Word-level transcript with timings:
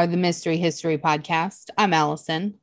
Are 0.00 0.06
the 0.06 0.16
Mystery 0.16 0.56
History 0.56 0.96
Podcast. 0.96 1.68
I'm 1.76 1.92
Allison. 1.92 2.54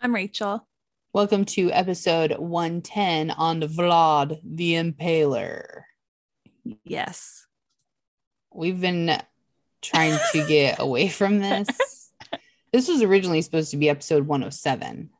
I'm 0.00 0.14
Rachel. 0.14 0.66
Welcome 1.12 1.44
to 1.44 1.70
episode 1.70 2.38
110 2.38 3.30
on 3.30 3.60
Vlad 3.60 4.40
the 4.42 4.72
Impaler. 4.72 5.82
Yes. 6.84 7.46
We've 8.54 8.80
been 8.80 9.20
trying 9.82 10.18
to 10.32 10.46
get 10.46 10.78
away 10.78 11.08
from 11.08 11.40
this. 11.40 12.10
This 12.72 12.88
was 12.88 13.02
originally 13.02 13.42
supposed 13.42 13.72
to 13.72 13.76
be 13.76 13.90
episode 13.90 14.26
107. 14.26 15.10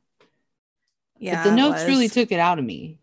Yeah. 1.19 1.45
but 1.45 1.51
the 1.51 1.55
notes 1.55 1.85
really 1.85 2.09
took 2.09 2.33
it 2.33 2.41
out 2.41 2.59
of 2.59 2.65
me. 2.65 2.99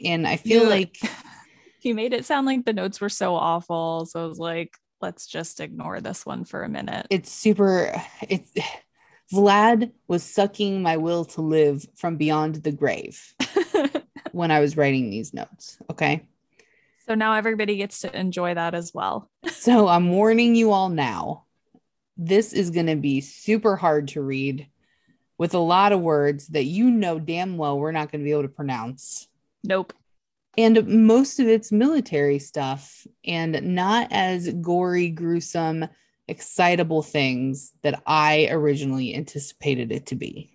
And 0.00 0.28
I 0.28 0.36
feel 0.36 0.62
You- 0.62 0.68
like 0.70 0.96
you 1.82 1.96
made 1.96 2.12
it 2.12 2.24
sound 2.24 2.46
like 2.46 2.64
the 2.64 2.72
notes 2.72 3.00
were 3.00 3.08
so 3.08 3.34
awful. 3.34 4.06
So 4.06 4.22
I 4.22 4.28
was 4.28 4.38
like, 4.38 4.76
let's 5.04 5.26
just 5.26 5.60
ignore 5.60 6.00
this 6.00 6.24
one 6.24 6.46
for 6.46 6.62
a 6.62 6.68
minute. 6.68 7.06
it's 7.10 7.30
super 7.30 7.92
it's 8.26 8.50
Vlad 9.30 9.92
was 10.08 10.22
sucking 10.22 10.82
my 10.82 10.96
will 10.96 11.26
to 11.26 11.42
live 11.42 11.86
from 11.94 12.16
beyond 12.16 12.56
the 12.56 12.72
grave 12.72 13.34
when 14.32 14.50
I 14.50 14.60
was 14.60 14.76
writing 14.76 15.10
these 15.10 15.34
notes. 15.34 15.78
Okay. 15.90 16.26
so 17.06 17.14
now 17.14 17.34
everybody 17.34 17.76
gets 17.76 18.00
to 18.00 18.18
enjoy 18.18 18.54
that 18.54 18.74
as 18.74 18.92
well. 18.94 19.30
So 19.50 19.88
I'm 19.88 20.10
warning 20.10 20.54
you 20.54 20.72
all 20.72 20.88
now. 20.88 21.44
This 22.16 22.54
is 22.54 22.70
going 22.70 22.86
to 22.86 22.96
be 22.96 23.20
super 23.20 23.76
hard 23.76 24.08
to 24.08 24.22
read 24.22 24.68
with 25.36 25.52
a 25.52 25.58
lot 25.58 25.92
of 25.92 26.00
words 26.00 26.48
that 26.48 26.64
you 26.64 26.90
know 26.90 27.18
damn 27.18 27.58
well 27.58 27.78
we're 27.78 27.92
not 27.92 28.10
going 28.10 28.20
to 28.20 28.24
be 28.24 28.32
able 28.32 28.42
to 28.42 28.48
pronounce. 28.48 29.28
Nope. 29.64 29.92
And 30.56 30.86
most 31.06 31.40
of 31.40 31.48
it's 31.48 31.72
military 31.72 32.38
stuff 32.38 33.06
and 33.24 33.60
not 33.74 34.08
as 34.10 34.52
gory, 34.54 35.08
gruesome, 35.08 35.86
excitable 36.28 37.02
things 37.02 37.72
that 37.82 38.02
I 38.06 38.48
originally 38.50 39.14
anticipated 39.14 39.90
it 39.92 40.06
to 40.06 40.14
be. 40.14 40.50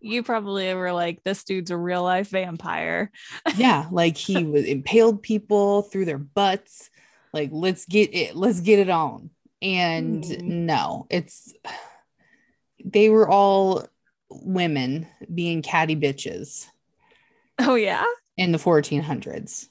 You 0.00 0.22
probably 0.22 0.72
were 0.74 0.92
like, 0.92 1.22
this 1.24 1.44
dude's 1.44 1.70
a 1.70 1.76
real 1.76 2.02
life 2.02 2.28
vampire. 2.28 3.10
Yeah, 3.56 3.86
like 3.90 4.16
he 4.16 4.44
was 4.44 4.64
impaled 4.64 5.22
people 5.22 5.82
through 5.82 6.04
their 6.06 6.18
butts. 6.18 6.90
Like 7.32 7.50
let's 7.52 7.84
get 7.86 8.14
it, 8.14 8.34
let's 8.36 8.60
get 8.60 8.78
it 8.78 8.90
on. 8.90 9.30
And 9.62 10.22
Mhm. 10.24 10.42
no, 10.42 11.06
it's 11.10 11.52
they 12.84 13.08
were 13.08 13.28
all 13.28 13.86
women 14.30 15.06
being 15.32 15.62
catty 15.62 15.96
bitches 15.96 16.66
Oh, 17.60 17.76
yeah. 17.76 18.04
In 18.36 18.52
the 18.52 18.58
1400s. 18.58 19.68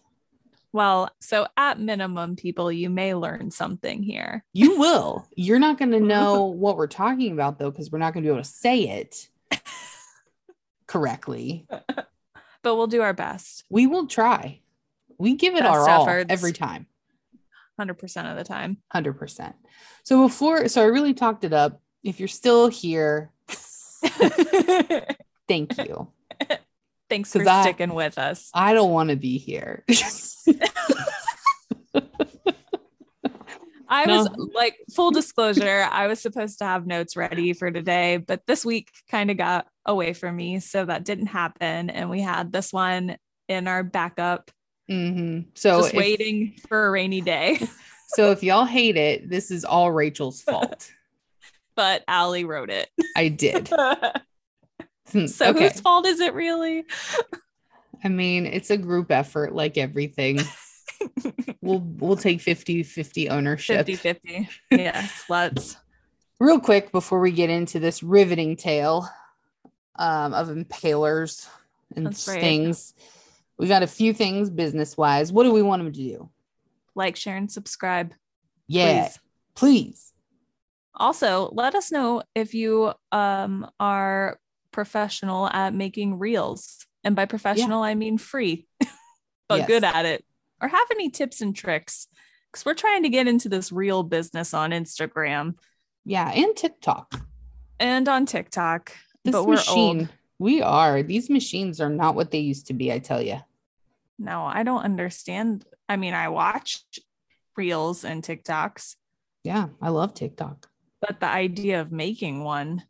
Well, 0.72 1.12
so 1.22 1.46
at 1.56 1.80
minimum, 1.80 2.36
people, 2.36 2.72
you 2.72 2.90
may 2.90 3.14
learn 3.14 3.52
something 3.52 4.02
here. 4.02 4.44
You 4.54 4.80
will. 4.80 5.28
You're 5.36 5.60
not 5.60 5.78
going 5.78 5.92
to 5.92 6.00
know 6.00 6.46
what 6.46 6.78
we're 6.78 6.88
talking 6.88 7.32
about 7.32 7.60
though 7.60 7.72
cuz 7.72 7.92
we're 7.92 8.00
not 8.00 8.14
going 8.14 8.24
to 8.24 8.28
be 8.28 8.32
able 8.32 8.44
to 8.44 8.50
say 8.50 8.90
it 8.90 9.30
correctly. 10.88 11.68
But 11.70 12.76
we'll 12.76 12.88
do 12.88 13.02
our 13.02 13.14
best 13.14 13.66
We 13.70 13.88
will 13.88 14.08
try. 14.08 14.62
We 15.20 15.36
give 15.36 15.54
it 15.54 15.62
Best 15.62 15.76
our 15.76 15.90
all 15.90 16.08
every 16.30 16.54
time. 16.54 16.88
100% 17.80 18.32
of 18.32 18.38
the 18.38 18.44
time. 18.44 18.78
100%. 18.96 19.54
So 20.04 20.24
before 20.24 20.68
so 20.68 20.82
I 20.82 20.86
really 20.86 21.14
talked 21.14 21.44
it 21.44 21.54
up. 21.54 21.82
If 22.04 22.20
you're 22.20 22.28
still 22.28 22.68
here, 22.68 23.32
thank 25.48 25.78
you. 25.78 26.10
Thanks 27.14 27.32
for 27.32 27.48
I- 27.48 27.62
sticking 27.62 27.94
with 27.94 28.18
us. 28.18 28.50
I 28.56 28.74
don't 28.74 28.92
want 28.92 29.12
to 29.12 29.16
be 29.16 29.38
here. 29.38 29.86
I 33.88 34.08
was 34.08 34.28
like, 34.56 34.78
full 34.96 35.12
disclosure, 35.12 35.88
I 35.92 36.08
was 36.08 36.20
supposed 36.20 36.58
to 36.58 36.66
have 36.66 36.88
notes 36.88 37.16
ready 37.16 37.54
for 37.54 37.70
today, 37.70 38.18
but 38.18 38.42
this 38.48 38.66
week 38.66 38.90
kind 39.12 39.30
of 39.30 39.38
got 39.38 39.68
away 39.86 40.14
from 40.14 40.36
me. 40.36 40.60
So 40.60 40.86
that 40.86 41.06
didn't 41.06 41.28
happen. 41.28 41.92
And 41.92 42.10
we 42.10 42.20
had 42.20 42.52
this 42.52 42.74
one 42.74 43.18
in 43.48 43.68
our 43.68 43.84
backup, 43.84 44.50
Mhm. 44.90 45.46
So 45.54 45.82
just 45.82 45.94
if, 45.94 46.00
waiting 46.00 46.56
for 46.68 46.88
a 46.88 46.90
rainy 46.90 47.22
day. 47.22 47.60
so 48.08 48.32
if 48.32 48.42
y'all 48.42 48.66
hate 48.66 48.98
it, 48.98 49.30
this 49.30 49.52
is 49.52 49.64
all 49.66 49.92
Rachel's 49.92 50.42
fault. 50.42 50.92
but 51.76 52.04
Allie 52.08 52.46
wrote 52.46 52.72
it. 52.72 52.90
I 53.16 53.28
did. 53.28 53.70
So 55.28 55.50
okay. 55.50 55.70
whose 55.70 55.80
fault 55.80 56.06
is 56.06 56.20
it 56.20 56.34
really? 56.34 56.86
I 58.04 58.10
mean, 58.10 58.46
it's 58.46 58.70
a 58.70 58.78
group 58.78 59.12
effort 59.12 59.54
like 59.54 59.78
everything. 59.78 60.40
we'll 61.62 61.80
we'll 61.80 62.18
take 62.18 62.40
50-50 62.40 63.30
ownership. 63.30 63.86
50 63.86 63.96
50. 63.96 64.50
Yes, 64.72 65.24
let's. 65.30 65.78
Real 66.40 66.60
quick 66.60 66.92
before 66.92 67.20
we 67.20 67.32
get 67.32 67.50
into 67.50 67.80
this 67.80 68.04
riveting 68.04 68.56
tale 68.56 69.08
um, 69.96 70.34
of 70.34 70.50
impalers 70.50 71.48
and 71.96 72.08
That's 72.08 72.28
right. 72.28 72.76
We 73.58 73.68
got 73.68 73.84
a 73.84 73.88
few 73.88 74.14
things 74.14 74.50
business 74.50 74.98
wise. 74.98 75.32
What 75.32 75.44
do 75.44 75.54
we 75.54 75.62
want 75.62 75.84
them 75.84 75.94
to 75.94 75.98
do? 75.98 76.30
Like, 76.96 77.16
share, 77.16 77.38
and 77.38 77.52
subscribe. 77.52 78.14
Yeah, 78.68 79.04
Please. 79.04 79.20
please. 79.56 80.14
Also, 80.96 81.50
let 81.54 81.76
us 81.76 81.92
know 81.92 82.24
if 82.36 82.54
you 82.54 82.94
um, 83.12 83.70
are 83.80 84.40
professional 84.74 85.48
at 85.48 85.74
making 85.74 86.20
reels. 86.20 86.86
And 87.04 87.16
by 87.16 87.26
professional, 87.26 87.82
I 87.84 87.96
mean 87.96 88.18
free, 88.18 88.68
but 89.48 89.60
Yes. 89.60 89.68
good 89.68 89.84
at 89.84 90.06
it. 90.06 90.26
Or 90.62 90.68
have 90.68 90.88
any 90.92 91.10
tips 91.10 91.42
and 91.42 91.56
tricks? 91.56 92.08
Because 92.52 92.66
we're 92.66 92.74
trying 92.74 93.04
to 93.04 93.10
get 93.10 93.28
into 93.28 93.50
this 93.50 93.72
real 93.72 94.04
business 94.04 94.54
on 94.54 94.72
Instagram 94.72 95.56
Yeah, 96.06 96.30
and 96.30 96.56
TikTok. 96.56 97.22
and 97.80 98.08
on 98.08 98.26
TikTok. 98.26 98.94
This 99.24 99.32
but 99.34 99.46
we're 99.46 99.56
machine, 99.56 100.00
old. 100.00 100.10
we 100.40 100.62
are. 100.62 101.02
These 101.04 101.30
machines 101.30 101.80
are 101.82 101.90
not 101.90 102.16
what 102.16 102.32
they 102.32 102.40
used 102.40 102.68
to 102.68 102.74
be, 102.74 102.92
I 102.92 103.00
tell 103.00 103.22
you. 103.22 103.38
No, 104.20 104.44
I 104.46 104.64
don't 104.64 104.84
understand. 104.84 105.66
I 105.90 105.98
mean, 105.98 106.14
I 106.14 106.30
watch 106.30 106.84
reels 107.58 108.06
and 108.06 108.24
TikToks, 108.24 108.96
Yeah, 109.44 109.68
I 109.82 109.90
love 109.90 110.14
TikTok. 110.14 110.70
but 111.02 111.20
the 111.20 111.28
idea 111.28 111.82
of 111.82 111.92
making 111.92 112.44
one, 112.44 112.84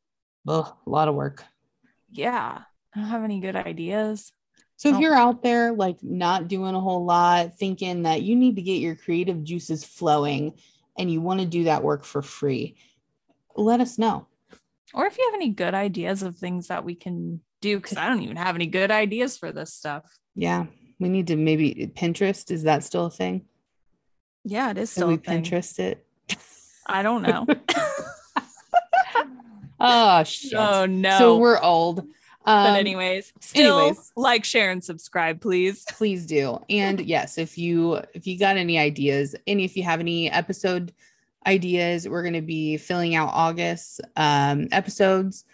Ugh, 0.47 0.67
a 0.85 0.89
lot 0.89 1.07
of 1.07 1.15
work. 1.15 1.43
Yeah, 2.13 2.61
I 2.95 2.99
don't 2.99 3.09
have 3.09 3.23
any 3.23 3.39
good 3.39 3.55
ideas. 3.55 4.31
So 4.75 4.93
if 4.93 4.99
you're 4.99 5.15
out 5.15 5.43
there 5.43 5.71
like 5.71 6.03
not 6.03 6.47
doing 6.47 6.75
a 6.75 6.79
whole 6.79 7.05
lot, 7.05 7.57
thinking 7.57 8.03
that 8.03 8.21
you 8.23 8.35
need 8.35 8.57
to 8.57 8.61
get 8.61 8.81
your 8.81 8.95
creative 8.95 9.43
juices 9.43 9.83
flowing 9.85 10.53
and 10.97 11.11
you 11.11 11.21
want 11.21 11.39
to 11.39 11.45
do 11.45 11.65
that 11.65 11.83
work 11.83 12.03
for 12.03 12.21
free, 12.21 12.75
let 13.55 13.79
us 13.79 13.97
know. 13.97 14.27
Or 14.93 15.05
if 15.05 15.17
you 15.17 15.25
have 15.25 15.35
any 15.35 15.49
good 15.49 15.73
ideas 15.73 16.21
of 16.21 16.37
things 16.37 16.67
that 16.67 16.83
we 16.83 16.95
can 16.95 17.39
do, 17.61 17.77
because 17.77 17.97
I 17.97 18.07
don't 18.09 18.21
even 18.23 18.35
have 18.35 18.55
any 18.55 18.67
good 18.67 18.91
ideas 18.91 19.37
for 19.37 19.51
this 19.51 19.73
stuff. 19.73 20.03
Yeah, 20.35 20.65
we 20.99 21.09
need 21.09 21.27
to 21.27 21.35
maybe 21.35 21.91
Pinterest. 21.95 22.51
Is 22.51 22.63
that 22.63 22.83
still 22.83 23.05
a 23.05 23.11
thing? 23.11 23.45
Yeah, 24.43 24.71
it 24.71 24.77
is 24.77 24.93
Can 24.93 25.01
still 25.01 25.07
we 25.07 25.13
a 25.15 25.17
thing. 25.17 25.43
Pinterest 25.43 25.79
it? 25.79 26.05
I 26.85 27.03
don't 27.03 27.21
know. 27.21 27.47
Oh 29.83 30.23
shit. 30.23 30.53
oh 30.55 30.85
no. 30.87 31.17
So 31.19 31.37
we're 31.37 31.61
old. 31.61 31.99
Um, 32.45 32.65
but 32.73 32.79
anyways, 32.79 33.31
still 33.39 33.79
anyways. 33.79 34.11
like, 34.17 34.43
share, 34.43 34.71
and 34.71 34.83
subscribe, 34.83 35.39
please. 35.39 35.85
please 35.91 36.25
do 36.25 36.59
and 36.69 36.99
yes 36.99 37.37
if 37.37 37.57
you 37.57 38.01
if 38.13 38.25
you 38.27 38.37
got 38.39 38.57
any 38.57 38.77
ideas 38.77 39.35
and 39.47 39.61
if 39.61 39.77
you 39.77 39.83
have 39.83 39.99
any 40.01 40.29
episode 40.31 40.91
ideas 41.47 42.07
we're 42.07 42.21
going 42.23 42.33
to 42.33 42.41
be 42.41 42.77
filling 42.77 43.15
out 43.15 43.29
august 43.33 44.01
um 44.15 44.67
episodes 44.71 45.45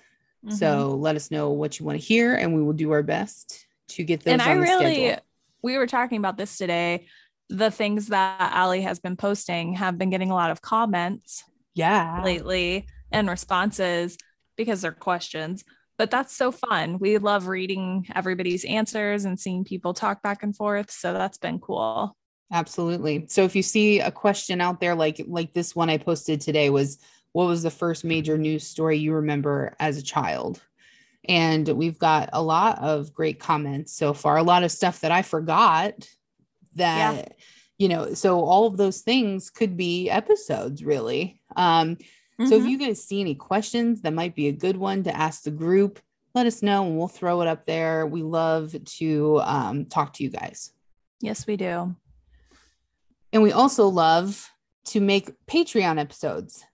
Mm-hmm. 0.45 0.55
so 0.55 0.95
let 0.95 1.17
us 1.17 1.31
know 1.31 1.49
what 1.49 1.77
you 1.79 1.85
want 1.85 1.99
to 1.99 2.05
hear 2.05 2.33
and 2.33 2.55
we 2.55 2.63
will 2.63 2.71
do 2.71 2.91
our 2.91 3.03
best 3.03 3.65
to 3.89 4.05
get 4.05 4.23
those 4.23 4.31
and 4.31 4.41
I 4.41 4.53
really, 4.53 5.07
schedule. 5.07 5.23
we 5.61 5.77
were 5.77 5.85
talking 5.85 6.17
about 6.17 6.37
this 6.37 6.57
today. 6.57 7.07
The 7.49 7.69
things 7.69 8.07
that 8.07 8.53
Ali 8.55 8.81
has 8.83 8.99
been 8.99 9.17
posting 9.17 9.73
have 9.73 9.97
been 9.97 10.09
getting 10.09 10.31
a 10.31 10.33
lot 10.35 10.49
of 10.51 10.61
comments 10.61 11.43
yeah 11.75 12.21
lately 12.23 12.87
and 13.11 13.29
responses 13.29 14.17
because 14.57 14.81
they're 14.81 14.91
questions. 14.91 15.63
But 15.97 16.11
that's 16.11 16.35
so 16.35 16.51
fun. 16.51 16.99
We 16.99 17.17
love 17.17 17.47
reading 17.47 18.07
everybody's 18.15 18.63
answers 18.63 19.25
and 19.25 19.39
seeing 19.39 19.65
people 19.65 19.93
talk 19.93 20.21
back 20.21 20.43
and 20.43 20.55
forth. 20.55 20.91
So 20.91 21.13
that's 21.13 21.37
been 21.37 21.59
cool. 21.59 22.15
absolutely 22.51 23.25
so 23.27 23.43
if 23.43 23.55
you 23.55 23.61
see 23.61 23.99
a 23.99 24.11
question 24.11 24.59
out 24.59 24.79
there 24.79 24.95
like 24.95 25.21
like 25.27 25.53
this 25.53 25.75
one 25.75 25.89
i 25.89 25.97
posted 25.97 26.41
today 26.41 26.69
was 26.69 26.97
what 27.31 27.45
was 27.45 27.61
the 27.61 27.69
first 27.69 28.03
major 28.03 28.37
news 28.37 28.65
story 28.65 28.97
you 28.97 29.13
remember 29.13 29.75
as 29.79 29.97
a 29.97 30.01
child 30.01 30.61
and 31.27 31.67
we've 31.67 31.99
got 31.99 32.29
a 32.33 32.41
lot 32.41 32.79
of 32.79 33.13
great 33.13 33.39
comments 33.39 33.93
so 33.93 34.13
far 34.13 34.37
a 34.37 34.43
lot 34.43 34.63
of 34.63 34.71
stuff 34.71 35.01
that 35.01 35.11
i 35.11 35.21
forgot 35.21 36.07
that 36.75 37.35
you 37.77 37.87
know 37.87 38.13
so 38.13 38.43
all 38.43 38.65
of 38.65 38.77
those 38.77 39.01
things 39.01 39.49
could 39.49 39.77
be 39.77 40.09
episodes 40.09 40.83
really 40.83 41.39
um 41.55 41.97
so 42.47 42.55
if 42.55 42.63
Mhm. 42.63 42.69
you 42.69 42.77
guys 42.77 43.03
see 43.03 43.19
any 43.19 43.35
questions 43.35 44.01
that 44.01 44.13
might 44.13 44.33
be 44.35 44.47
a 44.47 44.51
good 44.53 44.77
one 44.77 45.03
to 45.03 45.15
ask 45.15 45.43
the 45.43 45.51
group 45.51 45.99
let 46.35 46.45
us 46.47 46.61
know 46.61 46.85
and 46.85 46.97
we'll 46.97 47.07
throw 47.07 47.41
it 47.41 47.47
up 47.47 47.65
there 47.65 48.05
we 48.05 48.21
love 48.23 48.75
to 48.85 49.41
um, 49.43 49.85
talk 49.85 50.13
to 50.13 50.23
you 50.23 50.29
guys 50.29 50.71
yes, 51.21 51.45
we 51.47 51.57
do. 51.57 51.95
and 53.33 53.43
we 53.43 53.51
also 53.51 53.87
love 53.87 54.49
to 54.85 55.01
make 55.01 55.31
patreon 55.47 55.99
episodes 55.99 56.65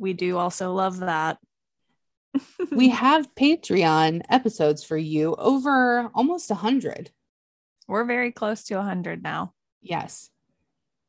We 0.00 0.12
do 0.12 0.38
also 0.38 0.72
love 0.72 0.98
that. 1.00 1.38
we 2.70 2.90
have 2.90 3.34
Patreon 3.34 4.22
episodes 4.30 4.84
for 4.84 4.96
you 4.96 5.34
over 5.34 6.08
almost 6.14 6.50
a 6.52 6.54
hundred. 6.54 7.10
We're 7.88 8.04
very 8.04 8.30
close 8.30 8.62
to 8.64 8.78
a 8.78 8.82
hundred 8.82 9.22
now. 9.24 9.54
Yes. 9.82 10.30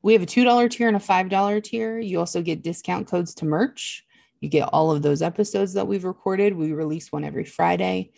We 0.01 0.13
have 0.13 0.24
a 0.24 0.28
$2 0.28 0.69
tier 0.69 0.88
and 0.88 0.96
a 0.98 1.00
$5 1.00 1.63
tier. 1.63 2.00
You 2.00 2.19
also 2.19 2.42
get 2.42 2.63
discount 2.63 3.07
codes 3.07 3.34
to 3.36 3.46
merch. 3.46 4.06
You 4.40 4.48
get 4.50 4.69
all 4.72 4.92
of 4.92 5.01
those 5.01 5.22
episodes 5.22 5.74
that 5.74 5.88
we've 5.88 6.06
recorded. 6.06 6.56
We 6.56 6.72
release 6.72 7.12
one 7.12 7.25
every 7.25 7.44
Friday, 7.44 8.12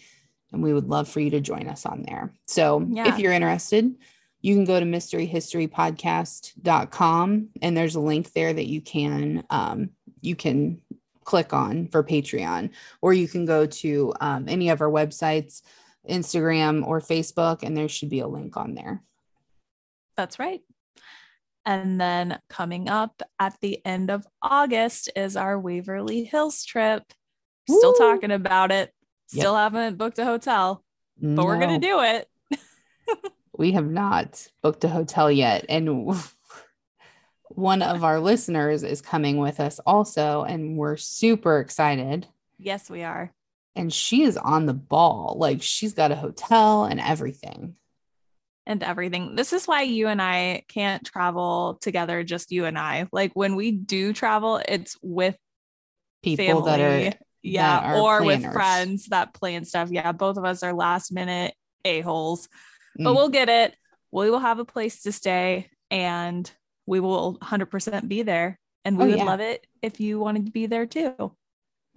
and 0.52 0.62
we 0.62 0.74
would 0.74 0.88
love 0.88 1.10
for 1.10 1.20
you 1.20 1.32
to 1.32 1.42
join 1.42 1.68
us 1.68 1.84
on 1.86 2.04
there. 2.04 2.34
So 2.46 2.86
Yeah. 2.88 3.12
if 3.12 3.18
you're 3.20 3.34
interested, 3.34 3.96
you 4.42 4.54
can 4.56 4.66
go 4.66 4.80
to 4.80 4.86
mysteryhistorypodcast.com 4.86 7.50
and 7.62 7.78
there's 7.78 7.96
a 7.96 8.00
link 8.00 8.32
there 8.34 8.54
that 8.54 8.68
you 8.68 8.82
can 8.82 9.44
um, 9.50 9.90
you 10.22 10.36
can 10.36 10.82
click 11.24 11.54
on 11.54 11.88
for 11.88 12.04
Patreon, 12.04 12.72
or 13.02 13.14
you 13.14 13.28
can 13.28 13.46
go 13.46 13.66
to 13.68 14.14
um, 14.20 14.46
any 14.48 14.70
of 14.70 14.82
our 14.82 14.90
websites, 14.90 15.62
Instagram 16.10 16.86
or 16.86 17.00
Facebook, 17.00 17.62
and 17.64 17.76
there 17.78 17.88
should 17.88 18.10
be 18.10 18.20
a 18.20 18.28
link 18.28 18.58
on 18.58 18.74
there. 18.76 19.02
That's 20.18 20.38
right. 20.40 20.62
And 21.66 22.02
then 22.02 22.40
coming 22.50 22.90
up 22.90 23.22
at 23.40 23.56
the 23.62 23.86
end 23.86 24.10
of 24.10 24.26
August 24.42 25.10
is 25.16 25.36
our 25.38 25.60
Waverly 25.60 26.24
Hills 26.24 26.64
trip. 26.66 27.04
Still 27.70 27.94
talking 27.94 28.32
about 28.32 28.72
it. 28.72 28.92
Still 29.28 29.56
haven't 29.56 29.98
booked 29.98 30.20
a 30.20 30.26
hotel, 30.26 30.84
but 31.22 31.46
we're 31.46 31.60
going 31.60 31.80
to 31.80 31.88
do 31.88 32.02
it. 32.02 32.28
we 33.58 33.74
have 33.74 33.90
not 33.90 34.48
booked 34.64 34.84
a 34.84 34.90
hotel 34.90 35.32
yet 35.32 35.66
and 35.70 36.14
one 37.50 37.82
of 37.82 38.04
our 38.04 38.20
listeners 38.20 38.84
is 38.84 39.02
coming 39.02 39.38
with 39.38 39.60
us 39.60 39.80
also 39.86 40.44
and 40.44 40.78
we're 40.78 40.98
super 40.98 41.60
excited 41.60 42.28
Yes, 42.58 42.90
we 42.90 43.04
are. 43.04 43.32
and 43.76 43.92
she 43.94 44.24
is 44.24 44.38
on 44.38 44.66
the 44.66 44.74
ball 44.74 45.36
like 45.38 45.62
she's 45.62 45.94
got 45.94 46.12
a 46.12 46.16
hotel 46.16 46.86
and 46.86 47.00
everything 47.00 47.76
And 48.68 48.84
everything. 48.84 49.36
This 49.36 49.54
is 49.54 49.68
why 49.68 49.82
you 49.82 50.08
and 50.08 50.22
I 50.22 50.64
can't 50.68 51.04
travel 51.06 51.80
together, 51.82 52.24
just 52.24 52.52
you 52.52 52.66
and 52.66 52.78
I. 52.78 53.08
Like 53.12 53.32
when 53.34 53.56
we 53.56 53.72
do 53.72 54.14
travel, 54.14 54.62
it's 54.68 54.96
with 55.02 55.36
people 56.24 56.62
that 56.64 56.80
family. 56.80 57.08
are 57.08 57.14
yeah, 57.42 57.80
that 57.82 57.84
are 57.86 57.98
or 58.00 58.24
with 58.24 58.44
friends 58.54 59.08
that 59.08 59.34
plan 59.34 59.66
stuff. 59.66 59.90
Yeah, 59.92 60.12
both 60.12 60.38
of 60.38 60.46
us 60.46 60.62
are 60.62 60.74
last 60.74 61.12
minute 61.12 61.54
a-holes. 61.84 62.48
but 62.96 63.12
Mm. 63.12 63.16
we'll 63.16 63.30
get 63.30 63.50
it. 63.50 63.76
We 64.12 64.30
will 64.30 64.40
have 64.40 64.60
a 64.60 64.66
place 64.66 65.02
to 65.04 65.12
stay 65.12 65.70
and 65.90 66.50
we 66.86 67.00
will 67.00 67.38
100% 67.42 68.08
be 68.08 68.22
there. 68.22 68.60
And 68.86 68.98
we 68.98 69.06
Oh, 69.06 69.08
would 69.08 69.18
yeah. 69.18 69.26
love 69.26 69.40
it 69.40 69.66
if 69.82 70.00
you 70.00 70.20
wanted 70.20 70.46
to 70.46 70.52
be 70.52 70.66
there 70.68 70.86
too. 70.86 71.36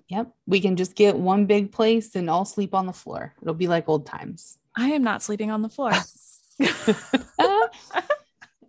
yep 0.08 0.32
we 0.46 0.60
can 0.60 0.76
just 0.76 0.94
get 0.94 1.16
one 1.16 1.46
big 1.46 1.72
place 1.72 2.14
and 2.14 2.28
all 2.28 2.44
sleep 2.44 2.74
on 2.74 2.84
the 2.86 2.92
floor 2.92 3.32
it'll 3.40 3.54
be 3.54 3.66
like 3.68 3.88
old 3.88 4.04
times 4.06 4.58
I 4.76 4.88
am 4.90 5.02
not 5.02 5.22
sleeping 5.22 5.50
on 5.50 5.62
the 5.62 5.68
floor. 5.70 5.92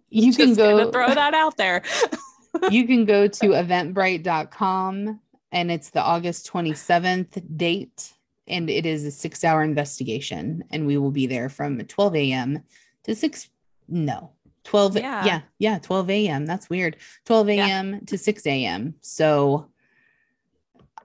you 0.09 0.33
can 0.33 0.47
Just 0.49 0.57
gonna 0.59 0.85
go 0.85 0.91
throw 0.91 1.13
that 1.13 1.33
out 1.33 1.57
there. 1.57 1.83
you 2.71 2.87
can 2.87 3.05
go 3.05 3.27
to 3.27 3.45
eventbrite.com 3.49 5.19
and 5.51 5.71
it's 5.71 5.89
the 5.91 6.01
August 6.01 6.51
27th 6.51 7.57
date 7.57 8.13
and 8.47 8.69
it 8.69 8.85
is 8.85 9.05
a 9.05 9.11
six 9.11 9.43
hour 9.43 9.63
investigation 9.63 10.63
and 10.71 10.85
we 10.85 10.97
will 10.97 11.11
be 11.11 11.27
there 11.27 11.49
from 11.49 11.79
12 11.79 12.15
a.m. 12.15 12.63
to 13.03 13.15
6 13.15 13.49
no 13.87 14.31
12 14.63 14.97
Yeah. 14.97 15.25
yeah 15.25 15.41
yeah 15.59 15.77
12 15.79 16.09
a.m. 16.09 16.45
that's 16.45 16.69
weird 16.69 16.97
12 17.25 17.49
Yeah. 17.49 17.67
a.m. 17.67 18.05
to 18.05 18.17
6 18.17 18.45
a.m. 18.47 18.95
so 19.01 19.69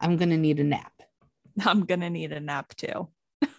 I'm 0.01 0.17
gonna 0.17 0.37
need 0.39 0.61
a 0.61 0.65
nap 0.65 0.93
I'm 1.65 1.85
going 1.85 2.01
to 2.01 2.09
need 2.11 2.33
a 2.33 2.41
nap 2.41 2.75
too. 2.75 3.09
but 3.41 3.51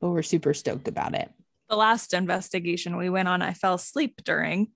we're 0.00 0.22
super 0.22 0.54
stoked 0.54 0.86
about 0.88 1.14
it 1.14 1.30
The 1.74 1.78
last 1.78 2.14
investigation 2.14 2.96
we 2.96 3.10
went 3.10 3.26
on, 3.26 3.42
I 3.42 3.52
fell 3.52 3.74
asleep 3.74 4.22
during. 4.24 4.68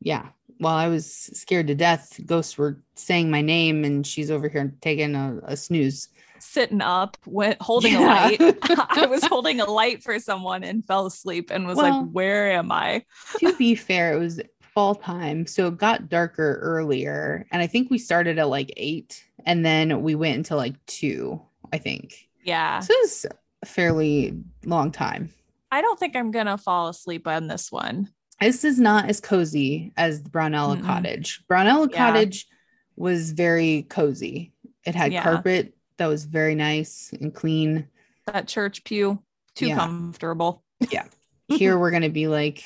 yeah 0.00 0.30
while 0.58 0.74
I 0.76 0.88
was 0.88 1.06
scared 1.12 1.68
to 1.68 1.74
death 1.76 2.18
ghosts 2.26 2.58
were 2.58 2.82
saying 2.96 3.30
my 3.30 3.42
name 3.42 3.84
and 3.84 4.04
she's 4.04 4.28
over 4.30 4.48
here 4.48 4.74
taking 4.80 5.14
a, 5.14 5.38
a 5.44 5.56
snooze 5.56 6.08
Sitting 6.40 6.80
up, 6.82 7.16
went 7.26 7.62
holding 7.62 7.92
Yeah. 7.92 8.00
a 8.00 8.42
light. 8.42 8.58
I 8.90 9.06
was 9.06 9.24
holding 9.24 9.60
a 9.60 9.64
light 9.70 10.02
for 10.02 10.18
someone 10.18 10.64
and 10.64 10.84
fell 10.84 11.06
asleep 11.06 11.50
and 11.52 11.64
was 11.68 11.76
Well- 11.76 12.00
like, 12.02 12.10
"Where 12.10 12.50
am 12.50 12.72
I?" 12.72 13.04
to 13.38 13.54
be 13.56 13.74
fair, 13.88 14.14
it 14.14 14.18
was 14.18 14.40
fall 14.74 14.96
time, 14.96 15.46
so 15.46 15.68
it 15.68 15.76
got 15.78 16.08
darker 16.08 16.58
earlier, 16.60 17.46
and 17.52 17.62
I 17.62 17.68
think 17.68 17.88
we 17.88 17.98
started 17.98 18.38
at 18.40 18.48
like 18.48 18.72
eight, 18.76 19.24
and 19.46 19.64
then 19.64 20.02
we 20.02 20.16
went 20.16 20.36
until 20.38 20.56
like 20.56 20.74
two, 20.86 21.40
I 21.72 21.78
think. 21.78 22.28
Yeah, 22.42 22.80
So 22.80 22.92
it 22.92 23.02
was 23.02 23.26
a 23.62 23.66
fairly 23.66 24.34
long 24.64 24.90
time. 24.90 25.30
I 25.72 25.80
don't 25.80 25.98
think 25.98 26.14
I'm 26.14 26.30
gonna 26.30 26.58
fall 26.58 26.88
asleep 26.88 27.26
on 27.26 27.46
this 27.48 27.72
one. 27.72 28.10
This 28.40 28.62
is 28.62 28.78
not 28.78 29.08
as 29.08 29.20
cozy 29.20 29.92
as 29.96 30.22
the 30.22 30.28
Brownella 30.28 30.76
Mm-mm. 30.78 30.84
Cottage. 30.84 31.42
Brownella 31.50 31.90
Yeah. 31.90 31.96
Cottage 32.12 32.46
was 32.94 33.32
very 33.32 33.86
cozy. 33.88 34.52
It 34.84 34.94
had 34.94 35.12
Yeah. 35.14 35.22
carpet 35.22 35.74
that 35.96 36.08
was 36.08 36.26
very 36.26 36.54
nice 36.54 37.10
and 37.18 37.34
clean. 37.34 37.88
That 38.26 38.48
church 38.48 38.84
pew, 38.84 39.22
too 39.54 39.68
Yeah. 39.68 39.76
comfortable. 39.76 40.62
Yeah. 40.90 41.06
Here 41.48 41.78
we're 41.78 41.90
gonna 41.90 42.10
be 42.10 42.28
like 42.28 42.64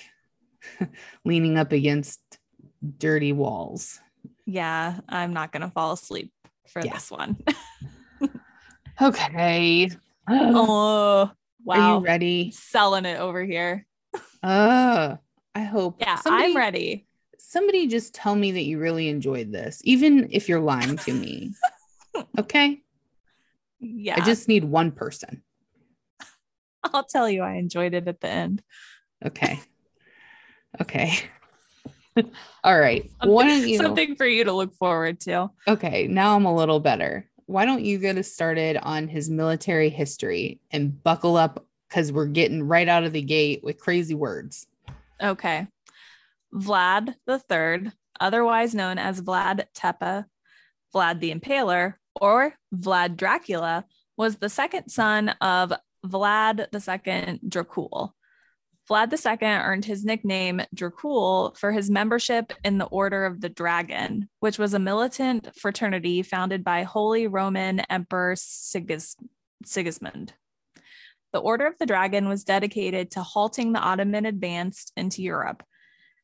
leaning 1.24 1.58
up 1.58 1.70
against 1.70 2.20
dirty 2.98 3.32
walls. 3.32 4.00
Yeah, 4.46 4.98
I'm 5.08 5.32
not 5.32 5.52
gonna 5.52 5.70
fall 5.70 5.92
asleep 5.92 6.32
for 6.68 6.82
Yeah. 6.84 6.94
this 6.94 7.10
one. 7.10 7.36
Okay. 9.00 9.90
oh, 10.28 11.30
Are 11.68 11.98
you 11.98 12.04
ready? 12.04 12.50
Selling 12.52 13.04
it 13.04 13.18
over 13.18 13.44
here. 13.44 13.86
Uh, 14.42 15.16
I 15.54 15.62
hope. 15.62 15.96
Yeah, 16.00 16.16
somebody, 16.16 16.44
I'm 16.52 16.56
ready. 16.56 17.06
Somebody 17.38 17.86
just 17.88 18.14
tell 18.14 18.34
me 18.34 18.52
that 18.52 18.62
you 18.62 18.78
really 18.78 19.08
enjoyed 19.08 19.52
this, 19.52 19.80
even 19.84 20.28
if 20.30 20.48
you're 20.48 20.60
lying 20.60 20.96
to 20.98 21.12
me. 21.12 21.52
okay. 22.38 22.80
Yeah, 23.80 24.16
I 24.16 24.20
just 24.25 24.49
need 24.49 24.64
one 24.64 24.92
person. 24.92 25.42
I'll 26.82 27.04
tell 27.04 27.28
you 27.28 27.42
I 27.42 27.54
enjoyed 27.54 27.94
it 27.94 28.06
at 28.08 28.20
the 28.20 28.28
end. 28.28 28.62
Okay. 29.25 29.61
Okay. 30.80 31.12
All 32.64 32.78
right. 32.78 33.11
Don't 33.23 33.68
you? 33.68 33.76
Something 33.78 34.14
for 34.16 34.26
you 34.26 34.44
to 34.44 34.52
look 34.52 34.75
forward 34.75 35.20
to. 35.20 35.50
Okay. 35.66 36.06
Now 36.06 36.37
I'm 36.37 36.44
a 36.46 36.54
little 36.54 36.80
better. 36.80 37.28
Why 37.46 37.64
don't 37.64 37.84
you 37.84 37.98
get 37.98 38.18
us 38.18 38.30
started 38.30 38.76
on 38.76 39.08
his 39.08 39.30
military 39.30 39.88
history 39.88 40.60
and 40.70 41.02
buckle 41.02 41.36
up 41.36 41.64
because 41.88 42.12
we're 42.12 42.26
getting 42.26 42.62
right 42.62 42.88
out 42.88 43.04
of 43.04 43.12
the 43.12 43.22
gate 43.22 43.62
with 43.62 43.78
crazy 43.78 44.14
words. 44.14 44.66
Okay. 45.22 45.66
Vlad 46.54 47.14
the 47.26 47.38
Third, 47.38 47.92
otherwise 48.20 48.74
known 48.74 48.98
as 48.98 49.20
Vlad 49.20 49.64
Tepa, 49.74 50.26
Vlad 50.94 51.20
the 51.20 51.34
Impaler, 51.34 51.94
or 52.20 52.54
Vlad 52.74 53.16
Dracula, 53.16 53.84
was 54.16 54.36
the 54.36 54.48
second 54.48 54.88
son 54.88 55.30
of 55.40 55.72
Vlad 56.04 56.60
II 56.72 57.40
Dracul. 57.48 58.12
Vlad 58.88 59.12
II 59.12 59.49
earned 59.49 59.85
his 59.85 60.05
nickname 60.05 60.62
Dracul 60.75 61.57
for 61.57 61.73
his 61.73 61.90
membership 61.90 62.52
in 62.64 62.78
the 62.78 62.85
Order 62.87 63.26
of 63.26 63.40
the 63.40 63.49
Dragon, 63.49 64.28
which 64.38 64.59
was 64.59 64.75
a 64.75 64.78
militant 64.78 65.49
fraternity 65.57 66.23
founded 66.23 66.62
by 66.62 66.85
Holy 66.85 67.26
Roman 67.26 67.81
Emperor 67.81 68.35
Sigis- 68.35 69.16
Sigismund. 69.64 70.35
The 71.33 71.40
Order 71.40 71.66
of 71.66 71.78
the 71.78 71.87
Dragon 71.87 72.28
was 72.28 72.45
dedicated 72.45 73.11
to 73.12 73.23
halting 73.23 73.73
the 73.73 73.81
Ottoman 73.81 74.25
advance 74.25 74.93
into 74.97 75.21
Europe. 75.21 75.64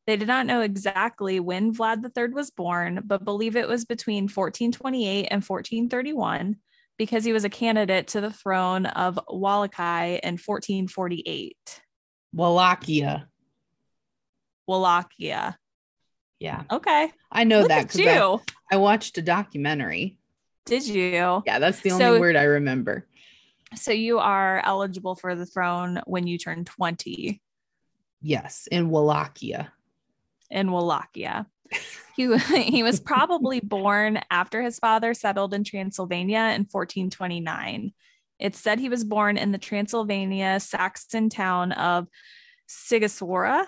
They 0.07 0.16
did 0.16 0.28
not 0.28 0.47
know 0.47 0.61
exactly 0.61 1.40
when 1.40 1.75
Vlad 1.75 2.04
III 2.16 2.33
was 2.33 2.50
born, 2.50 3.02
but 3.04 3.25
believe 3.25 3.57
it 3.57 3.69
was 3.69 3.85
between 3.85 4.25
1428 4.25 5.26
and 5.31 5.45
1431 5.45 6.57
because 6.97 7.25
he 7.25 7.33
was 7.33 7.45
a 7.45 7.50
candidate 7.50 8.09
to 8.09 8.21
the 8.21 8.33
throne 8.33 8.87
of 8.87 9.19
Wallachia 9.28 10.21
in 10.23 10.38
1448. 10.38 11.81
Wallachia. 12.32 13.28
Wallachia. 14.66 15.58
Yeah. 16.38 16.64
Okay. 16.70 17.12
I 17.30 17.44
know 17.44 17.60
Look 17.60 17.68
that 17.68 17.82
at 17.82 17.92
because 17.92 18.40
I. 18.70 18.74
I 18.74 18.76
watched 18.78 19.18
a 19.18 19.22
documentary. 19.22 20.18
Did 20.64 20.86
you? 20.86 21.42
Yeah, 21.46 21.58
that's 21.58 21.80
the 21.80 21.90
only 21.92 22.04
So- 22.04 22.20
word 22.20 22.36
I 22.36 22.44
remember. 22.44 23.06
So 23.74 23.90
you 23.90 24.18
are 24.18 24.60
eligible 24.64 25.14
for 25.14 25.34
the 25.34 25.46
throne 25.46 26.02
when 26.06 26.26
you 26.26 26.36
turn 26.36 26.66
20 26.66 27.40
Yes, 28.20 28.68
in 28.70 28.90
Wallachia. 28.90 29.72
in 30.50 30.70
Wallachia. 30.70 31.46
He, 32.14 32.36
he 32.36 32.82
was 32.82 33.00
probably 33.00 33.60
born 33.60 34.20
after 34.30 34.60
his 34.60 34.78
father 34.78 35.14
settled 35.14 35.54
in 35.54 35.64
Transylvania 35.64 36.40
in 36.54 36.66
1429. 36.70 37.94
It's 38.42 38.58
said 38.58 38.80
he 38.80 38.88
was 38.88 39.04
born 39.04 39.37
in 39.37 39.52
the 39.52 39.58
Transylvania 39.58 40.58
Saxon 40.58 41.28
town 41.28 41.70
of 41.70 42.08
Sigiswara 42.68 43.66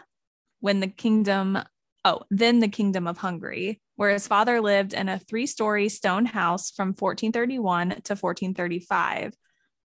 when 0.59 0.81
the 0.81 0.89
kingdom, 0.89 1.61
oh, 2.05 2.23
then 2.29 2.59
the 2.59 2.67
kingdom 2.67 3.07
of 3.07 3.17
Hungary. 3.17 3.81
where 3.95 4.11
his 4.11 4.27
father 4.27 4.61
lived 4.61 4.93
in 4.93 5.09
a 5.09 5.21
three 5.21 5.47
story 5.47 5.89
stone 5.89 6.27
house 6.27 6.73
from 6.73 6.89
1431 6.89 7.91
to 7.91 8.17
1435. 8.17 9.37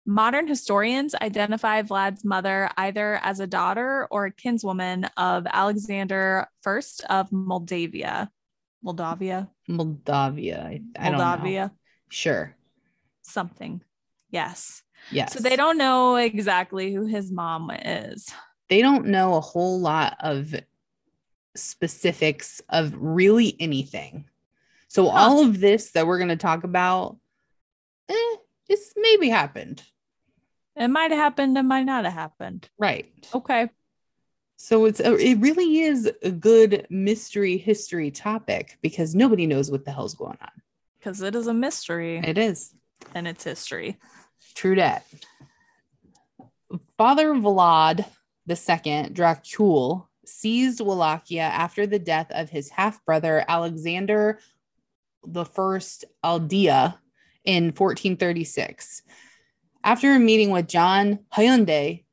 Modern 0.06 0.48
historians 0.48 1.14
identify 1.14 1.82
Vlad's 1.82 2.24
mother 2.24 2.70
either 2.78 3.20
as 3.22 3.40
a 3.40 3.46
daughter 3.46 4.08
or 4.10 4.24
a 4.24 4.32
kinswoman 4.32 5.06
of 5.18 5.46
Alexander 5.52 6.48
I 6.66 6.80
of 7.10 7.30
Moldavia. 7.30 8.30
Moldavia? 8.82 9.50
Moldavia. 9.68 10.64
I, 10.64 10.80
I 10.98 11.10
Moldavia. 11.10 11.60
Don't 11.60 11.68
know. 11.68 11.76
Sure. 12.08 12.56
Something. 13.20 13.82
Yes. 14.30 14.82
Yes. 15.10 15.32
So 15.32 15.40
they 15.40 15.56
don't 15.56 15.78
know 15.78 16.16
exactly 16.16 16.92
who 16.92 17.06
his 17.06 17.30
mom 17.30 17.70
is. 17.70 18.32
They 18.68 18.82
don't 18.82 19.06
know 19.06 19.34
a 19.34 19.40
whole 19.40 19.80
lot 19.80 20.16
of 20.20 20.54
specifics 21.56 22.60
of 22.68 22.94
really 22.96 23.56
anything. 23.58 24.26
So 24.88 25.08
huh. 25.08 25.16
all 25.18 25.44
of 25.44 25.60
this 25.60 25.92
that 25.92 26.06
we're 26.06 26.18
going 26.18 26.28
to 26.28 26.36
talk 26.36 26.64
about, 26.64 27.16
eh, 28.08 28.36
it's 28.68 28.92
maybe 28.96 29.28
happened. 29.28 29.82
It 30.76 30.88
might 30.88 31.10
have 31.10 31.20
happened. 31.20 31.58
It 31.58 31.62
might 31.62 31.84
not 31.84 32.04
have 32.04 32.14
happened. 32.14 32.68
Right. 32.78 33.06
Okay. 33.34 33.70
So 34.56 34.86
it's 34.86 35.00
a, 35.00 35.14
it 35.16 35.38
really 35.38 35.80
is 35.80 36.10
a 36.22 36.30
good 36.30 36.86
mystery 36.90 37.58
history 37.58 38.10
topic 38.10 38.78
because 38.82 39.14
nobody 39.14 39.46
knows 39.46 39.70
what 39.70 39.84
the 39.84 39.92
hell's 39.92 40.14
going 40.14 40.38
on. 40.40 40.50
Because 40.98 41.22
it 41.22 41.34
is 41.34 41.46
a 41.46 41.54
mystery. 41.54 42.18
It 42.18 42.38
is. 42.38 42.74
And 43.14 43.28
it's 43.28 43.44
history. 43.44 43.98
True. 44.54 44.76
Father 46.96 47.34
Vlad 47.34 48.04
II, 48.48 49.10
Dracul, 49.10 50.06
seized 50.26 50.80
Wallachia 50.80 51.42
after 51.42 51.86
the 51.86 51.98
death 51.98 52.30
of 52.30 52.50
his 52.50 52.70
half 52.70 53.04
brother 53.04 53.44
Alexander 53.48 54.38
I 55.24 55.80
Aldea 56.24 56.98
in 57.44 57.64
1436. 57.66 59.02
After 59.84 60.12
a 60.12 60.18
meeting 60.18 60.50
with 60.50 60.68
John 60.68 61.20
Hyundai, 61.34 62.04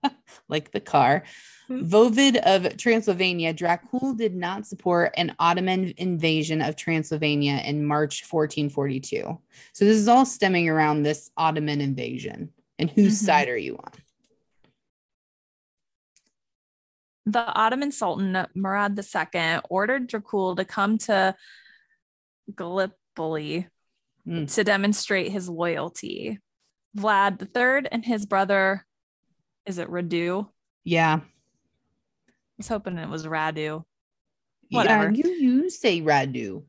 like 0.48 0.72
the 0.72 0.80
car. 0.80 1.24
Voivod 1.70 2.36
of 2.36 2.76
Transylvania, 2.76 3.54
Dracul 3.54 4.16
did 4.16 4.34
not 4.34 4.66
support 4.66 5.14
an 5.16 5.36
Ottoman 5.38 5.94
invasion 5.98 6.60
of 6.60 6.74
Transylvania 6.74 7.62
in 7.64 7.84
March 7.84 8.24
1442. 8.28 9.38
So 9.72 9.84
this 9.84 9.96
is 9.96 10.08
all 10.08 10.26
stemming 10.26 10.68
around 10.68 11.04
this 11.04 11.30
Ottoman 11.36 11.80
invasion. 11.80 12.50
And 12.78 12.90
whose 12.90 13.18
mm-hmm. 13.18 13.26
side 13.26 13.48
are 13.48 13.56
you 13.56 13.76
on? 13.76 13.92
The 17.26 17.46
Ottoman 17.46 17.92
Sultan 17.92 18.46
Murad 18.54 18.98
II 18.98 19.60
ordered 19.68 20.08
Dracul 20.08 20.56
to 20.56 20.64
come 20.64 20.98
to 20.98 21.36
Gallipoli 22.52 23.68
mm. 24.26 24.54
to 24.54 24.64
demonstrate 24.64 25.30
his 25.30 25.48
loyalty. 25.48 26.40
Vlad 26.96 27.40
III 27.42 27.88
and 27.92 28.04
his 28.04 28.26
brother, 28.26 28.84
is 29.66 29.78
it 29.78 29.88
Radu? 29.88 30.48
Yeah. 30.82 31.20
Was 32.60 32.68
hoping 32.68 32.98
it 32.98 33.08
was 33.08 33.26
Radu. 33.26 33.84
Whatever. 34.70 35.10
Yeah, 35.10 35.24
you, 35.24 35.30
you 35.32 35.70
say 35.70 36.02
Radu. 36.02 36.64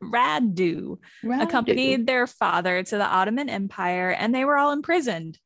Radu, 0.00 0.98
Radu 1.24 1.42
accompanied 1.42 2.06
their 2.06 2.28
father 2.28 2.84
to 2.84 2.96
the 2.96 3.04
Ottoman 3.04 3.48
Empire 3.48 4.10
and 4.10 4.32
they 4.32 4.44
were 4.44 4.56
all 4.56 4.70
imprisoned. 4.70 5.38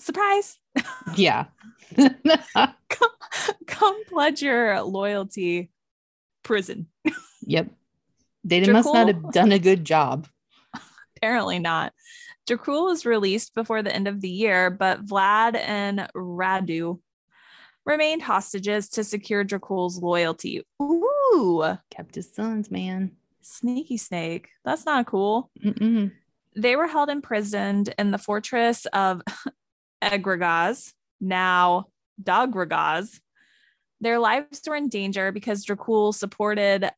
Surprise. 0.00 0.58
Yeah. 1.14 1.44
come, 1.96 3.10
come 3.66 4.04
pledge 4.06 4.40
your 4.42 4.80
loyalty. 4.80 5.70
Prison. 6.42 6.86
Yep. 7.42 7.68
They 8.44 8.62
Dracul, 8.62 8.72
must 8.72 8.94
not 8.94 9.08
have 9.08 9.32
done 9.32 9.52
a 9.52 9.58
good 9.58 9.84
job. 9.84 10.26
Apparently 11.18 11.58
not. 11.58 11.92
Dracul 12.48 12.86
was 12.86 13.04
released 13.04 13.54
before 13.54 13.82
the 13.82 13.94
end 13.94 14.08
of 14.08 14.22
the 14.22 14.30
year, 14.30 14.70
but 14.70 15.04
Vlad 15.04 15.54
and 15.56 16.08
Radu 16.16 17.00
remained 17.84 18.22
hostages 18.22 18.88
to 18.90 19.04
secure 19.04 19.44
Dracul's 19.44 20.00
loyalty. 20.00 20.62
Ooh, 20.80 21.76
kept 21.90 22.14
his 22.14 22.32
sons, 22.32 22.70
man. 22.70 23.12
Sneaky 23.42 23.96
snake. 23.96 24.48
That's 24.64 24.86
not 24.86 25.06
cool. 25.06 25.50
Mm-mm. 25.62 26.12
They 26.56 26.76
were 26.76 26.86
held 26.86 27.10
imprisoned 27.10 27.92
in 27.98 28.10
the 28.10 28.18
fortress 28.18 28.86
of 28.86 29.22
Egragaz, 30.02 30.92
now 31.20 31.86
Dogragaz. 32.22 33.20
Their 34.00 34.18
lives 34.18 34.62
were 34.66 34.76
in 34.76 34.88
danger 34.88 35.32
because 35.32 35.64
Dracul 35.64 36.14
supported 36.14 36.90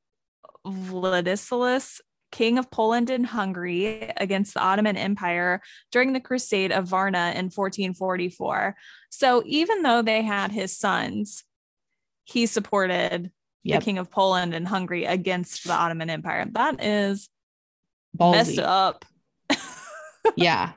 Vladislaus, 0.66 2.00
king 2.32 2.58
of 2.58 2.70
Poland 2.70 3.10
and 3.10 3.26
Hungary, 3.26 4.12
against 4.16 4.54
the 4.54 4.60
Ottoman 4.60 4.96
Empire 4.96 5.60
during 5.92 6.12
the 6.12 6.20
Crusade 6.20 6.72
of 6.72 6.86
Varna 6.86 7.32
in 7.34 7.46
1444. 7.46 8.76
So 9.10 9.42
even 9.46 9.82
though 9.82 10.02
they 10.02 10.22
had 10.22 10.52
his 10.52 10.76
sons, 10.76 11.44
he 12.24 12.46
supported 12.46 13.30
yep. 13.62 13.80
the 13.80 13.84
king 13.84 13.98
of 13.98 14.10
Poland 14.10 14.54
and 14.54 14.66
Hungary 14.66 15.04
against 15.04 15.64
the 15.64 15.72
Ottoman 15.72 16.10
Empire. 16.10 16.46
That 16.52 16.82
is 16.82 17.28
Ballsy. 18.16 18.32
messed 18.32 18.58
up. 18.58 19.04
yeah. 20.36 20.72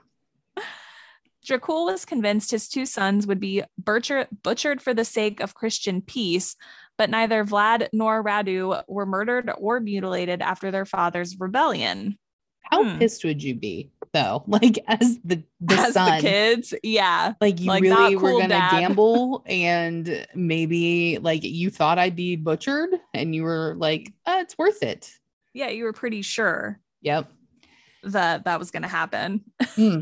Dracul 1.46 1.86
was 1.86 2.06
convinced 2.06 2.52
his 2.52 2.68
two 2.68 2.86
sons 2.86 3.26
would 3.26 3.40
be 3.40 3.64
butcher- 3.78 4.28
butchered 4.44 4.82
for 4.82 4.94
the 4.94 5.06
sake 5.06 5.40
of 5.40 5.56
Christian 5.56 6.02
peace, 6.02 6.56
but 7.00 7.10
neither 7.10 7.46
Vlad 7.46 7.88
nor 7.94 8.22
Radu 8.22 8.84
were 8.90 9.06
murdered 9.06 9.50
or 9.58 9.80
mutilated 9.80 10.42
after 10.42 10.70
their 10.70 10.86
father's 10.86 11.40
rebellion. 11.40 12.20
How 12.64 12.84
hmm. 12.84 13.00
pissed 13.00 13.24
would 13.24 13.42
you 13.42 13.56
be 13.56 13.90
though? 14.14 14.44
Like 14.48 14.80
as 14.86 15.18
the, 15.24 15.42
the 15.62 15.76
as 15.76 15.94
son, 15.94 16.18
the 16.18 16.22
kids, 16.22 16.74
yeah. 16.84 17.34
Like 17.40 17.62
you 17.62 17.68
like, 17.68 17.82
really 17.82 18.16
cool, 18.16 18.24
were 18.24 18.32
gonna 18.34 18.50
dad. 18.50 18.72
gamble 18.82 19.44
and 19.48 20.28
maybe 20.36 21.20
like 21.20 21.44
you 21.44 21.70
thought 21.70 21.98
I'd 21.98 22.18
be 22.18 22.36
butchered 22.36 22.90
and 23.14 23.34
you 23.34 23.44
were 23.44 23.76
like, 23.78 24.12
oh, 24.26 24.42
it's 24.42 24.58
worth 24.58 24.84
it. 24.84 25.10
Yeah, 25.54 25.70
you 25.70 25.86
were 25.86 25.94
pretty 25.94 26.22
sure. 26.22 26.82
Yep. 27.02 27.32
That 28.04 28.44
that 28.44 28.60
was 28.60 28.72
gonna 28.72 28.90
happen. 28.90 29.46
Hmm. 29.76 30.02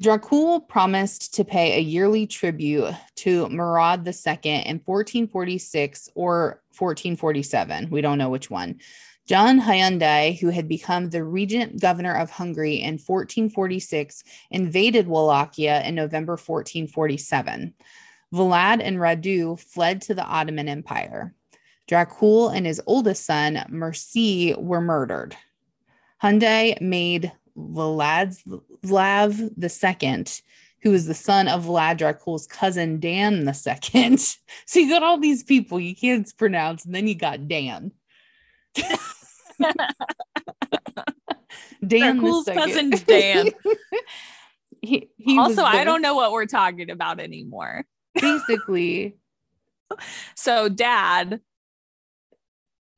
Dracul 0.00 0.66
promised 0.66 1.34
to 1.34 1.44
pay 1.44 1.76
a 1.76 1.80
yearly 1.80 2.26
tribute 2.26 2.92
to 3.16 3.48
Murad 3.48 4.00
II 4.00 4.34
in 4.44 4.80
1446 4.84 6.10
or 6.16 6.62
1447. 6.76 7.90
We 7.90 8.00
don't 8.00 8.18
know 8.18 8.28
which 8.28 8.50
one. 8.50 8.80
John 9.26 9.60
Hyundai, 9.60 10.38
who 10.38 10.50
had 10.50 10.68
become 10.68 11.08
the 11.08 11.22
regent 11.22 11.80
governor 11.80 12.14
of 12.14 12.28
Hungary 12.28 12.74
in 12.74 12.94
1446, 12.94 14.24
invaded 14.50 15.06
Wallachia 15.06 15.82
in 15.84 15.94
November 15.94 16.32
1447. 16.32 17.72
Vlad 18.34 18.80
and 18.82 18.96
Radu 18.96 19.58
fled 19.58 20.02
to 20.02 20.14
the 20.14 20.24
Ottoman 20.24 20.68
Empire. 20.68 21.32
Dracul 21.88 22.54
and 22.54 22.66
his 22.66 22.82
oldest 22.86 23.24
son, 23.24 23.64
Mircea, 23.70 24.60
were 24.60 24.80
murdered. 24.80 25.36
Hyundai 26.22 26.78
made 26.80 27.32
Vlad 27.56 28.36
II, 29.62 30.24
who 30.82 30.90
was 30.90 31.06
the 31.06 31.14
son 31.14 31.48
of 31.48 31.64
Vlad 31.64 31.98
Dracul's 31.98 32.46
cousin 32.46 33.00
Dan 33.00 33.46
II. 33.46 34.16
so 34.16 34.38
you 34.74 34.88
got 34.88 35.02
all 35.02 35.18
these 35.18 35.42
people 35.42 35.80
you 35.80 35.94
can't 35.94 36.30
pronounce, 36.36 36.84
and 36.84 36.94
then 36.94 37.08
you 37.08 37.14
got 37.14 37.48
Dan. 37.48 37.92
Dan 41.86 42.18
Dracul's 42.18 42.46
cousin 42.46 42.90
Dan. 43.06 43.50
he, 44.80 45.08
he 45.16 45.38
also, 45.38 45.62
I 45.62 45.84
don't 45.84 46.02
know 46.02 46.14
what 46.14 46.32
we're 46.32 46.46
talking 46.46 46.90
about 46.90 47.20
anymore. 47.20 47.84
Basically. 48.14 49.16
so 50.34 50.68
dad 50.68 51.40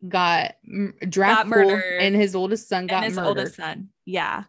got 0.06 0.56
Dracul 0.68 1.46
murdered, 1.46 2.00
and 2.00 2.14
his 2.14 2.34
oldest 2.34 2.68
son 2.68 2.86
got 2.86 3.04
his 3.04 3.16
murdered. 3.16 3.28
oldest 3.28 3.56
son. 3.56 3.88
Yeah. 4.04 4.44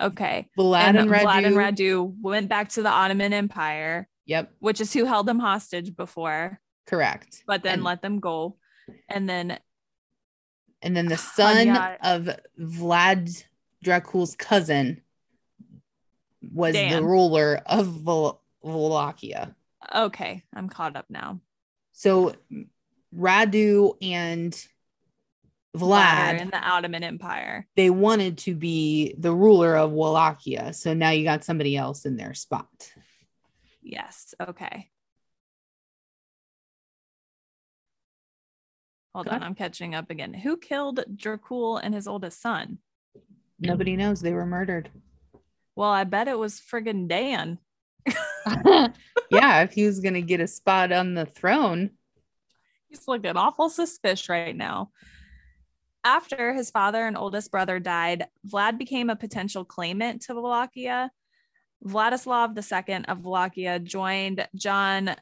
Okay. 0.00 0.48
Vlad 0.58 0.80
and, 0.80 0.98
and 0.98 1.10
Radu. 1.10 1.24
Vlad 1.24 1.46
and 1.46 1.56
Radu 1.56 2.14
went 2.20 2.48
back 2.48 2.70
to 2.70 2.82
the 2.82 2.90
Ottoman 2.90 3.32
Empire. 3.32 4.08
Yep. 4.26 4.52
Which 4.58 4.80
is 4.80 4.92
who 4.92 5.04
held 5.04 5.26
them 5.26 5.38
hostage 5.38 5.94
before. 5.96 6.60
Correct. 6.86 7.42
But 7.46 7.62
then 7.62 7.74
and, 7.74 7.84
let 7.84 8.02
them 8.02 8.20
go. 8.20 8.56
And 9.08 9.28
then 9.28 9.58
and 10.82 10.96
then 10.96 11.06
the 11.06 11.16
son 11.16 11.96
of 12.02 12.28
Vlad 12.60 13.44
Dracul's 13.84 14.34
cousin 14.36 15.02
was 16.52 16.74
Dan. 16.74 16.92
the 16.92 17.02
ruler 17.02 17.62
of 17.66 17.86
Vol- 17.86 18.42
Wallachia. 18.62 19.54
Okay, 19.94 20.42
I'm 20.54 20.68
caught 20.68 20.96
up 20.96 21.06
now. 21.08 21.40
So 21.92 22.34
Radu 23.16 23.96
and 24.02 24.66
Vlad 25.78 26.40
in 26.40 26.50
the 26.50 26.58
Ottoman 26.58 27.02
Empire. 27.02 27.66
They 27.76 27.90
wanted 27.90 28.38
to 28.38 28.54
be 28.54 29.14
the 29.18 29.32
ruler 29.32 29.76
of 29.76 29.92
Wallachia. 29.92 30.72
So 30.72 30.94
now 30.94 31.10
you 31.10 31.24
got 31.24 31.44
somebody 31.44 31.76
else 31.76 32.06
in 32.06 32.16
their 32.16 32.34
spot. 32.34 32.92
Yes. 33.82 34.34
Okay. 34.40 34.90
Hold 39.14 39.26
Go 39.26 39.30
on, 39.30 39.36
ahead. 39.36 39.46
I'm 39.46 39.54
catching 39.54 39.94
up 39.94 40.10
again. 40.10 40.34
Who 40.34 40.56
killed 40.56 41.00
Dracul 41.14 41.80
and 41.82 41.94
his 41.94 42.06
oldest 42.06 42.42
son? 42.42 42.78
Nobody 43.58 43.96
knows 43.96 44.20
they 44.20 44.32
were 44.32 44.44
murdered. 44.44 44.90
Well, 45.74 45.90
I 45.90 46.04
bet 46.04 46.28
it 46.28 46.38
was 46.38 46.60
friggin' 46.60 47.08
Dan. 47.08 47.58
yeah, 49.30 49.62
if 49.62 49.72
he 49.72 49.86
was 49.86 50.00
gonna 50.00 50.20
get 50.20 50.40
a 50.40 50.46
spot 50.46 50.92
on 50.92 51.14
the 51.14 51.26
throne. 51.26 51.90
He's 52.88 53.08
looking 53.08 53.36
awful 53.36 53.68
suspicious 53.68 54.28
right 54.28 54.54
now. 54.54 54.90
After 56.06 56.54
his 56.54 56.70
father 56.70 57.04
and 57.04 57.16
oldest 57.16 57.50
brother 57.50 57.80
died, 57.80 58.28
Vlad 58.48 58.78
became 58.78 59.10
a 59.10 59.16
potential 59.16 59.64
claimant 59.64 60.22
to 60.22 60.34
Wallachia. 60.34 61.10
Vladislav 61.84 62.56
II 62.56 63.04
of 63.08 63.24
Wallachia 63.24 63.80
joined 63.80 64.46
John. 64.54 65.16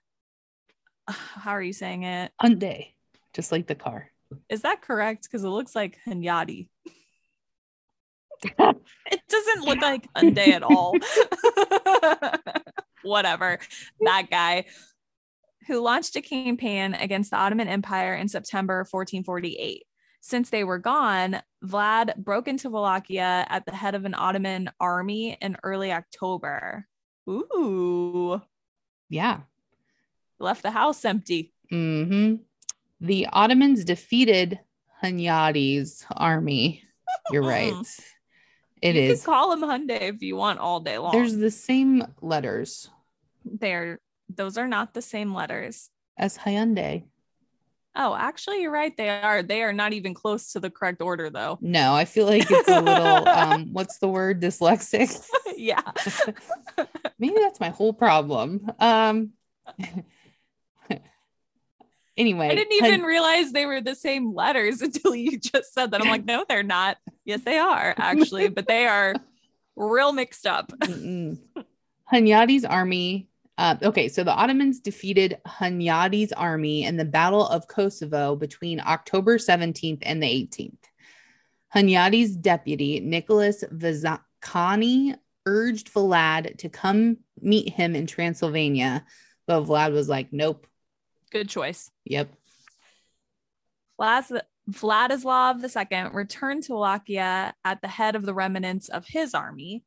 How 1.09 1.53
are 1.53 1.63
you 1.63 1.73
saying 1.73 2.03
it? 2.03 2.33
Hyundai, 2.39 2.89
just 3.33 3.51
like 3.51 3.67
the 3.67 3.75
car. 3.75 4.11
Is 4.51 4.61
that 4.61 4.83
correct? 4.83 5.23
Because 5.23 5.43
it 5.43 5.49
looks 5.49 5.75
like 5.75 6.01
Hunyadi. 6.07 6.69
it 8.43 9.23
doesn't 9.31 9.65
look 9.65 9.81
like 9.81 10.07
Hyundai 10.13 10.49
at 10.49 10.63
all. 10.63 10.95
Whatever. 13.03 13.59
That 14.03 14.29
guy 14.31 14.67
who 15.67 15.81
launched 15.81 16.15
a 16.17 16.21
campaign 16.21 16.93
against 16.93 17.31
the 17.31 17.39
Ottoman 17.39 17.69
Empire 17.69 18.15
in 18.15 18.29
September 18.29 18.81
1448. 18.91 19.87
Since 20.27 20.49
they 20.49 20.65
were 20.65 20.79
gone, 20.79 21.43
Vlad 21.63 22.17
broke 22.17 22.49
into 22.49 22.71
Wallachia 22.71 23.45
at 23.47 23.67
the 23.67 23.75
head 23.75 23.95
of 23.95 24.07
an 24.07 24.15
Ottoman 24.15 24.71
army 24.81 25.37
in 25.39 25.59
early 25.63 25.93
October. 25.93 26.87
Ooh, 27.29 28.41
Yeah. 29.11 29.41
left 30.39 30.63
the 30.63 30.71
house 30.71 31.05
empty. 31.05 31.53
hmm 31.69 32.37
The 33.03 33.27
Ottomans 33.35 33.85
defeated 33.85 34.61
Hunyadi's 35.03 36.07
army. 36.17 36.83
You're 37.31 37.43
right. 37.59 37.75
It 38.81 38.95
you 38.97 39.03
is. 39.03 39.21
could 39.21 39.27
call 39.27 39.53
him 39.53 39.61
Hyundai 39.61 40.01
if 40.09 40.23
you 40.23 40.37
want 40.37 40.59
all 40.59 40.81
day 40.81 40.97
long. 40.97 41.13
There's 41.13 41.37
the 41.37 41.51
same 41.51 42.03
letters 42.23 42.89
They're 43.45 44.01
those 44.35 44.57
are 44.57 44.69
not 44.69 44.95
the 44.95 45.03
same 45.03 45.35
letters. 45.35 45.91
as 46.17 46.39
Hyundai. 46.39 47.05
Oh, 47.97 48.15
actually, 48.15 48.63
you're 48.63 48.73
right. 48.73 48.97
They 48.97 49.09
are. 49.09 49.43
They 49.43 49.63
are 49.63 49.73
not 49.73 49.93
even 49.93 50.15
close 50.15 50.53
to 50.53 50.61
the 50.61 50.71
correct 50.71 51.01
order, 51.01 51.31
though. 51.31 51.59
No, 51.61 51.95
I 51.95 52.05
feel 52.05 52.27
like 52.27 52.51
it's 52.51 52.69
a 52.69 52.81
little 52.81 53.29
um 53.29 53.73
what's 53.73 53.99
the 53.99 54.09
word 54.09 54.41
dyslexic. 54.41 55.25
yeah. 55.57 55.81
Maybe 57.19 57.37
that's 57.41 57.61
my 57.61 57.69
whole 57.69 57.93
problem. 57.93 58.71
Um 58.81 59.31
anyway, 62.17 62.49
I 62.49 62.55
didn't 62.57 62.81
Hun- 62.81 62.89
even 62.93 63.03
realize 63.03 63.53
they 63.53 63.67
were 63.67 63.81
the 63.81 63.95
same 63.95 64.35
letters 64.35 64.83
until 64.83 65.15
you 65.15 65.39
just 65.39 65.73
said 65.73 65.93
that. 65.93 66.01
I'm 66.03 66.09
like, 66.09 66.25
no, 66.25 66.45
they're 66.49 66.65
not. 66.65 66.99
Yes, 67.25 67.43
they 67.45 67.59
are 67.59 67.95
actually, 67.97 68.49
but 68.49 68.67
they 68.67 68.87
are 68.87 69.15
real 69.77 70.13
mixed 70.13 70.47
up. 70.47 70.73
Hunyadi's 72.13 72.65
army. 72.65 73.29
Uh, 73.57 73.77
okay, 73.83 74.09
so 74.09 74.25
the 74.25 74.33
Ottomans 74.33 74.81
defeated 74.81 75.39
Hunyadi's 75.47 76.33
army 76.33 76.85
in 76.85 76.97
the 76.97 77.05
Battle 77.05 77.47
of 77.47 77.69
Kosovo 77.69 78.35
between 78.35 78.81
October 78.81 79.39
17th 79.39 80.01
and 80.03 80.23
the 80.23 80.27
18th. 80.27 80.79
Hunyadi's 81.75 82.37
deputy, 82.37 83.01
Nicholas 83.01 83.63
Vizcani, 83.65 85.17
urged 85.47 85.93
Vlad 85.93 86.59
to 86.59 86.69
come 86.69 87.19
meet 87.41 87.69
him 87.69 87.95
in 87.95 88.07
Transylvania, 88.07 89.05
but 89.47 89.65
Vlad 89.65 89.93
was 89.93 90.09
like, 90.09 90.33
nope. 90.33 90.67
Good 91.31 91.49
choice. 91.49 91.91
Yep. 92.05 92.33
Vlas- 94.01 94.41
Vladislav 94.71 95.63
II 95.63 96.11
returned 96.13 96.63
to 96.65 96.73
Wallachia 96.73 97.55
at 97.65 97.83
the 97.83 97.89
head 97.89 98.17
of 98.17 98.25
the 98.25 98.35
remnants 98.35 98.89
of 98.89 99.07
his 99.07 99.35
army. 99.35 99.85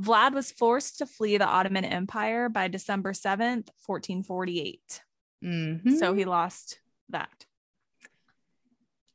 Vlad 0.00 0.32
was 0.32 0.52
forced 0.52 0.98
to 0.98 1.06
flee 1.06 1.38
the 1.38 1.46
Ottoman 1.46 1.84
Empire 1.84 2.48
by 2.48 2.68
December 2.68 3.12
7th, 3.12 3.68
1448. 3.84 5.02
Mhm. 5.42 5.98
So 5.98 6.14
he 6.14 6.24
lost 6.24 6.78
that. 7.08 7.46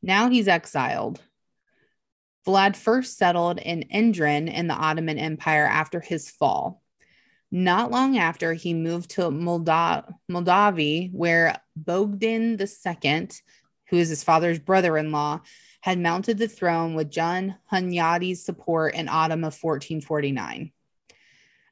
Now 0.01 0.29
he's 0.29 0.47
exiled. 0.47 1.21
Vlad 2.45 2.75
first 2.75 3.17
settled 3.17 3.59
in 3.59 3.85
Endrin 3.93 4.53
in 4.53 4.67
the 4.67 4.73
Ottoman 4.73 5.17
Empire 5.17 5.65
after 5.65 6.01
his 6.01 6.29
fall. 6.29 6.81
Not 7.49 7.91
long 7.91 8.17
after, 8.17 8.53
he 8.53 8.73
moved 8.73 9.11
to 9.11 9.29
Molda- 9.29 10.11
Moldavia, 10.27 11.09
where 11.11 11.61
Bogdan 11.75 12.59
II, 12.59 13.29
who 13.89 13.97
is 13.97 14.09
his 14.09 14.23
father's 14.23 14.59
brother 14.59 14.97
in 14.97 15.11
law, 15.11 15.41
had 15.83 15.99
mounted 15.99 16.37
the 16.37 16.47
throne 16.47 16.93
with 16.93 17.11
John 17.11 17.57
Hunyadi's 17.69 18.41
support 18.41 18.95
in 18.95 19.09
autumn 19.09 19.43
of 19.43 19.53
1449. 19.61 20.71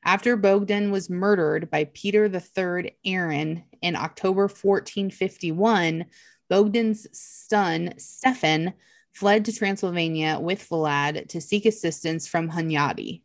After 0.04 0.36
Bogdan 0.36 0.92
was 0.92 1.10
murdered 1.10 1.70
by 1.70 1.86
Peter 1.94 2.26
III 2.26 2.98
Aaron 3.06 3.64
in 3.82 3.96
October 3.96 4.50
1451, 4.50 6.04
Bogdan's 6.50 7.08
son, 7.18 7.94
Stefan, 7.96 8.74
fled 9.14 9.46
to 9.46 9.54
Transylvania 9.54 10.40
with 10.42 10.68
Vlad 10.68 11.30
to 11.30 11.40
seek 11.40 11.66
assistance 11.66 12.28
from 12.28 12.50
Hunyadi. 12.50 13.22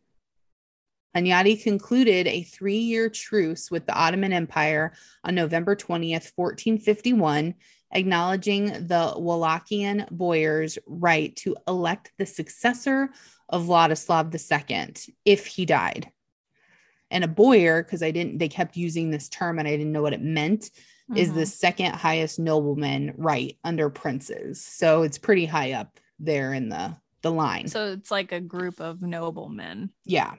Hunyadi 1.13 1.61
concluded 1.61 2.27
a 2.27 2.43
three 2.43 2.77
year 2.77 3.09
truce 3.09 3.69
with 3.69 3.85
the 3.87 3.93
Ottoman 3.93 4.31
Empire 4.31 4.93
on 5.25 5.35
November 5.35 5.75
20th, 5.75 6.31
1451, 6.37 7.55
acknowledging 7.91 8.65
the 8.65 9.13
Wallachian 9.17 10.09
boyar's 10.11 10.77
right 10.85 11.35
to 11.37 11.55
elect 11.67 12.11
the 12.17 12.25
successor 12.25 13.09
of 13.49 13.65
Vladislav 13.65 14.33
II 14.33 15.15
if 15.25 15.45
he 15.45 15.65
died. 15.65 16.11
And 17.09 17.23
a 17.23 17.27
boyar, 17.27 17.83
because 17.83 18.03
I 18.03 18.11
didn't, 18.11 18.37
they 18.39 18.49
kept 18.49 18.75
using 18.75 19.09
this 19.09 19.29
term 19.29 19.59
and 19.59 19.67
I 19.67 19.71
didn't 19.77 19.93
know 19.93 20.01
what 20.01 20.13
it 20.13 20.21
meant, 20.21 20.69
is 21.15 21.33
the 21.33 21.41
Mhm. 21.43 21.47
second 21.47 21.93
highest 21.95 22.37
nobleman 22.37 23.13
right 23.15 23.57
under 23.63 23.89
princes. 23.89 24.61
So 24.61 25.03
it's 25.03 25.17
pretty 25.17 25.45
high 25.45 25.71
up 25.71 25.99
there 26.19 26.53
in 26.53 26.69
the 26.69 26.97
the 27.23 27.31
line. 27.31 27.67
So 27.67 27.93
it's 27.93 28.11
like 28.11 28.31
a 28.31 28.39
group 28.39 28.79
of 28.79 29.01
noblemen. 29.01 29.89
yeah. 30.05 30.35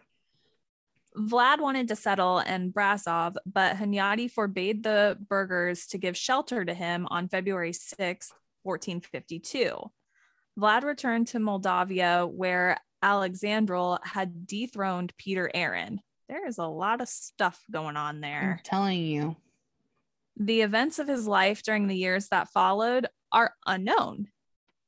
Vlad 1.18 1.60
wanted 1.60 1.88
to 1.88 1.96
settle 1.96 2.38
in 2.38 2.72
Brasov, 2.72 3.36
but 3.44 3.76
Hunyadi 3.76 4.30
forbade 4.30 4.84
the 4.84 5.18
burghers 5.28 5.86
to 5.88 5.98
give 5.98 6.16
shelter 6.16 6.64
to 6.64 6.72
him 6.72 7.08
on 7.10 7.28
February 7.28 7.72
6, 7.72 8.32
1452. 8.62 9.90
Vlad 10.58 10.84
returned 10.84 11.26
to 11.28 11.40
Moldavia, 11.40 12.26
where 12.26 12.78
Alexandrel 13.02 13.98
had 14.04 14.46
dethroned 14.46 15.12
Peter 15.16 15.50
Aaron. 15.54 16.00
There 16.28 16.46
is 16.46 16.58
a 16.58 16.66
lot 16.66 17.00
of 17.00 17.08
stuff 17.08 17.62
going 17.70 17.96
on 17.96 18.20
there. 18.20 18.40
I'm 18.40 18.46
there. 18.46 18.60
telling 18.62 19.04
you. 19.04 19.36
The 20.36 20.62
events 20.62 20.98
of 20.98 21.08
his 21.08 21.26
life 21.26 21.62
during 21.62 21.88
the 21.88 21.96
years 21.96 22.28
that 22.28 22.50
followed 22.50 23.08
are 23.32 23.54
unknown. 23.66 24.28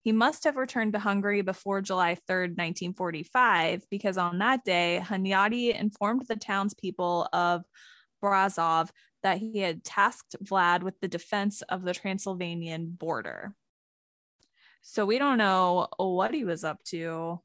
He 0.02 0.12
must 0.12 0.44
have 0.44 0.56
returned 0.56 0.94
to 0.94 0.98
Hungary 0.98 1.42
before 1.42 1.82
July 1.82 2.14
3rd, 2.14 2.56
1945, 2.56 3.84
because 3.90 4.16
on 4.16 4.38
that 4.38 4.64
day, 4.64 5.02
Hunyadi 5.04 5.78
informed 5.78 6.26
the 6.26 6.36
townspeople 6.36 7.28
of 7.32 7.64
Brasov 8.22 8.90
that 9.22 9.38
he 9.38 9.58
had 9.58 9.84
tasked 9.84 10.36
Vlad 10.42 10.82
with 10.82 10.98
the 11.00 11.08
defense 11.08 11.60
of 11.62 11.82
the 11.82 11.92
Transylvanian 11.92 12.90
border. 12.90 13.54
So 14.80 15.04
we 15.04 15.18
don't 15.18 15.36
know 15.36 15.88
what 15.98 16.32
he 16.32 16.44
was 16.44 16.64
up 16.64 16.82
to. 16.84 17.40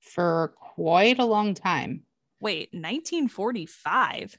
For 0.00 0.54
quite 0.58 1.18
a 1.18 1.24
long 1.24 1.54
time. 1.54 2.02
Wait, 2.40 2.68
1945? 2.72 4.38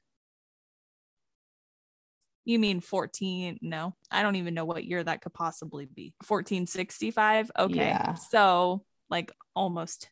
You 2.47 2.59
mean 2.59 2.79
14? 2.79 3.59
No, 3.61 3.93
I 4.09 4.21
don't 4.23 4.37
even 4.37 4.53
know 4.53 4.63
what 4.63 4.85
year 4.85 5.03
that 5.03 5.21
could 5.21 5.33
possibly 5.33 5.85
be. 5.85 6.13
1465? 6.25 7.51
Okay. 7.59 7.75
Yeah. 7.75 8.13
So, 8.13 8.85
like 9.09 9.33
almost 9.53 10.09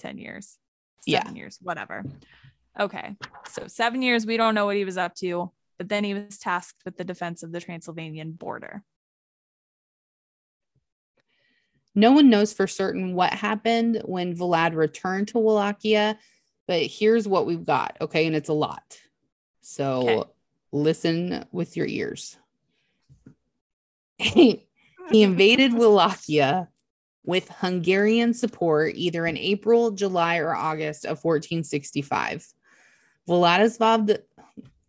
10 0.00 0.18
years, 0.18 0.58
Yeah. 1.06 1.20
seven 1.22 1.36
years, 1.36 1.56
whatever. 1.62 2.04
Okay. 2.80 3.14
So, 3.48 3.68
seven 3.68 4.02
years, 4.02 4.26
we 4.26 4.36
don't 4.36 4.56
know 4.56 4.66
what 4.66 4.74
he 4.74 4.84
was 4.84 4.96
up 4.98 5.14
to, 5.18 5.52
but 5.78 5.88
then 5.88 6.02
he 6.02 6.14
was 6.14 6.36
tasked 6.36 6.84
with 6.84 6.96
the 6.96 7.04
defense 7.04 7.44
of 7.44 7.52
the 7.52 7.60
Transylvanian 7.60 8.32
border. 8.32 8.82
No 11.94 12.10
one 12.10 12.28
knows 12.28 12.52
for 12.52 12.66
certain 12.66 13.14
what 13.14 13.32
happened 13.32 14.02
when 14.04 14.36
Vlad 14.36 14.74
returned 14.74 15.28
to 15.28 15.38
Wallachia, 15.38 16.18
but 16.66 16.82
here's 16.82 17.28
what 17.28 17.46
we've 17.46 17.64
got. 17.64 17.96
Okay. 18.00 18.26
And 18.26 18.34
it's 18.34 18.48
a 18.48 18.52
lot. 18.52 18.98
So 19.60 20.08
Okay. 20.08 20.30
Listen 20.74 21.44
with 21.52 21.76
your 21.76 21.86
ears. 21.86 22.36
he 24.18 24.66
invaded 25.10 25.72
Wallachia 25.72 26.68
with 27.24 27.48
Hungarian 27.48 28.34
support 28.34 28.94
either 28.96 29.26
in 29.26 29.36
April, 29.38 29.92
July, 29.92 30.38
or 30.38 30.54
August 30.54 31.04
of 31.04 31.22
1465. 31.24 32.46
Vladislav, 33.28 34.06
the, 34.06 34.22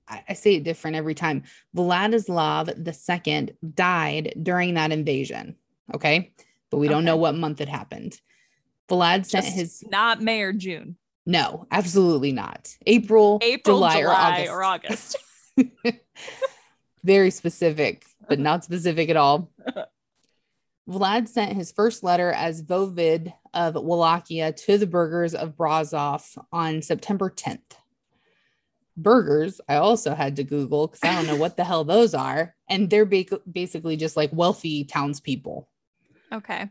I, 0.08 0.24
I 0.30 0.34
say 0.34 0.56
it 0.56 0.64
different 0.64 0.98
every 0.98 1.16
time. 1.16 1.44
Vladislav 1.76 2.70
II 3.18 3.56
died 3.74 4.34
during 4.42 4.74
that 4.74 4.92
invasion. 4.92 5.56
Okay. 5.94 6.34
But 6.72 6.78
we 6.78 6.88
don't 6.88 6.98
Okay. 6.98 7.06
know 7.06 7.18
what 7.18 7.36
month 7.36 7.62
it 7.62 7.70
happened. 7.70 8.20
Vlad 8.90 9.26
sent 9.26 9.46
Just 9.46 9.56
his 9.56 9.84
not 9.90 10.22
May 10.22 10.42
or 10.42 10.52
June. 10.54 10.98
no, 11.26 11.66
absolutely 11.72 12.32
not. 12.34 12.76
April, 12.86 13.40
April, 13.42 13.78
July, 13.78 14.02
July, 14.02 14.04
or 14.04 14.14
August. 14.14 14.52
or 14.52 14.64
August. 14.64 15.16
Very 17.04 17.30
specific, 17.32 18.06
but 18.28 18.40
not 18.40 18.64
specific 18.64 19.10
at 19.10 19.18
all. 19.18 19.52
Vlad 20.90 21.28
sent 21.28 21.54
his 21.54 21.72
first 21.72 22.04
letter 22.04 22.32
as 22.32 22.62
Vovid 22.62 23.34
of 23.54 23.76
Wallachia 23.76 24.52
to 24.52 24.78
the 24.78 24.88
burghers 24.88 25.34
of 25.34 25.56
Brasov 25.56 26.38
on 26.52 26.82
September 26.82 27.30
10th. 27.30 27.60
Burgers, 28.98 29.60
I 29.68 29.76
also 29.76 30.16
had 30.16 30.38
to 30.38 30.44
Google 30.44 30.88
because 30.88 31.04
I 31.04 31.16
don't 31.16 31.28
know 31.28 31.36
what 31.36 31.58
the 31.58 31.64
hell 31.64 31.84
those 31.84 32.14
are. 32.14 32.56
And 32.70 32.90
they're 32.90 33.06
ba- 33.06 33.42
basically 33.52 33.98
just 33.98 34.16
like 34.16 34.30
wealthy 34.32 34.86
townspeople. 34.86 35.68
okay. 36.32 36.70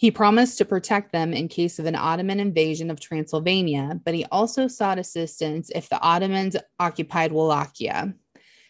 He 0.00 0.10
promised 0.10 0.56
to 0.56 0.64
protect 0.64 1.12
them 1.12 1.34
in 1.34 1.48
case 1.48 1.78
of 1.78 1.84
an 1.84 1.94
Ottoman 1.94 2.40
invasion 2.40 2.90
of 2.90 2.98
Transylvania, 2.98 4.00
but 4.02 4.14
he 4.14 4.24
also 4.32 4.66
sought 4.66 4.98
assistance 4.98 5.70
if 5.74 5.90
the 5.90 6.00
Ottomans 6.00 6.56
occupied 6.78 7.32
Wallachia. 7.32 8.14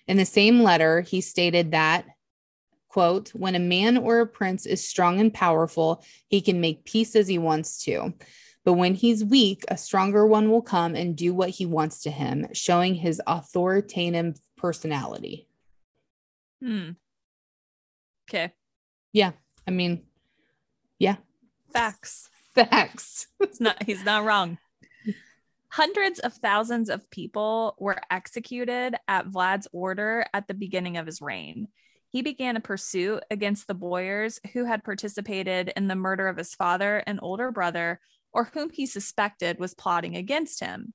In 0.09 0.17
the 0.17 0.25
same 0.25 0.65
letter, 0.65 1.03
he 1.03 1.21
stated 1.21 1.71
that, 1.71 2.05
quote, 2.89 3.29
when 3.29 3.55
a 3.55 3.61
man 3.61 3.97
or 3.97 4.19
a 4.19 4.27
prince 4.27 4.67
is 4.67 4.85
strong 4.85 5.21
and 5.21 5.33
powerful, 5.33 6.03
he 6.27 6.41
can 6.41 6.61
make 6.61 6.85
peace 6.85 7.15
as 7.15 7.29
he 7.29 7.39
wants 7.39 7.85
to. 7.85 8.13
But 8.65 8.73
when 8.73 8.97
he's 8.97 9.25
weak, 9.25 9.63
a 9.69 9.77
stronger 9.77 10.27
one 10.27 10.51
will 10.51 10.63
come 10.63 10.97
and 10.97 11.15
do 11.15 11.33
what 11.33 11.51
he 11.51 11.65
wants 11.65 12.03
to 12.03 12.11
him, 12.11 12.49
showing 12.55 12.97
his 12.97 13.23
authoritative 13.25 14.37
personality. 14.57 15.47
Hmm. 16.61 16.91
Okay. 18.29 18.53
Yeah. 19.13 19.31
I 19.69 19.71
mean, 19.71 20.07
yeah, 21.01 21.17
Facts. 21.73 22.31
facts. 22.55 23.27
It's 23.41 23.61
not 23.61 23.83
he's 23.83 24.05
not 24.05 24.25
wrong. 24.25 24.59
Hundreds 25.69 26.19
of 26.19 26.35
thousands 26.35 26.91
of 26.91 27.11
people 27.11 27.77
were 27.79 28.01
executed 28.11 28.97
at 29.09 29.29
Vlad's 29.29 29.69
order 29.73 30.25
at 30.35 30.47
the 30.49 30.55
beginning 30.55 30.97
of 30.97 31.07
his 31.07 31.23
reign. 31.23 31.69
He 32.09 32.23
began 32.23 32.57
a 32.57 32.61
pursuit 32.61 33.23
against 33.31 33.69
the 33.69 33.75
boyars 33.75 34.41
who 34.53 34.65
had 34.65 34.83
participated 34.83 35.73
in 35.77 35.87
the 35.87 35.95
murder 35.95 36.27
of 36.27 36.37
his 36.37 36.57
father 36.57 37.05
and 37.07 37.21
older 37.23 37.53
brother, 37.53 38.01
or 38.33 38.51
whom 38.53 38.71
he 38.71 38.85
suspected 38.85 39.61
was 39.61 39.75
plotting 39.75 40.17
against 40.17 40.59
him. 40.59 40.93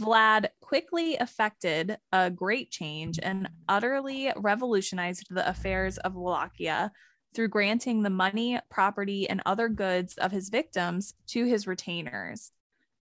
Vlad 0.00 0.48
quickly 0.60 1.12
effected 1.12 1.96
a 2.10 2.30
great 2.32 2.70
change 2.72 3.20
and 3.22 3.48
utterly 3.68 4.32
revolutionized 4.36 5.28
the 5.30 5.48
affairs 5.48 5.98
of 5.98 6.16
Wallachia 6.16 6.90
through 7.34 7.48
granting 7.48 8.02
the 8.02 8.10
money, 8.10 8.58
property, 8.70 9.28
and 9.28 9.42
other 9.44 9.68
goods 9.68 10.14
of 10.18 10.32
his 10.32 10.48
victims 10.48 11.14
to 11.28 11.44
his 11.44 11.66
retainers. 11.66 12.52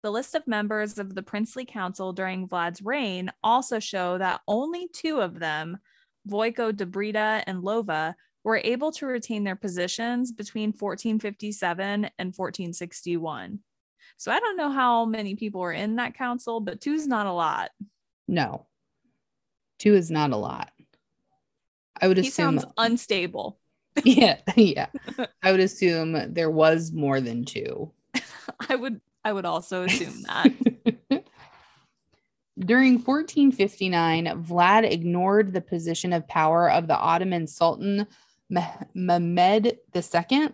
The 0.01 0.11
list 0.11 0.35
of 0.35 0.45
members 0.47 0.97
of 0.97 1.15
the 1.15 1.23
princely 1.23 1.65
council 1.65 2.11
during 2.11 2.47
Vlad's 2.47 2.81
reign 2.81 3.31
also 3.43 3.79
show 3.79 4.17
that 4.17 4.41
only 4.47 4.89
two 4.91 5.21
of 5.21 5.39
them, 5.39 5.77
Voiko 6.27 6.71
Debrida 6.73 7.43
and 7.47 7.63
Lova, 7.63 8.15
were 8.43 8.59
able 8.63 8.91
to 8.91 9.05
retain 9.05 9.43
their 9.43 9.55
positions 9.55 10.33
between 10.33 10.69
1457 10.69 12.09
and 12.17 12.33
1461. 12.35 13.59
So 14.17 14.31
I 14.31 14.39
don't 14.39 14.57
know 14.57 14.69
how 14.69 15.05
many 15.05 15.35
people 15.35 15.61
were 15.61 15.71
in 15.71 15.95
that 15.95 16.15
council, 16.15 16.59
but 16.59 16.81
two 16.81 16.93
is 16.93 17.07
not 17.07 17.25
a 17.25 17.31
lot. 17.31 17.71
No, 18.27 18.67
two 19.79 19.95
is 19.95 20.11
not 20.11 20.31
a 20.31 20.37
lot. 20.37 20.71
I 22.01 22.07
would 22.07 22.17
He 22.17 22.27
assume, 22.27 22.59
sounds 22.59 22.73
unstable. 22.77 23.59
yeah, 24.03 24.39
yeah. 24.55 24.87
I 25.41 25.51
would 25.51 25.59
assume 25.59 26.33
there 26.33 26.51
was 26.51 26.91
more 26.91 27.21
than 27.21 27.45
two. 27.45 27.91
I 28.69 28.75
would 28.75 29.01
I 29.23 29.33
would 29.33 29.45
also 29.45 29.83
assume 29.83 30.23
that. 30.23 30.51
During 32.59 32.99
1459, 32.99 34.25
Vlad 34.43 34.89
ignored 34.89 35.53
the 35.53 35.61
position 35.61 36.13
of 36.13 36.27
power 36.27 36.69
of 36.69 36.87
the 36.87 36.97
Ottoman 36.97 37.47
Sultan 37.47 38.05
Meh- 38.49 38.83
Mehmed 38.93 39.77
II. 39.95 40.49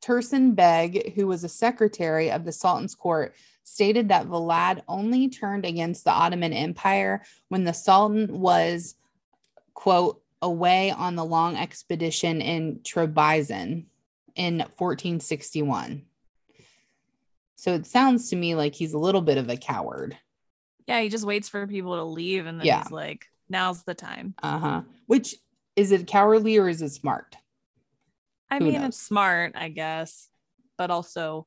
Tursun 0.00 0.54
Beg, 0.54 1.14
who 1.14 1.26
was 1.26 1.44
a 1.44 1.48
secretary 1.48 2.30
of 2.30 2.44
the 2.44 2.52
Sultan's 2.52 2.94
court, 2.94 3.34
stated 3.64 4.08
that 4.08 4.28
Vlad 4.28 4.82
only 4.86 5.28
turned 5.28 5.64
against 5.64 6.04
the 6.04 6.10
Ottoman 6.10 6.52
Empire 6.52 7.22
when 7.48 7.64
the 7.64 7.72
Sultan 7.72 8.40
was, 8.40 8.94
quote, 9.74 10.22
away 10.42 10.90
on 10.90 11.16
the 11.16 11.24
long 11.24 11.56
expedition 11.56 12.40
in 12.40 12.80
Trebizond 12.82 13.86
in 14.34 14.58
1461. 14.58 16.02
So 17.56 17.74
it 17.74 17.86
sounds 17.86 18.30
to 18.30 18.36
me 18.36 18.54
like 18.54 18.74
he's 18.74 18.92
a 18.94 18.98
little 18.98 19.22
bit 19.22 19.38
of 19.38 19.48
a 19.48 19.56
coward. 19.56 20.16
Yeah, 20.86 21.00
he 21.00 21.08
just 21.08 21.24
waits 21.24 21.48
for 21.48 21.66
people 21.66 21.96
to 21.96 22.04
leave 22.04 22.46
and 22.46 22.58
then 22.60 22.66
Yeah. 22.66 22.82
he's 22.82 22.90
like, 22.92 23.26
now's 23.48 23.84
the 23.84 23.94
time. 23.94 24.34
Uh 24.42 24.58
huh. 24.58 24.82
Which 25.06 25.34
is 25.76 25.92
it 25.92 26.06
cowardly 26.06 26.58
or 26.58 26.68
is 26.68 26.82
it 26.82 26.90
smart? 26.90 27.36
I 28.50 28.58
Who 28.58 28.64
mean, 28.66 28.74
knows? 28.74 28.88
it's 28.88 28.98
smart, 29.02 29.52
I 29.56 29.68
guess, 29.70 30.28
but 30.76 30.90
also 30.90 31.46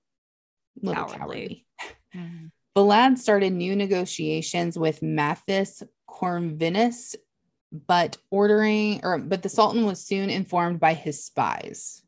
Little 0.82 1.06
Cowardly. 1.06 1.66
cowardly. 2.14 2.52
Vlad 2.76 3.18
started 3.18 3.54
new 3.54 3.76
negotiations 3.76 4.78
with 4.78 5.02
Matthias 5.02 5.84
Corvinus, 6.10 7.16
but 7.86 8.18
ordering 8.32 9.02
or 9.04 9.18
but 9.18 9.44
the 9.44 9.50
Sultan 9.50 9.86
was 9.86 10.04
soon 10.04 10.30
informed 10.30 10.80
by 10.80 10.94
his 10.94 11.24
spies. 11.24 12.02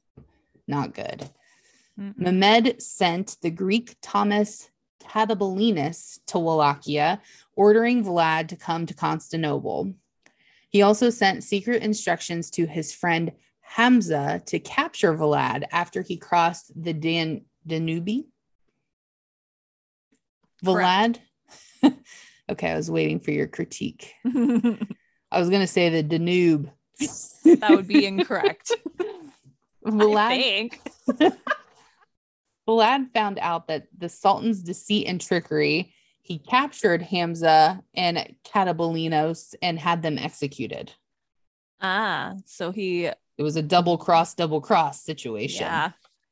Not 0.68 0.94
good. 0.94 1.30
Mm-mm. 2.00 2.18
Mehmed 2.18 2.82
sent 2.82 3.38
the 3.42 3.50
Greek 3.50 3.96
Thomas 4.02 4.70
Catabalinus 5.04 6.20
to 6.28 6.40
Wallachia, 6.40 7.22
ordering 7.56 8.04
Vlad 8.04 8.48
to 8.50 8.56
come 8.56 8.86
to 8.86 8.94
Constantinople. 8.94 9.94
He 10.70 10.82
also 10.82 11.10
sent 11.10 11.44
secret 11.44 11.82
instructions 11.82 12.52
to 12.52 12.66
his 12.68 12.94
friend 12.94 13.32
Hamza 13.62 14.42
to 14.48 14.60
capture 14.60 15.16
Vlad 15.16 15.64
after 15.72 16.02
he 16.02 16.18
crossed 16.18 16.72
the 16.82 16.94
Dan- 16.94 17.46
Danube. 17.66 18.26
Vlad. 20.64 21.20
okay, 22.50 22.72
I 22.72 22.76
was 22.76 22.92
waiting 22.92 23.20
for 23.20 23.32
your 23.32 23.48
critique. 23.48 24.14
I 25.32 25.40
was 25.40 25.50
going 25.50 25.62
to 25.62 25.68
say 25.68 25.90
the 25.90 26.04
Danube. 26.04 26.70
that 27.00 27.70
would 27.70 27.88
be 27.88 28.06
incorrect. 28.06 28.72
I 29.86 29.90
Vlad 29.92 30.30
think. 30.30 30.82
Vlad 32.68 33.12
found 33.14 33.40
out 33.40 33.68
that 33.68 33.88
the 33.98 34.10
Sultan's 34.10 34.62
deceit 34.62 35.08
and 35.08 35.20
trickery, 35.20 35.94
he 36.22 36.38
captured 36.38 37.02
Hamza 37.02 37.82
and 37.96 38.36
Catabolinos 38.46 39.56
and 39.62 39.80
had 39.80 40.02
them 40.02 40.18
executed. 40.18 40.92
Ah, 41.82 42.34
so 42.46 42.72
he, 42.72 43.06
It 43.06 43.16
was 43.40 43.56
a 43.56 43.62
double 43.64 43.98
cross, 43.98 44.36
double 44.36 44.62
cross 44.62 45.02
situation. 45.02 45.62
yeah, 45.66 45.92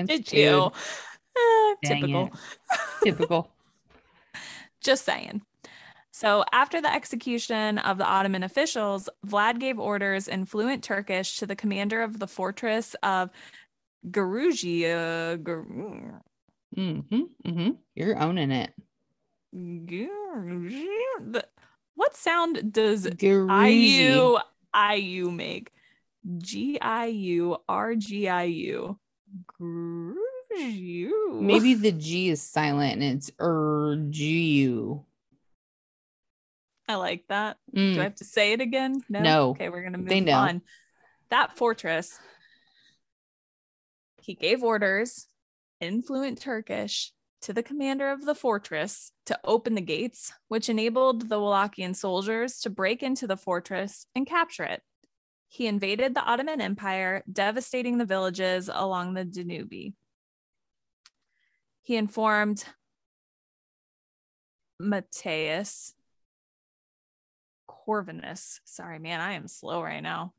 Did 0.07 0.33
you? 0.33 0.71
Uh, 1.37 1.75
typical. 1.85 2.25
it. 2.25 2.33
Typical. 3.03 3.51
Just 4.81 5.05
saying. 5.05 5.43
So, 6.17 6.43
after 6.51 6.81
the 6.81 6.91
execution 6.91 7.77
of 7.77 7.99
the 7.99 8.03
Ottoman 8.03 8.41
officials, 8.41 9.07
Vlad 9.27 9.59
gave 9.59 9.77
orders 9.77 10.27
in 10.27 10.45
fluent 10.45 10.83
Turkish 10.83 11.37
to 11.37 11.45
the 11.45 11.55
commander 11.55 12.01
of 12.01 12.17
the 12.17 12.25
fortress 12.25 12.95
of 13.03 13.29
Garujia. 14.09 15.43
Gar- 15.43 16.23
hmm 16.73 16.99
hmm 17.45 17.69
You're 17.93 18.17
owning 18.17 18.49
it. 18.49 18.73
What 21.93 22.15
sound 22.15 22.73
does. 22.73 23.07
IU 23.21 24.39
IU 24.73 25.29
make? 25.29 25.71
G 26.39 26.79
I 26.81 27.05
U 27.05 27.57
R 27.69 27.93
G 27.93 28.27
I 28.27 28.45
U. 28.45 28.97
Maybe 31.39 31.75
the 31.75 31.91
G 31.91 32.29
is 32.29 32.41
silent 32.41 33.03
and 33.03 33.03
it's 33.03 33.29
er 33.39 34.03
G-U. 34.09 35.05
I 36.87 36.95
like 36.95 37.25
that. 37.29 37.57
Mm. 37.75 37.95
Do 37.95 37.99
I 37.99 38.03
have 38.03 38.15
to 38.15 38.25
say 38.25 38.53
it 38.53 38.61
again? 38.61 39.01
No. 39.09 39.21
No. 39.21 39.49
Okay, 39.49 39.69
we're 39.69 39.83
gonna 39.83 39.97
move 39.97 40.29
on. 40.29 40.61
That 41.29 41.57
fortress. 41.57 42.17
He 44.21 44.33
gave 44.33 44.63
orders 44.63 45.27
in 45.79 46.01
fluent 46.01 46.41
Turkish 46.41 47.11
to 47.41 47.53
the 47.53 47.63
commander 47.63 48.09
of 48.09 48.25
the 48.25 48.35
fortress 48.35 49.11
to 49.25 49.39
open 49.43 49.75
the 49.75 49.81
gates, 49.81 50.33
which 50.47 50.69
enabled 50.69 51.29
the 51.29 51.37
Wallachian 51.37 51.95
soldiers 51.95 52.59
to 52.61 52.69
break 52.69 53.03
into 53.03 53.27
the 53.27 53.37
fortress 53.37 54.05
and 54.15 54.25
capture 54.25 54.63
it. 54.63 54.81
He 55.47 55.67
invaded 55.67 56.13
the 56.13 56.23
Ottoman 56.23 56.59
Empire, 56.59 57.23
devastating 57.31 57.97
the 57.97 58.05
villages 58.05 58.69
along 58.73 59.13
the 59.13 59.23
Danube. 59.23 59.93
He 61.83 61.95
informed 61.95 62.65
Matthias 64.79 65.93
Corvinus, 67.87 68.59
sorry, 68.65 68.99
man, 68.99 69.21
I 69.21 69.31
am 69.33 69.47
slow 69.47 69.81
right 69.81 70.01
now, 70.01 70.33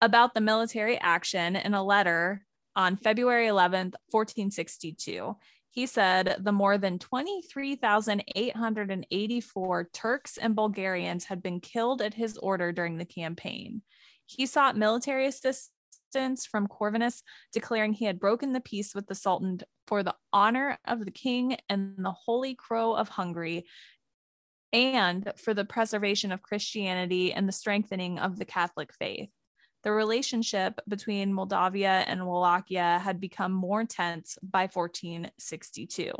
about 0.00 0.34
the 0.34 0.40
military 0.40 0.98
action 0.98 1.54
in 1.56 1.74
a 1.74 1.84
letter 1.84 2.44
on 2.74 2.96
February 2.96 3.46
11th, 3.46 3.94
1462. 4.10 5.36
He 5.70 5.86
said 5.86 6.38
the 6.40 6.52
more 6.52 6.78
than 6.78 6.98
23,884 6.98 9.90
Turks 9.92 10.36
and 10.36 10.54
Bulgarians 10.54 11.24
had 11.24 11.42
been 11.42 11.58
killed 11.60 12.00
at 12.00 12.14
his 12.14 12.38
order 12.38 12.70
during 12.72 12.98
the 12.98 13.04
campaign. 13.04 13.82
He 14.26 14.46
sought 14.46 14.76
military 14.76 15.26
assistance 15.26 16.46
from 16.48 16.68
Corvinus, 16.68 17.22
declaring 17.52 17.92
he 17.92 18.04
had 18.04 18.20
broken 18.20 18.52
the 18.52 18.60
peace 18.60 18.94
with 18.94 19.08
the 19.08 19.16
Sultan 19.16 19.58
for 19.86 20.02
the 20.02 20.14
honor 20.32 20.78
of 20.86 21.04
the 21.04 21.10
king 21.10 21.56
and 21.68 21.94
the 21.98 22.12
Holy 22.12 22.54
Crow 22.54 22.94
of 22.94 23.08
Hungary, 23.08 23.66
and 24.74 25.32
for 25.36 25.54
the 25.54 25.64
preservation 25.64 26.32
of 26.32 26.42
Christianity 26.42 27.32
and 27.32 27.48
the 27.48 27.52
strengthening 27.52 28.18
of 28.18 28.38
the 28.38 28.44
Catholic 28.44 28.92
faith. 28.92 29.30
The 29.84 29.92
relationship 29.92 30.80
between 30.88 31.32
Moldavia 31.32 32.04
and 32.08 32.26
Wallachia 32.26 33.00
had 33.02 33.20
become 33.20 33.52
more 33.52 33.84
tense 33.84 34.36
by 34.42 34.66
1462. 34.66 36.12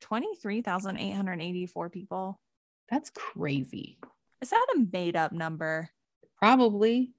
23,884 0.00 1.90
people. 1.90 2.40
That's 2.88 3.10
crazy. 3.10 3.98
Is 4.40 4.50
that 4.50 4.66
a 4.74 4.86
made 4.90 5.16
up 5.16 5.32
number? 5.32 5.90
Probably. 6.38 7.12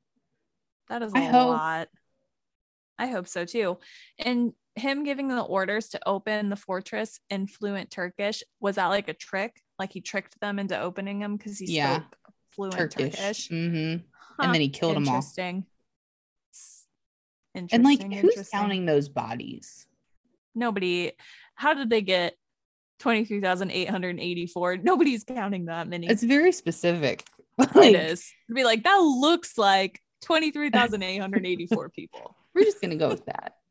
That 0.89 1.03
is 1.03 1.13
a 1.13 1.17
I 1.17 1.21
hope. 1.25 1.49
lot. 1.49 1.89
I 2.97 3.07
hope 3.07 3.27
so 3.27 3.45
too. 3.45 3.77
And 4.17 4.53
him 4.75 5.03
giving 5.03 5.27
the 5.27 5.41
orders 5.41 5.89
to 5.89 6.07
open 6.07 6.49
the 6.49 6.55
fortress 6.55 7.19
in 7.29 7.45
fluent 7.45 7.91
Turkish, 7.91 8.43
was 8.59 8.75
that 8.75 8.87
like 8.87 9.09
a 9.09 9.13
trick? 9.13 9.61
Like 9.81 9.91
he 9.93 9.99
tricked 9.99 10.39
them 10.39 10.59
into 10.59 10.79
opening 10.79 11.17
them 11.17 11.37
because 11.37 11.57
he 11.57 11.65
Yeah. 11.65 12.01
spoke 12.01 12.15
fluent 12.51 12.75
Turkish. 12.75 13.15
Turkish? 13.15 13.47
hmm 13.47 13.95
Huh, 14.13 14.43
And 14.43 14.53
then 14.53 14.61
he 14.61 14.69
killed 14.69 14.95
them 14.95 15.07
all. 15.09 15.15
Interesting. 15.15 15.65
And 17.55 17.83
like, 17.83 18.13
who's 18.13 18.47
counting 18.51 18.85
those 18.85 19.09
bodies? 19.09 19.87
Nobody. 20.53 21.13
How 21.55 21.73
did 21.73 21.89
they 21.89 22.01
get 22.01 22.35
23,884? 22.99 24.77
Nobody's 24.77 25.23
counting 25.23 25.65
that 25.65 25.87
many. 25.87 26.05
It's 26.05 26.21
very 26.21 26.51
specific. 26.51 27.25
it 27.59 27.75
Like, 27.75 27.95
is. 27.95 28.31
To 28.49 28.53
be 28.53 28.63
like, 28.63 28.83
that 28.83 28.97
looks 28.97 29.57
like 29.57 29.99
23,884 30.21 31.89
people. 31.95 32.37
We're 32.53 32.65
just 32.65 32.81
gonna 32.81 32.97
go 32.97 33.09
with 33.09 33.25
that. 33.25 33.55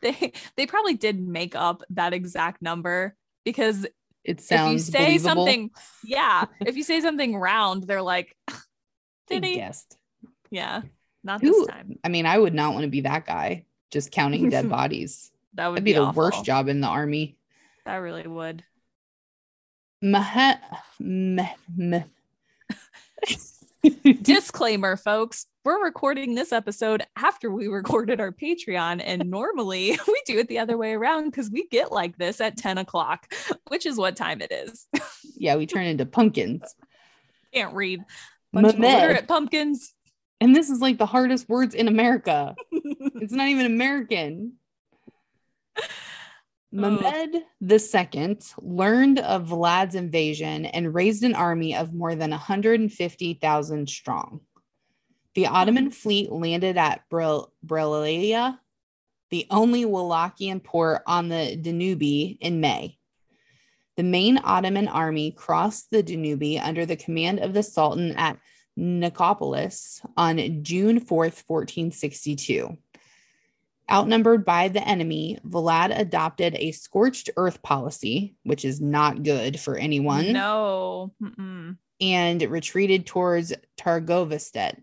They 0.00 0.32
they 0.56 0.64
probably 0.64 0.94
did 0.94 1.20
make 1.20 1.54
up 1.54 1.82
that 1.90 2.14
exact 2.14 2.62
number 2.62 3.14
because 3.44 3.84
It 4.28 4.32
if 4.32 4.50
you 4.50 4.56
sounds 4.58 4.84
say 4.84 4.98
believable. 5.06 5.46
something, 5.46 5.70
yeah, 6.04 6.44
if 6.60 6.76
you 6.76 6.82
say 6.82 7.00
something 7.00 7.34
round, 7.34 7.84
they're 7.84 8.02
like, 8.02 8.36
did 9.26 9.42
he? 9.42 9.54
guessed. 9.54 9.96
Yeah, 10.50 10.82
not 11.24 11.40
Who? 11.40 11.50
this 11.50 11.66
time. 11.68 11.98
I 12.04 12.08
mean, 12.10 12.26
I 12.26 12.36
would 12.38 12.52
not 12.52 12.74
want 12.74 12.84
to 12.84 12.90
be 12.90 13.00
that 13.00 13.24
guy. 13.24 13.64
Just 13.90 14.12
counting 14.12 14.50
dead 14.50 14.68
bodies. 14.78 15.32
That 15.54 15.68
would 15.68 15.76
That'd 15.76 15.84
be, 15.86 15.94
the 15.94 16.00
awful. 16.02 16.24
worst 16.24 16.44
job 16.44 16.68
in 16.68 16.82
the 16.82 16.88
army. 16.88 17.38
That 17.86 17.96
really 17.96 18.26
would. 18.26 18.64
Maha, 20.02 20.60
meh, 21.00 21.54
meh. 21.74 22.02
Disclaimer, 24.22 24.96
folks. 24.96 25.46
We're 25.64 25.82
recording 25.82 26.34
this 26.34 26.52
episode 26.52 27.04
after 27.16 27.50
we 27.50 27.68
recorded 27.68 28.20
our 28.20 28.32
Patreon, 28.32 29.02
and 29.04 29.24
normally 29.30 29.98
we 30.08 30.22
do 30.26 30.38
it 30.38 30.48
the 30.48 30.58
other 30.58 30.76
way 30.76 30.92
around 30.92 31.26
because 31.26 31.50
we 31.50 31.66
get 31.68 31.92
like 31.92 32.16
this 32.18 32.40
at 32.40 32.56
10 32.56 32.78
o'clock, 32.78 33.32
which 33.68 33.86
is 33.86 33.96
what 33.96 34.16
time 34.16 34.40
it 34.40 34.52
is. 34.52 34.86
yeah, 35.36 35.56
we 35.56 35.66
turn 35.66 35.84
into 35.84 36.06
pumpkins. 36.06 36.74
Can't 37.52 37.74
read. 37.74 38.04
Bunch 38.52 38.74
of 38.74 38.80
illiterate 38.80 39.28
pumpkins. 39.28 39.94
And 40.40 40.54
this 40.54 40.70
is 40.70 40.80
like 40.80 40.98
the 40.98 41.06
hardest 41.06 41.48
words 41.48 41.74
in 41.74 41.88
America. 41.88 42.54
It's 42.70 43.32
not 43.32 43.48
even 43.48 43.66
American. 43.66 44.54
Oh. 46.74 46.90
Mehmed 46.90 47.44
II 47.62 48.38
learned 48.60 49.18
of 49.20 49.48
Vlad's 49.48 49.94
invasion 49.94 50.66
and 50.66 50.94
raised 50.94 51.22
an 51.24 51.34
army 51.34 51.74
of 51.74 51.94
more 51.94 52.14
than 52.14 52.30
150,000 52.30 53.88
strong. 53.88 54.40
The 55.34 55.46
Ottoman 55.46 55.84
hmm. 55.86 55.90
fleet 55.90 56.32
landed 56.32 56.76
at 56.76 57.02
Brilia, 57.10 58.58
the 59.30 59.46
only 59.50 59.84
Wallachian 59.84 60.62
port 60.62 61.02
on 61.06 61.28
the 61.28 61.56
Danube, 61.56 62.36
in 62.40 62.60
May. 62.60 62.98
The 63.96 64.02
main 64.04 64.38
Ottoman 64.42 64.88
army 64.88 65.32
crossed 65.32 65.90
the 65.90 66.02
Danube 66.02 66.60
under 66.62 66.86
the 66.86 66.96
command 66.96 67.40
of 67.40 67.52
the 67.52 67.62
Sultan 67.62 68.12
at 68.12 68.38
Nicopolis 68.78 70.00
on 70.16 70.62
June 70.62 71.00
4th, 71.00 71.42
1462. 71.46 72.78
Outnumbered 73.90 74.44
by 74.44 74.68
the 74.68 74.86
enemy, 74.86 75.38
Vlad 75.46 75.98
adopted 75.98 76.54
a 76.56 76.72
scorched 76.72 77.30
earth 77.36 77.62
policy, 77.62 78.36
which 78.42 78.64
is 78.64 78.80
not 78.80 79.22
good 79.22 79.58
for 79.58 79.76
anyone, 79.76 80.32
No. 80.32 81.14
Mm-mm. 81.22 81.76
and 82.00 82.42
retreated 82.42 83.06
towards 83.06 83.54
Targovestet. 83.78 84.82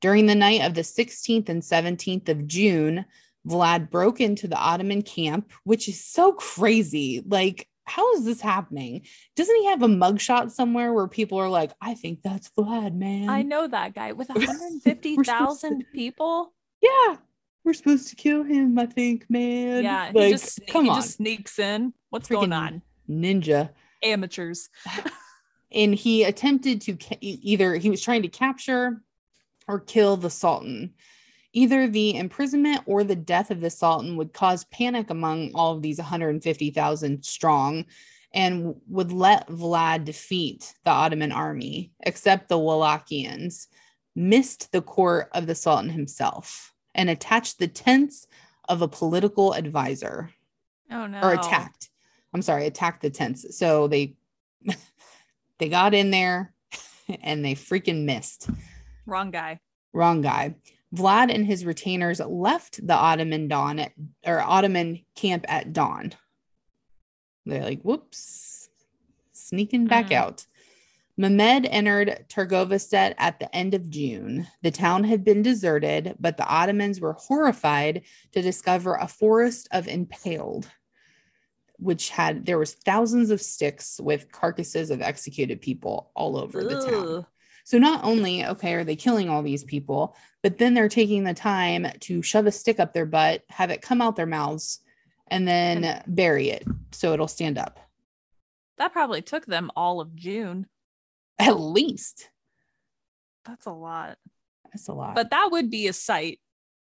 During 0.00 0.26
the 0.26 0.34
night 0.34 0.62
of 0.62 0.74
the 0.74 0.82
16th 0.82 1.48
and 1.48 1.62
17th 1.62 2.28
of 2.28 2.46
June, 2.46 3.04
Vlad 3.46 3.90
broke 3.90 4.20
into 4.20 4.48
the 4.48 4.56
Ottoman 4.56 5.02
camp, 5.02 5.50
which 5.64 5.88
is 5.88 6.02
so 6.02 6.32
crazy. 6.32 7.22
Like, 7.26 7.68
how 7.86 8.14
is 8.14 8.24
this 8.24 8.40
happening? 8.40 9.02
Doesn't 9.36 9.56
he 9.56 9.66
have 9.66 9.82
a 9.82 9.86
mugshot 9.86 10.50
somewhere 10.50 10.92
where 10.92 11.08
people 11.08 11.38
are 11.38 11.50
like, 11.50 11.72
I 11.80 11.94
think 11.94 12.22
that's 12.22 12.50
Vlad, 12.56 12.94
man? 12.94 13.28
I 13.28 13.42
know 13.42 13.66
that 13.66 13.94
guy 13.94 14.12
with 14.12 14.28
We're 14.34 14.46
150,000 14.46 15.84
people. 15.92 16.54
Yeah, 16.80 17.16
we're 17.64 17.72
supposed 17.72 18.08
to 18.08 18.16
kill 18.16 18.42
him, 18.42 18.78
I 18.78 18.86
think, 18.86 19.24
man. 19.28 19.84
Yeah, 19.84 20.10
like, 20.14 20.26
he 20.26 20.30
just 20.30 20.60
come 20.68 20.84
he 20.84 20.90
on, 20.90 20.96
just 20.96 21.16
sneaks 21.16 21.58
in. 21.58 21.94
What's 22.10 22.28
going 22.28 22.52
on? 22.52 22.82
ninja. 23.08 23.70
Amateurs. 24.02 24.68
and 25.72 25.94
he 25.94 26.24
attempted 26.24 26.82
to 26.82 26.96
ca- 26.96 27.18
either 27.20 27.74
he 27.76 27.90
was 27.90 28.02
trying 28.02 28.22
to 28.22 28.28
capture 28.28 29.02
or 29.66 29.80
kill 29.80 30.16
the 30.16 30.30
sultan 30.30 30.94
either 31.54 31.86
the 31.86 32.16
imprisonment 32.16 32.82
or 32.84 33.04
the 33.04 33.16
death 33.16 33.50
of 33.50 33.60
the 33.60 33.70
sultan 33.70 34.16
would 34.16 34.32
cause 34.34 34.64
panic 34.64 35.08
among 35.08 35.52
all 35.54 35.72
of 35.74 35.82
these 35.82 35.98
150,000 35.98 37.24
strong 37.24 37.84
and 38.34 38.74
would 38.88 39.12
let 39.12 39.46
Vlad 39.46 40.04
defeat 40.04 40.74
the 40.84 40.90
Ottoman 40.90 41.32
army 41.32 41.92
except 42.00 42.48
the 42.48 42.58
Wallachians 42.58 43.68
missed 44.16 44.72
the 44.72 44.82
court 44.82 45.28
of 45.32 45.46
the 45.46 45.54
sultan 45.54 45.88
himself 45.88 46.73
and 46.94 47.10
attached 47.10 47.58
the 47.58 47.68
tents 47.68 48.26
of 48.68 48.82
a 48.82 48.88
political 48.88 49.52
advisor 49.54 50.30
Oh 50.90 51.06
no. 51.06 51.20
or 51.20 51.32
attacked. 51.34 51.90
I'm 52.32 52.42
sorry, 52.42 52.66
attacked 52.66 53.02
the 53.02 53.10
tents. 53.10 53.56
So 53.56 53.88
they 53.88 54.14
they 55.58 55.68
got 55.68 55.94
in 55.94 56.10
there 56.10 56.52
and 57.22 57.44
they 57.44 57.54
freaking 57.54 58.04
missed. 58.04 58.48
Wrong 59.06 59.30
guy. 59.30 59.60
Wrong 59.92 60.20
guy. 60.20 60.54
Vlad 60.94 61.34
and 61.34 61.44
his 61.44 61.64
retainers 61.64 62.20
left 62.20 62.84
the 62.86 62.94
Ottoman 62.94 63.48
dawn 63.48 63.78
at, 63.80 63.92
or 64.24 64.40
Ottoman 64.40 65.04
camp 65.16 65.44
at 65.48 65.72
dawn. 65.72 66.12
They're 67.46 67.64
like, 67.64 67.82
whoops, 67.82 68.68
sneaking 69.32 69.86
back 69.86 70.06
Mm. 70.06 70.12
out. 70.16 70.46
Mehmed 71.16 71.66
entered 71.66 72.24
Targovestet 72.28 73.14
at 73.18 73.38
the 73.38 73.54
end 73.54 73.74
of 73.74 73.88
June. 73.88 74.48
The 74.62 74.72
town 74.72 75.04
had 75.04 75.22
been 75.22 75.42
deserted, 75.42 76.16
but 76.18 76.36
the 76.36 76.46
Ottomans 76.46 77.00
were 77.00 77.12
horrified 77.12 78.02
to 78.32 78.42
discover 78.42 78.96
a 78.96 79.06
forest 79.06 79.68
of 79.70 79.86
impaled, 79.86 80.68
which 81.78 82.10
had 82.10 82.46
there 82.46 82.58
was 82.58 82.74
thousands 82.74 83.30
of 83.30 83.40
sticks 83.40 84.00
with 84.02 84.32
carcasses 84.32 84.90
of 84.90 85.02
executed 85.02 85.60
people 85.60 86.10
all 86.16 86.36
over 86.36 86.64
the 86.64 86.84
town. 86.84 87.26
So 87.64 87.78
not 87.78 88.04
only 88.04 88.44
okay 88.44 88.74
are 88.74 88.84
they 88.84 88.96
killing 88.96 89.28
all 89.28 89.42
these 89.42 89.64
people, 89.64 90.16
but 90.42 90.58
then 90.58 90.74
they're 90.74 90.88
taking 90.88 91.24
the 91.24 91.32
time 91.32 91.86
to 92.00 92.22
shove 92.22 92.46
a 92.46 92.52
stick 92.52 92.80
up 92.80 92.92
their 92.92 93.06
butt, 93.06 93.42
have 93.48 93.70
it 93.70 93.82
come 93.82 94.02
out 94.02 94.16
their 94.16 94.26
mouths, 94.26 94.80
and 95.28 95.46
then 95.46 96.02
bury 96.06 96.50
it 96.50 96.66
so 96.90 97.12
it'll 97.12 97.28
stand 97.28 97.56
up. 97.56 97.78
That 98.78 98.92
probably 98.92 99.22
took 99.22 99.46
them 99.46 99.70
all 99.76 100.00
of 100.00 100.14
June. 100.16 100.66
At 101.38 101.58
least. 101.58 102.28
That's 103.44 103.66
a 103.66 103.72
lot. 103.72 104.18
That's 104.72 104.88
a 104.88 104.92
lot. 104.92 105.14
But 105.14 105.30
that 105.30 105.48
would 105.52 105.70
be 105.70 105.88
a 105.88 105.92
sight 105.92 106.40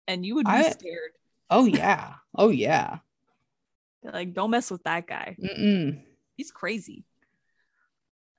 and 0.07 0.25
you 0.25 0.35
would 0.35 0.45
be 0.45 0.51
I- 0.51 0.69
scared. 0.71 1.11
oh 1.49 1.65
yeah. 1.65 2.13
Oh 2.35 2.49
yeah. 2.49 2.99
Like, 4.03 4.33
don't 4.33 4.51
mess 4.51 4.71
with 4.71 4.83
that 4.83 5.05
guy. 5.07 5.35
Mm-mm. 5.41 6.01
He's 6.37 6.51
crazy. 6.51 7.03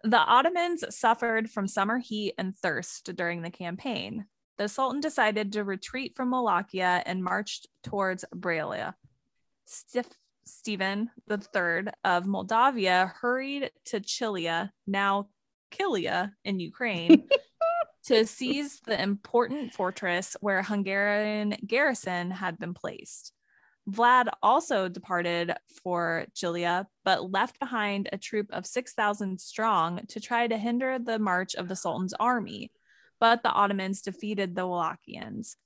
The 0.04 0.16
Ottomans 0.18 0.84
suffered 0.96 1.50
from 1.50 1.66
summer 1.66 1.98
heat 1.98 2.34
and 2.38 2.56
thirst 2.56 3.14
during 3.16 3.42
the 3.42 3.50
campaign. 3.50 4.26
The 4.56 4.68
Sultan 4.68 5.00
decided 5.00 5.52
to 5.52 5.64
retreat 5.64 6.14
from 6.16 6.30
Wallachia 6.30 7.02
and 7.04 7.22
marched 7.22 7.66
towards 7.82 8.24
Braila. 8.34 8.94
Stif- 9.66 10.06
Stephen 10.46 11.10
III 11.30 11.92
of 12.04 12.26
Moldavia 12.26 13.12
hurried 13.20 13.70
to 13.86 14.00
Chilia, 14.00 14.70
now 14.86 15.28
Kilia 15.70 16.32
in 16.44 16.60
Ukraine, 16.60 17.28
to 18.04 18.26
seize 18.26 18.80
the 18.80 19.00
important 19.00 19.74
fortress 19.74 20.36
where 20.40 20.62
Hungarian 20.62 21.56
garrison 21.66 22.30
had 22.30 22.58
been 22.58 22.74
placed. 22.74 23.32
Vlad 23.88 24.28
also 24.42 24.88
departed 24.88 25.54
for 25.82 26.26
Chilia, 26.34 26.86
but 27.04 27.30
left 27.30 27.58
behind 27.58 28.08
a 28.12 28.18
troop 28.18 28.48
of 28.52 28.66
6,000 28.66 29.40
strong 29.40 30.00
to 30.08 30.20
try 30.20 30.46
to 30.46 30.58
hinder 30.58 30.98
the 30.98 31.18
march 31.18 31.54
of 31.54 31.68
the 31.68 31.76
Sultan's 31.76 32.14
army. 32.20 32.70
But 33.20 33.42
the 33.42 33.50
Ottomans 33.50 34.02
defeated 34.02 34.54
the 34.54 34.62
Wallachians. 34.62 35.56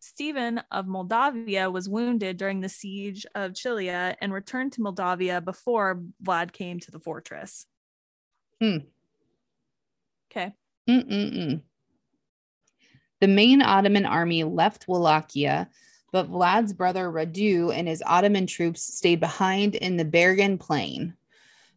Stephen 0.00 0.60
of 0.72 0.88
Moldavia 0.88 1.70
was 1.70 1.88
wounded 1.88 2.36
during 2.36 2.60
the 2.60 2.68
siege 2.68 3.24
of 3.36 3.52
Chilia 3.52 4.16
and 4.20 4.32
returned 4.32 4.72
to 4.72 4.82
Moldavia 4.82 5.40
before 5.40 6.02
Vlad 6.24 6.52
came 6.52 6.80
to 6.80 6.90
the 6.90 6.98
fortress. 6.98 7.66
Hmm. 8.60 8.78
Okay. 10.32 10.54
Mm-mm-mm. 10.88 11.60
The 13.20 13.28
main 13.28 13.62
Ottoman 13.62 14.06
army 14.06 14.44
left 14.44 14.88
Wallachia, 14.88 15.68
but 16.10 16.30
Vlad's 16.30 16.72
brother 16.72 17.10
Radu 17.10 17.72
and 17.72 17.86
his 17.86 18.02
Ottoman 18.04 18.46
troops 18.46 18.82
stayed 18.82 19.20
behind 19.20 19.74
in 19.74 19.96
the 19.96 20.04
Bergen 20.04 20.58
Plain. 20.58 21.14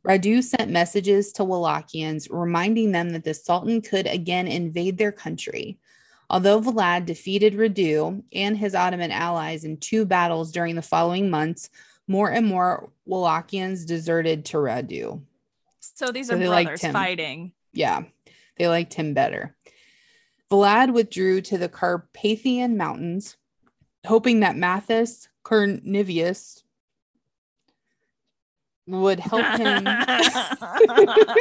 Radu 0.06 0.44
sent 0.44 0.72
messages 0.72 1.34
to 1.34 1.44
Wallachians 1.44 2.28
reminding 2.30 2.92
them 2.92 3.10
that 3.10 3.24
the 3.24 3.34
Sultan 3.34 3.82
could 3.82 4.08
again 4.08 4.48
invade 4.48 4.98
their 4.98 5.12
country. 5.12 5.78
Although 6.30 6.62
Vlad 6.62 7.06
defeated 7.06 7.54
Radu 7.54 8.24
and 8.34 8.58
his 8.58 8.74
Ottoman 8.74 9.12
allies 9.12 9.64
in 9.64 9.78
two 9.78 10.06
battles 10.06 10.52
during 10.52 10.76
the 10.76 10.82
following 10.82 11.30
months, 11.30 11.70
more 12.08 12.32
and 12.32 12.46
more 12.46 12.92
Wallachians 13.08 13.86
deserted 13.86 14.46
to 14.46 14.58
Radu. 14.58 15.22
So 15.80 16.12
these 16.12 16.28
So 16.28 16.36
are 16.36 16.40
brothers 16.40 16.82
fighting. 16.82 17.54
Yeah, 17.74 18.04
they 18.58 18.68
liked 18.68 18.94
him 18.94 19.14
better. 19.14 19.56
Vlad 20.52 20.94
withdrew 20.94 21.42
to 21.42 21.58
the 21.58 21.70
Carpathian 21.70 22.78
Mountains, 22.78 23.38
hoping 24.06 24.42
that 24.42 24.56
Mathis 24.56 25.28
Cornivius 25.44 26.64
would 28.88 29.20
help 29.20 29.46
him 29.58 29.84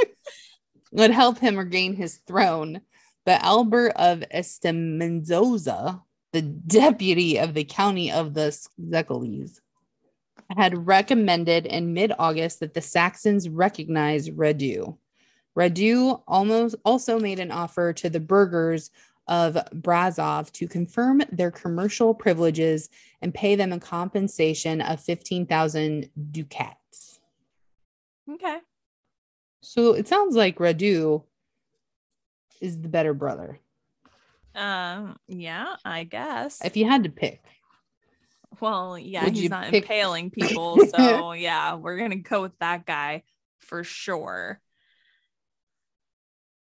would 0.92 1.10
help 1.10 1.38
him 1.38 1.58
regain 1.58 1.94
his 1.94 2.16
throne. 2.26 2.80
But 3.26 3.42
Albert 3.42 3.92
of 3.96 4.22
Estemenzoza, 4.34 6.02
the 6.32 6.42
deputy 6.42 7.38
of 7.38 7.54
the 7.54 7.64
county 7.64 8.12
of 8.12 8.34
the 8.34 8.56
Zekeles, 8.80 9.60
had 10.56 10.86
recommended 10.86 11.66
in 11.66 11.94
mid-August 11.94 12.60
that 12.60 12.74
the 12.74 12.82
Saxons 12.82 13.48
recognize 13.48 14.28
Radu. 14.28 14.98
Radu 15.56 16.22
almost 16.26 16.74
also 16.84 17.18
made 17.20 17.38
an 17.38 17.50
offer 17.50 17.92
to 17.94 18.10
the 18.10 18.20
burghers 18.20 18.90
of 19.28 19.54
Brazov 19.72 20.50
to 20.52 20.68
confirm 20.68 21.22
their 21.32 21.50
commercial 21.50 22.12
privileges 22.14 22.90
and 23.22 23.32
pay 23.32 23.54
them 23.54 23.72
a 23.72 23.80
compensation 23.80 24.80
of 24.80 25.00
15,000 25.00 26.10
ducats. 26.30 27.20
okay. 28.30 28.58
So 29.62 29.94
it 29.94 30.06
sounds 30.08 30.36
like 30.36 30.58
Radu 30.58 31.22
is 32.60 32.80
the 32.82 32.88
better 32.88 33.14
brother. 33.14 33.60
Um, 34.54 35.16
yeah, 35.26 35.76
I 35.84 36.04
guess. 36.04 36.62
If 36.62 36.76
you 36.76 36.84
had 36.88 37.04
to 37.04 37.10
pick, 37.10 37.42
Well, 38.60 38.98
yeah, 38.98 39.24
Would 39.24 39.36
he's 39.36 39.50
not 39.50 39.68
pick- 39.70 39.84
impaling 39.84 40.30
people. 40.30 40.80
So, 40.94 41.32
yeah, 41.32 41.74
we're 41.76 41.96
going 41.96 42.10
to 42.10 42.16
go 42.16 42.42
with 42.42 42.58
that 42.58 42.84
guy 42.84 43.22
for 43.60 43.82
sure. 43.84 44.60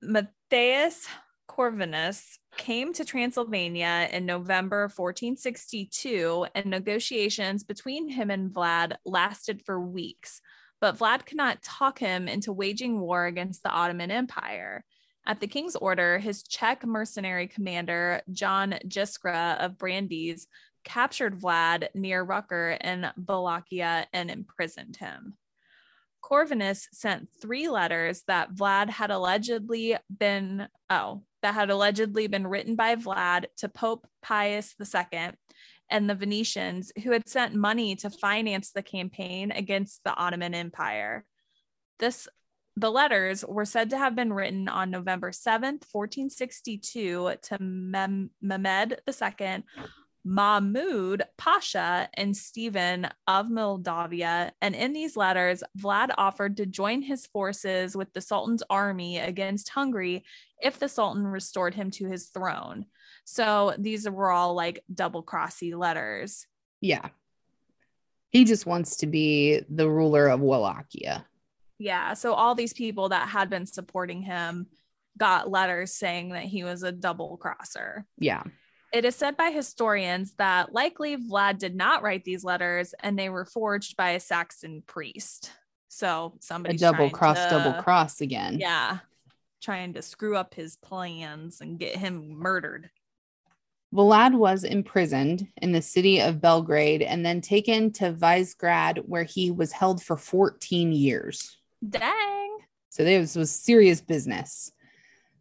Matthias 0.07 1.09
Corvinus 1.49 2.39
came 2.57 2.93
to 2.93 3.05
Transylvania 3.05 4.09
in 4.13 4.25
November 4.25 4.83
1462, 4.83 6.47
and 6.55 6.67
negotiations 6.67 7.65
between 7.65 8.09
him 8.09 8.31
and 8.31 8.51
Vlad 8.51 8.97
lasted 9.05 9.63
for 9.63 9.81
weeks. 9.81 10.41
But 10.81 10.97
Vlad 10.99 11.27
could 11.27 11.37
not 11.37 11.63
talk 11.63 11.99
him 11.99 12.29
into 12.29 12.53
waging 12.53 13.01
war 13.01 13.27
against 13.27 13.63
the 13.63 13.71
Ottoman 13.71 14.11
Empire. 14.11 14.85
At 15.27 15.41
the 15.41 15.49
king's 15.49 15.75
order, 15.75 16.19
his 16.19 16.45
Czech 16.45 16.87
mercenary 16.87 17.49
commander, 17.49 18.21
John 18.31 18.77
Jiskra 18.87 19.59
of 19.59 19.77
Brandes, 19.77 20.47
captured 20.85 21.41
Vlad 21.41 21.89
near 21.95 22.23
Rucker 22.23 22.79
in 22.81 23.09
Wallachia 23.17 24.07
and 24.13 24.31
imprisoned 24.31 24.97
him. 24.97 25.35
Corvinus 26.27 26.89
sent 26.93 27.29
three 27.41 27.69
letters 27.69 28.25
that 28.27 28.53
Vlad 28.53 28.91
had 28.91 29.13
allegedly 29.13 29.97
been, 30.11 30.67
oh, 30.91 31.23
that 31.43 31.55
had 31.55 31.71
allegedly 31.71 32.27
been 32.27 32.49
written 32.49 32.75
by 32.75 32.97
Vlad 32.97 33.45
to 33.59 33.69
Pope 33.69 34.09
Pius 34.23 34.75
II 34.81 35.31
and 35.89 36.11
the 36.11 36.17
Venetians, 36.17 36.91
who 37.05 37.13
had 37.13 37.29
sent 37.29 37.55
money 37.55 37.95
to 37.97 38.11
finance 38.11 38.73
the 38.73 38.83
campaign 38.83 39.53
against 39.53 40.03
the 40.03 40.15
Ottoman 40.15 40.53
Empire. 40.53 41.25
This 42.01 42.27
the 42.79 42.91
letters 42.91 43.45
were 43.47 43.65
said 43.65 43.91
to 43.91 43.99
have 43.99 44.15
been 44.15 44.33
written 44.33 44.69
on 44.69 44.91
November 44.91 45.31
7th, 45.31 45.87
1462, 45.91 47.37
to 47.41 47.59
Mem- 47.59 48.31
Mehmed 48.43 49.01
II, 49.09 49.63
Mahmud 50.29 51.23
Pasha, 51.37 52.09
and 52.15 52.37
Stephen 52.37 53.09
of 53.29 53.49
Moldavia. 53.49 54.53
And 54.61 54.75
in 54.75 54.93
these 54.93 55.17
letters, 55.17 55.63
Vlad 55.79 56.11
offered 56.19 56.57
to 56.57 56.67
join 56.67 57.01
his 57.01 57.27
forces 57.27 57.97
with 57.97 58.13
the 58.13 58.21
Sultan's 58.21 58.65
army 58.69 59.19
against 59.19 59.69
Hungary 59.69 60.25
if 60.61 60.81
the 60.81 60.89
Sultan 60.89 61.29
restored 61.29 61.75
him 61.75 61.93
to 61.93 62.07
his 62.09 62.27
throne. 62.27 62.87
So 63.25 63.75
these 63.79 64.11
were 64.11 64.33
all 64.33 64.55
like 64.55 64.83
double 64.93 65.23
crossy 65.23 65.77
letters. 65.77 66.47
yeah. 66.81 67.09
He 68.31 68.45
just 68.45 68.67
wants 68.67 68.97
to 68.99 69.07
be 69.07 69.63
the 69.71 69.89
ruler 69.89 70.27
of 70.27 70.41
Wallachia. 70.41 71.25
Yeah. 71.79 72.15
So 72.15 72.35
all 72.35 72.55
these 72.55 72.75
people 72.75 73.11
that 73.11 73.29
had 73.29 73.49
been 73.49 73.65
supporting 73.65 74.21
him 74.21 74.67
got 75.17 75.51
letters 75.51 75.93
saying 75.93 76.31
that 76.31 76.43
he 76.43 76.65
was 76.65 76.83
a 76.83 76.93
double 76.93 77.39
crosser. 77.39 78.05
Yeah. 78.19 78.43
It 78.93 79.05
is 79.05 79.17
said 79.17 79.37
by 79.37 79.51
historians 79.51 80.35
that 80.39 80.73
likely 80.73 81.17
Vlad 81.17 81.59
did 81.59 81.75
not 81.75 82.03
write 82.03 82.25
these 82.25 82.45
letters 82.45 82.95
and 83.01 83.19
they 83.19 83.29
were 83.29 83.45
forged 83.45 83.97
by 83.97 84.11
a 84.11 84.21
Saxon 84.21 84.83
priest. 84.87 85.51
So 85.89 86.35
somebody 86.41 86.77
double 86.77 87.11
cross, 87.11 87.39
double 87.51 87.83
cross 87.83 88.21
again. 88.21 88.59
Yeah. 88.59 88.99
Trying 89.63 89.95
to 89.95 90.03
screw 90.03 90.37
up 90.37 90.55
his 90.55 90.77
plans 90.77 91.61
and 91.61 91.79
get 91.79 91.97
him 91.97 92.39
murdered. 92.39 92.91
Vlad 93.95 94.35
was 94.35 94.65
imprisoned 94.65 95.49
in 95.63 95.73
the 95.73 95.81
city 95.81 96.21
of 96.21 96.41
Belgrade 96.41 97.03
and 97.03 97.25
then 97.25 97.41
taken 97.41 97.93
to 97.93 98.13
Visegrad, 98.13 98.99
where 99.07 99.25
he 99.25 99.51
was 99.51 99.73
held 99.73 100.03
for 100.03 100.17
14 100.17 100.93
years. 100.93 101.57
Dang. 101.89 102.59
So 102.91 103.05
this 103.05 103.37
was 103.37 103.51
serious 103.51 104.01
business. 104.01 104.73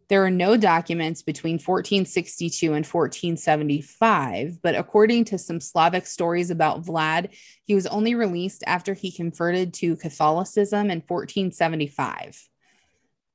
There 0.08 0.24
are 0.24 0.32
no 0.32 0.56
documents 0.56 1.24
between 1.24 1.56
1462 1.56 2.68
and 2.68 2.86
1475, 2.86 4.62
but 4.62 4.76
according 4.76 5.26
to 5.26 5.40
some 5.40 5.60
Slavic 5.60 6.06
stories 6.06 6.52
about 6.52 6.84
Vlad, 6.84 7.36
he 7.64 7.74
was 7.74 7.88
only 7.88 8.14
released 8.14 8.64
after 8.68 8.94
he 8.94 9.12
converted 9.12 9.74
to 9.76 9.96
Catholicism 9.96 10.92
in 10.92 11.02
1475. 11.02 12.48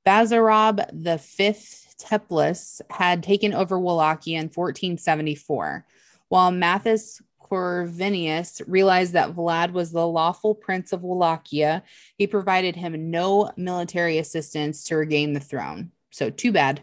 Basarab 0.06 0.86
the 0.92 1.18
fifth 1.18 1.96
Teplis 1.98 2.80
had 2.88 3.22
taken 3.22 3.52
over 3.52 3.78
Wallachia 3.78 4.38
in 4.38 4.46
1474, 4.46 5.84
while 6.28 6.52
Mathis 6.52 7.20
Corvinius 7.42 8.62
realized 8.68 9.14
that 9.14 9.34
Vlad 9.34 9.72
was 9.72 9.90
the 9.90 10.06
lawful 10.06 10.54
prince 10.54 10.92
of 10.92 11.02
Wallachia. 11.02 11.82
He 12.16 12.28
provided 12.28 12.76
him 12.76 13.10
no 13.10 13.50
military 13.56 14.18
assistance 14.18 14.84
to 14.84 14.96
regain 14.96 15.32
the 15.32 15.40
throne. 15.40 15.90
So 16.10 16.30
too 16.30 16.52
bad. 16.52 16.82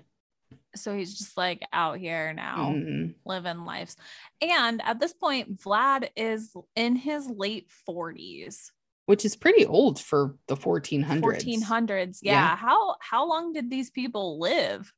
So 0.75 0.95
he's 0.95 1.17
just 1.17 1.35
like 1.37 1.61
out 1.73 1.97
here 1.97 2.33
now. 2.33 2.73
Mhm. 2.75 3.15
living 3.25 3.65
lives. 3.65 3.95
And 4.41 4.81
at 4.83 4.99
this 4.99 5.13
point, 5.13 5.59
Vlad 5.61 6.09
is 6.15 6.53
in 6.75 6.95
his 6.95 7.27
late 7.29 7.69
40s. 7.87 8.71
which 9.05 9.23
is 9.23 9.37
pretty 9.37 9.65
old 9.65 9.99
for 10.01 10.35
the 10.47 10.55
1400s. 10.57 11.21
1400s. 11.21 12.19
Yeah. 12.21 12.33
Yeah. 12.33 12.55
How 12.57 12.97
how 12.99 13.25
long 13.27 13.53
did 13.53 13.69
these 13.69 13.89
people 13.89 14.37
live? 14.37 14.93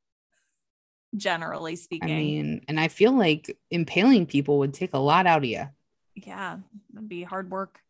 Generally 1.16 1.76
speaking. 1.76 2.10
I 2.10 2.14
mean, 2.18 2.64
and 2.68 2.78
I 2.78 2.88
feel 2.88 3.12
like 3.12 3.56
impaling 3.70 4.26
people 4.26 4.58
would 4.60 4.74
take 4.74 4.94
a 4.94 4.98
lot 4.98 5.26
out 5.26 5.38
of 5.38 5.44
you. 5.44 5.64
yeah, 6.14 6.58
that'd 6.92 7.08
be 7.08 7.22
hard 7.22 7.50
work. 7.50 7.80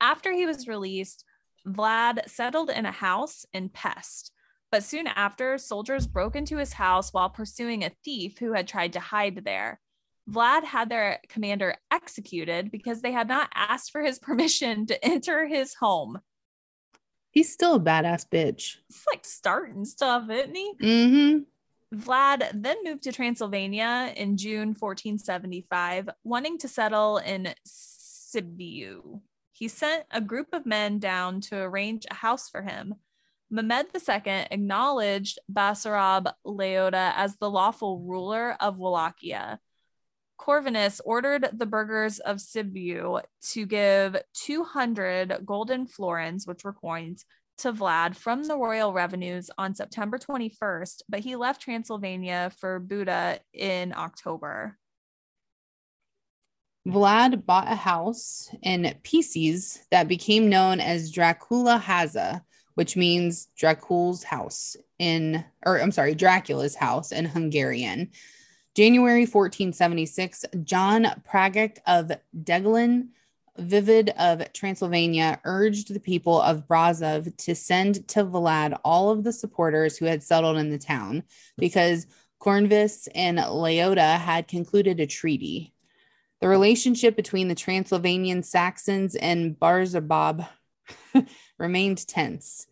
After 0.00 0.32
he 0.32 0.44
was 0.46 0.68
released, 0.68 1.24
Vlad 1.66 2.28
settled 2.28 2.70
in 2.70 2.84
a 2.86 2.92
house 2.92 3.46
in 3.52 3.68
Pest. 3.68 4.32
But 4.70 4.84
soon 4.84 5.06
after, 5.06 5.56
soldiers 5.56 6.06
broke 6.06 6.36
into 6.36 6.58
his 6.58 6.74
house 6.74 7.12
while 7.12 7.30
pursuing 7.30 7.84
a 7.84 7.92
thief 8.04 8.38
who 8.38 8.52
had 8.52 8.68
tried 8.68 8.92
to 8.94 9.00
hide 9.00 9.44
there. 9.44 9.80
Vlad 10.30 10.64
had 10.64 10.90
their 10.90 11.20
commander 11.28 11.76
executed 11.90 12.70
because 12.70 13.00
they 13.00 13.12
had 13.12 13.28
not 13.28 13.50
asked 13.54 13.90
for 13.90 14.02
his 14.02 14.18
permission 14.20 14.86
to 14.86 15.04
enter 15.04 15.46
his 15.46 15.74
home. 15.74 16.20
He's 17.30 17.52
still 17.52 17.76
a 17.76 17.80
badass 17.80 18.26
bitch. 18.28 18.76
It's 18.88 19.04
like 19.10 19.24
starting 19.24 19.84
stuff, 19.84 20.28
isn't 20.30 20.54
he? 20.54 20.72
Mm-hmm. 20.82 21.38
Vlad 21.98 22.50
then 22.52 22.76
moved 22.84 23.02
to 23.04 23.12
Transylvania 23.12 24.12
in 24.16 24.36
June 24.36 24.74
1475, 24.78 26.10
wanting 26.24 26.58
to 26.58 26.68
settle 26.68 27.18
in 27.18 27.54
Sibiu. 27.66 29.20
He 29.52 29.68
sent 29.68 30.04
a 30.10 30.20
group 30.20 30.48
of 30.52 30.66
men 30.66 30.98
down 30.98 31.40
to 31.42 31.56
arrange 31.56 32.06
a 32.10 32.14
house 32.14 32.50
for 32.50 32.62
him. 32.62 32.94
Mehmed 33.50 33.86
II 33.94 34.46
acknowledged 34.50 35.38
Basarab 35.50 36.32
Leota 36.46 37.12
as 37.16 37.36
the 37.36 37.50
lawful 37.50 38.00
ruler 38.00 38.56
of 38.60 38.78
Wallachia. 38.78 39.58
Corvinus 40.38 41.00
ordered 41.04 41.48
the 41.52 41.66
burghers 41.66 42.20
of 42.20 42.36
Sibiu 42.36 43.22
to 43.50 43.66
give 43.66 44.16
200 44.34 45.40
golden 45.44 45.86
florins, 45.86 46.46
which 46.46 46.62
were 46.62 46.72
coins, 46.72 47.24
to 47.58 47.72
Vlad 47.72 48.14
from 48.14 48.44
the 48.44 48.56
royal 48.56 48.92
revenues 48.92 49.50
on 49.58 49.74
September 49.74 50.16
21st, 50.16 51.02
but 51.08 51.20
he 51.20 51.34
left 51.34 51.62
Transylvania 51.62 52.52
for 52.58 52.78
Buda 52.78 53.40
in 53.52 53.92
October. 53.96 54.78
Vlad 56.86 57.44
bought 57.44 57.70
a 57.70 57.74
house 57.74 58.48
in 58.62 58.94
Pieces 59.02 59.84
that 59.90 60.08
became 60.08 60.48
known 60.48 60.80
as 60.80 61.10
Dracula 61.10 61.82
Haza, 61.84 62.42
which 62.78 62.96
means 62.96 63.48
Dracula's 63.56 64.22
house 64.22 64.76
in, 65.00 65.44
or 65.66 65.80
I'm 65.80 65.90
sorry, 65.90 66.14
Dracula's 66.14 66.76
house 66.76 67.10
in 67.10 67.24
Hungarian. 67.24 68.12
January 68.76 69.22
1476, 69.22 70.44
John 70.62 71.08
Pragek 71.28 71.78
of 71.88 72.12
Deglin, 72.44 73.08
Vivid 73.56 74.10
of 74.10 74.52
Transylvania, 74.52 75.40
urged 75.42 75.92
the 75.92 75.98
people 75.98 76.40
of 76.40 76.68
Brazov 76.68 77.36
to 77.38 77.56
send 77.56 78.06
to 78.10 78.24
Vlad 78.24 78.78
all 78.84 79.10
of 79.10 79.24
the 79.24 79.32
supporters 79.32 79.98
who 79.98 80.04
had 80.04 80.22
settled 80.22 80.56
in 80.56 80.70
the 80.70 80.78
town 80.78 81.24
because 81.56 82.06
Cornvis 82.40 83.08
and 83.12 83.38
Leota 83.38 84.16
had 84.16 84.46
concluded 84.46 85.00
a 85.00 85.06
treaty. 85.08 85.74
The 86.40 86.46
relationship 86.46 87.16
between 87.16 87.48
the 87.48 87.56
Transylvanian 87.56 88.44
Saxons 88.44 89.16
and 89.16 89.58
Barzabab 89.58 90.48
remained 91.58 92.06
tense. 92.06 92.66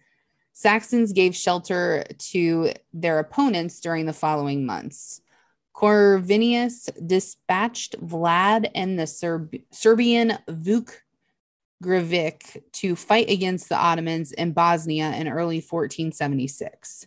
Saxons 0.53 1.13
gave 1.13 1.37
shelter 1.37 2.05
to 2.19 2.73
their 2.95 3.19
opponents 3.19 3.81
during 3.81 4.07
the 4.07 4.13
following 4.13 4.65
months. 4.65 5.21
Corvinius 5.75 6.89
dispatched 7.07 8.01
Vlad 8.01 8.71
and 8.75 8.99
the 8.99 9.07
Serb- 9.07 9.55
Serbian 9.71 10.39
Vuk 10.49 10.93
Grivik 11.85 12.63
to 12.73 12.97
fight 12.97 13.29
against 13.29 13.69
the 13.69 13.77
Ottomans 13.77 14.33
in 14.33 14.53
Bosnia 14.53 15.13
in 15.13 15.29
early 15.29 15.57
1476. 15.57 17.07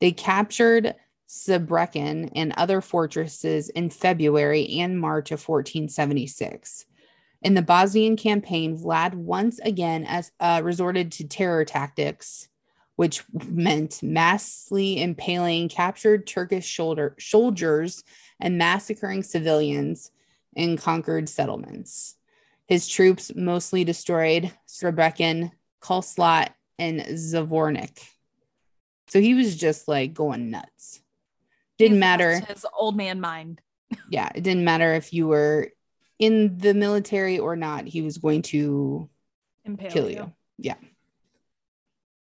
They 0.00 0.12
captured 0.12 0.94
Sebrekin 1.28 2.30
and 2.34 2.52
other 2.56 2.80
fortresses 2.80 3.68
in 3.70 3.90
February 3.90 4.78
and 4.78 5.00
March 5.00 5.32
of 5.32 5.46
1476. 5.46 6.86
In 7.42 7.54
the 7.54 7.62
Bosnian 7.62 8.16
campaign, 8.16 8.76
Vlad 8.76 9.14
once 9.14 9.58
again 9.60 10.04
as, 10.04 10.32
uh, 10.40 10.60
resorted 10.64 11.12
to 11.12 11.28
terror 11.28 11.64
tactics, 11.64 12.48
which 12.96 13.22
meant 13.48 14.02
massively 14.02 15.00
impaling 15.00 15.68
captured 15.68 16.26
Turkish 16.26 16.66
shoulder, 16.66 17.14
soldiers 17.18 18.02
and 18.40 18.58
massacring 18.58 19.22
civilians 19.22 20.10
in 20.56 20.76
conquered 20.76 21.28
settlements. 21.28 22.16
His 22.66 22.88
troops 22.88 23.30
mostly 23.34 23.84
destroyed 23.84 24.52
Srebrekin, 24.66 25.52
Kulslat, 25.80 26.50
and 26.78 27.00
Zavornik. 27.00 27.98
So 29.06 29.20
he 29.20 29.34
was 29.34 29.56
just 29.56 29.88
like 29.88 30.12
going 30.12 30.50
nuts. 30.50 31.00
Didn't 31.78 31.94
He's 31.94 32.00
matter. 32.00 32.40
His 32.40 32.66
old 32.76 32.96
man 32.96 33.20
mind. 33.20 33.60
Yeah, 34.10 34.28
it 34.34 34.42
didn't 34.42 34.64
matter 34.64 34.94
if 34.94 35.14
you 35.14 35.28
were 35.28 35.72
in 36.18 36.58
the 36.58 36.74
military 36.74 37.38
or 37.38 37.56
not. 37.56 37.86
He 37.86 38.02
was 38.02 38.18
going 38.18 38.42
to 38.42 39.08
Impale 39.64 39.90
kill 39.90 40.10
you. 40.10 40.32
Yeah. 40.58 40.76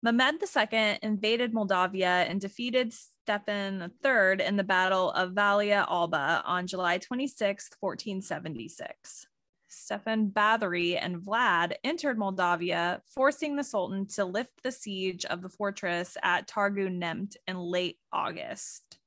Mehmed 0.02 0.42
II 0.42 0.98
invaded 1.02 1.54
Moldavia 1.54 2.26
and 2.28 2.40
defeated 2.40 2.92
Stefan 2.92 3.90
III 4.04 4.44
in 4.44 4.56
the 4.56 4.64
Battle 4.64 5.10
of 5.12 5.32
Valea 5.32 5.86
Alba 5.88 6.42
on 6.44 6.66
July 6.66 6.98
26, 6.98 7.70
1476. 7.80 9.26
Stefan 9.68 10.28
Bathory 10.28 10.98
and 11.00 11.16
Vlad 11.16 11.74
entered 11.82 12.18
Moldavia, 12.18 13.00
forcing 13.06 13.56
the 13.56 13.64
Sultan 13.64 14.06
to 14.08 14.24
lift 14.24 14.62
the 14.62 14.70
siege 14.70 15.24
of 15.24 15.42
the 15.42 15.48
fortress 15.48 16.16
at 16.22 16.46
Targu 16.46 16.88
Neamt 16.90 17.36
in 17.48 17.58
late 17.58 17.98
August. 18.12 18.98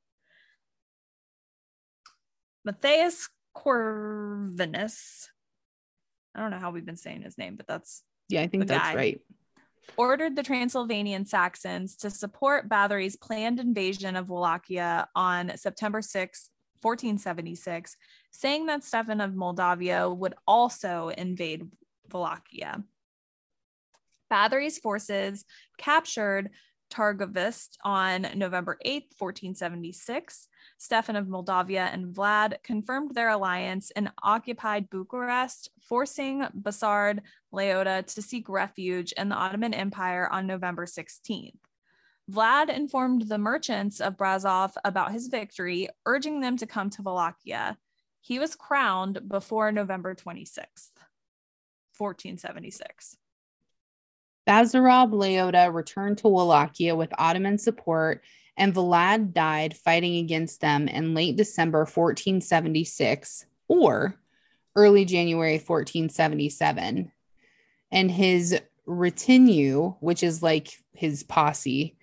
Matthias 2.65 3.29
Corvinus, 3.65 5.27
I 6.35 6.39
don't 6.39 6.51
know 6.51 6.59
how 6.59 6.71
we've 6.71 6.85
been 6.85 6.95
saying 6.95 7.23
his 7.23 7.37
name, 7.37 7.55
but 7.55 7.67
that's 7.67 8.03
Yeah, 8.29 8.41
I 8.41 8.47
think 8.47 8.67
that's 8.67 8.89
guy. 8.89 8.95
right. 8.95 9.21
ordered 9.97 10.35
the 10.35 10.43
Transylvanian 10.43 11.25
Saxons 11.25 11.95
to 11.97 12.09
support 12.09 12.69
Bathory's 12.69 13.15
planned 13.15 13.59
invasion 13.59 14.15
of 14.15 14.29
Wallachia 14.29 15.07
on 15.15 15.51
September 15.55 16.01
6, 16.01 16.49
1476, 16.81 17.95
saying 18.31 18.65
that 18.67 18.83
Stefan 18.83 19.21
of 19.21 19.33
Moldavia 19.35 20.09
would 20.09 20.35
also 20.45 21.09
invade 21.09 21.63
Wallachia. 22.11 22.83
Bathory's 24.31 24.77
forces 24.77 25.45
captured 25.77 26.49
Targovist 26.89 27.77
on 27.83 28.27
November 28.35 28.77
8, 28.83 29.13
1476. 29.17 30.47
Stefan 30.77 31.15
of 31.15 31.27
Moldavia 31.27 31.89
and 31.91 32.13
Vlad 32.13 32.61
confirmed 32.63 33.13
their 33.13 33.29
alliance 33.29 33.91
and 33.91 34.11
occupied 34.23 34.89
Bucharest, 34.89 35.69
forcing 35.81 36.45
Basard 36.53 37.21
Leota 37.53 38.05
to 38.13 38.21
seek 38.21 38.49
refuge 38.49 39.11
in 39.13 39.29
the 39.29 39.35
Ottoman 39.35 39.73
Empire 39.73 40.27
on 40.31 40.47
November 40.47 40.85
16th. 40.85 41.53
Vlad 42.29 42.69
informed 42.69 43.29
the 43.29 43.37
merchants 43.37 44.01
of 44.01 44.17
Brazov 44.17 44.73
about 44.83 45.13
his 45.13 45.27
victory, 45.27 45.87
urging 46.05 46.41
them 46.41 46.57
to 46.57 46.65
come 46.65 46.89
to 46.89 47.01
Wallachia. 47.01 47.77
He 48.21 48.39
was 48.39 48.55
crowned 48.55 49.29
before 49.29 49.71
November 49.71 50.13
26th, 50.13 50.91
1476. 51.97 53.17
Basarab 54.47 55.11
Leota 55.11 55.73
returned 55.73 56.19
to 56.19 56.29
Wallachia 56.29 56.95
with 56.95 57.13
Ottoman 57.17 57.57
support, 57.57 58.23
and 58.55 58.73
Vlad 58.73 59.33
died 59.33 59.75
fighting 59.75 60.17
against 60.17 60.61
them 60.61 60.87
in 60.87 61.13
late 61.13 61.35
December 61.35 61.79
1476 61.79 63.45
or 63.67 64.15
early 64.75 65.03
January 65.03 65.57
1477. 65.57 67.11
And 67.91 68.11
his 68.11 68.59
retinue, 68.85 69.95
which 69.99 70.23
is 70.23 70.41
like 70.41 70.69
his 70.93 71.23
posse, 71.23 71.97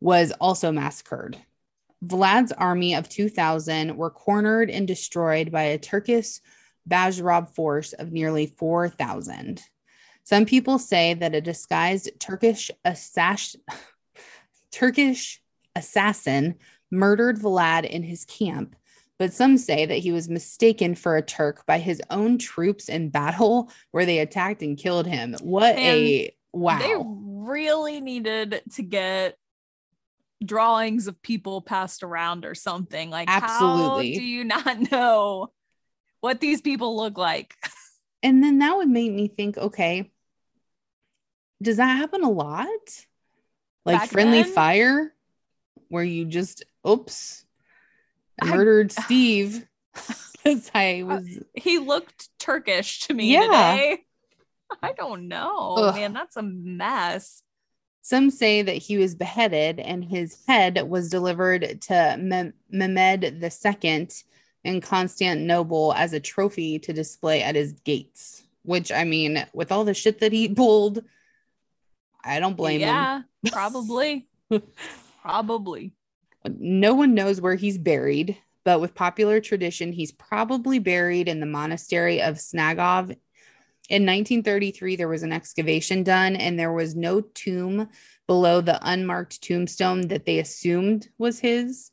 was 0.00 0.32
also 0.32 0.70
massacred. 0.70 1.38
Vlad's 2.04 2.52
army 2.52 2.94
of 2.94 3.08
2,000 3.08 3.96
were 3.96 4.10
cornered 4.10 4.70
and 4.70 4.86
destroyed 4.86 5.50
by 5.50 5.62
a 5.62 5.78
Turkish 5.78 6.38
Basarab 6.88 7.54
force 7.54 7.92
of 7.94 8.12
nearly 8.12 8.46
4,000. 8.46 9.62
Some 10.28 10.44
people 10.44 10.78
say 10.78 11.14
that 11.14 11.34
a 11.34 11.40
disguised 11.40 12.10
Turkish 12.20 12.70
assassin, 12.84 13.62
Turkish 14.70 15.40
assassin 15.74 16.56
murdered 16.90 17.38
Vlad 17.38 17.88
in 17.88 18.02
his 18.02 18.26
camp, 18.26 18.76
but 19.18 19.32
some 19.32 19.56
say 19.56 19.86
that 19.86 19.96
he 19.96 20.12
was 20.12 20.28
mistaken 20.28 20.94
for 20.94 21.16
a 21.16 21.22
Turk 21.22 21.64
by 21.64 21.78
his 21.78 22.02
own 22.10 22.36
troops 22.36 22.90
in 22.90 23.08
battle 23.08 23.70
where 23.90 24.04
they 24.04 24.18
attacked 24.18 24.60
and 24.60 24.76
killed 24.76 25.06
him. 25.06 25.34
What 25.40 25.78
a 25.78 26.30
wow. 26.52 26.78
They 26.78 26.94
really 26.98 28.02
needed 28.02 28.60
to 28.74 28.82
get 28.82 29.34
drawings 30.44 31.06
of 31.06 31.22
people 31.22 31.62
passed 31.62 32.02
around 32.02 32.44
or 32.44 32.54
something. 32.54 33.08
Like, 33.08 33.30
Absolutely. 33.30 34.12
how 34.12 34.18
do 34.18 34.26
you 34.26 34.44
not 34.44 34.90
know 34.92 35.52
what 36.20 36.40
these 36.40 36.60
people 36.60 36.98
look 36.98 37.16
like? 37.16 37.54
and 38.22 38.44
then 38.44 38.58
that 38.58 38.76
would 38.76 38.90
make 38.90 39.10
me 39.10 39.28
think 39.28 39.56
okay, 39.56 40.10
does 41.62 41.76
that 41.78 41.96
happen 41.96 42.22
a 42.24 42.30
lot? 42.30 43.04
Like 43.84 44.00
Back 44.00 44.10
friendly 44.10 44.42
then? 44.42 44.52
fire, 44.52 45.14
where 45.88 46.04
you 46.04 46.24
just 46.24 46.64
oops, 46.86 47.44
I 48.40 48.46
I- 48.52 48.56
murdered 48.56 48.92
Steve 48.92 49.66
because 50.44 50.70
I 50.74 51.02
was 51.04 51.26
He 51.54 51.78
looked 51.78 52.28
Turkish 52.38 53.00
to 53.06 53.14
me 53.14 53.32
Yeah. 53.32 53.42
today. 53.42 53.98
I 54.82 54.92
don't 54.92 55.28
know. 55.28 55.74
Ugh. 55.78 55.94
Man, 55.94 56.12
that's 56.12 56.36
a 56.36 56.42
mess. 56.42 57.42
Some 58.02 58.30
say 58.30 58.62
that 58.62 58.76
he 58.76 58.96
was 58.98 59.14
beheaded 59.14 59.80
and 59.80 60.04
his 60.04 60.38
head 60.46 60.88
was 60.88 61.10
delivered 61.10 61.80
to 61.82 62.16
Mem- 62.18 62.54
Mehmed 62.70 63.24
II 63.24 64.08
in 64.64 64.80
Constantinople 64.80 65.92
as 65.94 66.12
a 66.12 66.20
trophy 66.20 66.78
to 66.80 66.92
display 66.92 67.42
at 67.42 67.54
his 67.54 67.72
gates. 67.84 68.44
Which, 68.62 68.92
I 68.92 69.04
mean, 69.04 69.44
with 69.54 69.72
all 69.72 69.84
the 69.84 69.94
shit 69.94 70.20
that 70.20 70.32
he 70.32 70.48
pulled, 70.48 71.02
I 72.28 72.40
don't 72.40 72.56
blame 72.56 72.80
him. 72.80 72.88
yeah, 72.88 73.22
probably. 73.50 74.28
probably. 75.22 75.92
No 76.46 76.94
one 76.94 77.14
knows 77.14 77.40
where 77.40 77.54
he's 77.54 77.78
buried, 77.78 78.36
but 78.64 78.80
with 78.80 78.94
popular 78.94 79.40
tradition, 79.40 79.92
he's 79.92 80.12
probably 80.12 80.78
buried 80.78 81.28
in 81.28 81.40
the 81.40 81.46
monastery 81.46 82.22
of 82.22 82.36
Snagov. 82.36 83.16
In 83.88 84.04
1933, 84.04 84.96
there 84.96 85.08
was 85.08 85.22
an 85.22 85.32
excavation 85.32 86.02
done, 86.02 86.36
and 86.36 86.58
there 86.58 86.72
was 86.72 86.94
no 86.94 87.22
tomb 87.22 87.88
below 88.26 88.60
the 88.60 88.78
unmarked 88.82 89.42
tombstone 89.42 90.08
that 90.08 90.26
they 90.26 90.38
assumed 90.38 91.08
was 91.16 91.40
his. 91.40 91.90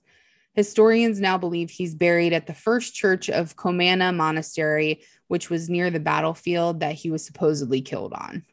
Historians 0.53 1.19
now 1.19 1.37
believe 1.37 1.69
he's 1.69 1.95
buried 1.95 2.33
at 2.33 2.47
the 2.47 2.53
first 2.53 2.93
church 2.93 3.29
of 3.29 3.55
Comana 3.55 4.13
Monastery, 4.15 5.01
which 5.27 5.49
was 5.49 5.69
near 5.69 5.89
the 5.89 5.99
battlefield 5.99 6.81
that 6.81 6.95
he 6.95 7.09
was 7.09 7.25
supposedly 7.25 7.81
killed 7.81 8.13
on, 8.13 8.45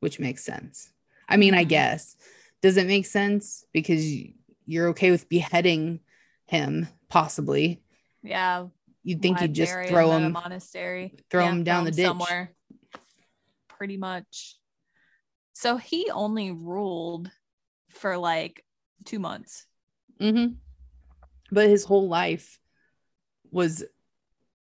which 0.00 0.18
makes 0.18 0.44
sense. 0.44 0.92
I 1.28 1.36
mean, 1.36 1.54
I 1.54 1.64
guess. 1.64 2.16
Does 2.62 2.76
it 2.76 2.86
make 2.86 3.06
sense? 3.06 3.64
Because 3.72 4.04
you're 4.66 4.88
okay 4.88 5.10
with 5.10 5.28
beheading 5.28 6.00
him, 6.46 6.88
possibly. 7.08 7.82
Yeah. 8.22 8.66
You'd 9.02 9.22
think 9.22 9.40
you'd 9.40 9.54
just 9.54 9.72
throw 9.88 10.12
him. 10.12 10.32
monastery. 10.32 11.14
throw 11.30 11.46
him 11.48 11.62
down 11.62 11.84
the 11.84 11.92
ditch. 11.92 12.06
somewhere. 12.06 12.50
Pretty 13.68 13.96
much. 13.96 14.56
So 15.52 15.76
he 15.76 16.10
only 16.10 16.50
ruled 16.50 17.30
for 17.90 18.16
like 18.18 18.64
two 19.04 19.18
months. 19.18 19.66
hmm 20.20 20.46
But 21.50 21.68
his 21.68 21.84
whole 21.84 22.08
life 22.08 22.58
was 23.50 23.84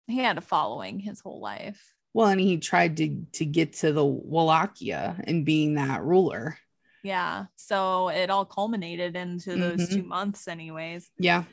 He 0.06 0.18
had 0.18 0.38
a 0.38 0.40
following 0.40 0.98
his 0.98 1.20
whole 1.20 1.40
life. 1.40 1.94
Well, 2.12 2.28
and 2.28 2.40
he 2.40 2.58
tried 2.58 2.96
to 2.98 3.24
to 3.32 3.44
get 3.44 3.74
to 3.74 3.92
the 3.92 4.04
Wallachia 4.04 5.20
and 5.24 5.44
being 5.44 5.74
that 5.74 6.02
ruler. 6.02 6.58
Yeah. 7.02 7.46
So 7.56 8.08
it 8.08 8.28
all 8.30 8.44
culminated 8.44 9.16
into 9.16 9.56
those 9.56 9.88
Mhm. 9.88 9.96
two 9.96 10.02
months, 10.02 10.48
anyways. 10.48 11.10
Yeah, 11.18 11.44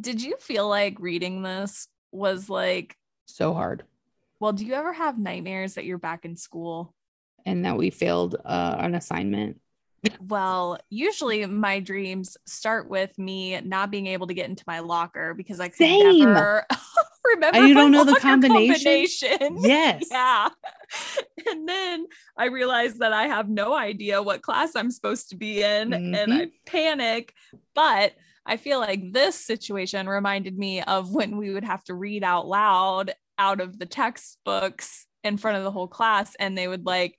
Did 0.00 0.22
you 0.22 0.36
feel 0.38 0.68
like 0.68 1.00
reading 1.00 1.42
this 1.42 1.88
was 2.12 2.50
like, 2.50 2.96
so 3.26 3.54
hard, 3.54 3.84
well, 4.40 4.52
do 4.52 4.66
you 4.66 4.74
ever 4.74 4.92
have 4.92 5.18
nightmares 5.18 5.74
that 5.74 5.84
you're 5.86 5.98
back 5.98 6.24
in 6.24 6.36
school? 6.36 6.94
and 7.46 7.64
that 7.64 7.78
we 7.78 7.88
failed 7.88 8.36
uh, 8.44 8.76
an 8.78 8.94
assignment. 8.94 9.58
Well, 10.20 10.78
usually 10.90 11.46
my 11.46 11.80
dreams 11.80 12.36
start 12.46 12.90
with 12.90 13.18
me 13.18 13.58
not 13.62 13.90
being 13.90 14.06
able 14.08 14.26
to 14.26 14.34
get 14.34 14.50
into 14.50 14.64
my 14.66 14.80
locker 14.80 15.32
because 15.32 15.58
I 15.60 15.68
could 15.68 15.76
Same. 15.78 16.18
never 16.18 16.66
remember. 17.34 17.58
And 17.58 17.68
you 17.68 17.74
don't 17.74 17.90
know 17.90 18.04
the 18.04 18.16
combination? 18.16 18.74
combination. 18.74 19.58
Yes. 19.62 20.06
Yeah. 20.10 20.48
And 21.50 21.68
then 21.68 22.06
I 22.36 22.46
realized 22.46 22.98
that 23.00 23.12
I 23.12 23.28
have 23.28 23.48
no 23.48 23.74
idea 23.74 24.22
what 24.22 24.42
class 24.42 24.74
I'm 24.74 24.90
supposed 24.90 25.30
to 25.30 25.36
be 25.36 25.62
in 25.62 25.92
and 25.92 26.14
Mm-hmm. 26.14 26.32
I 26.32 26.50
panic. 26.66 27.32
But 27.74 28.14
I 28.44 28.56
feel 28.56 28.80
like 28.80 29.12
this 29.12 29.36
situation 29.44 30.08
reminded 30.08 30.58
me 30.58 30.82
of 30.82 31.12
when 31.12 31.36
we 31.36 31.52
would 31.52 31.64
have 31.64 31.84
to 31.84 31.94
read 31.94 32.24
out 32.24 32.46
loud 32.46 33.12
out 33.38 33.60
of 33.60 33.78
the 33.78 33.86
textbooks 33.86 35.06
in 35.22 35.36
front 35.36 35.58
of 35.58 35.64
the 35.64 35.70
whole 35.70 35.88
class 35.88 36.34
and 36.40 36.56
they 36.56 36.66
would 36.66 36.86
like 36.86 37.16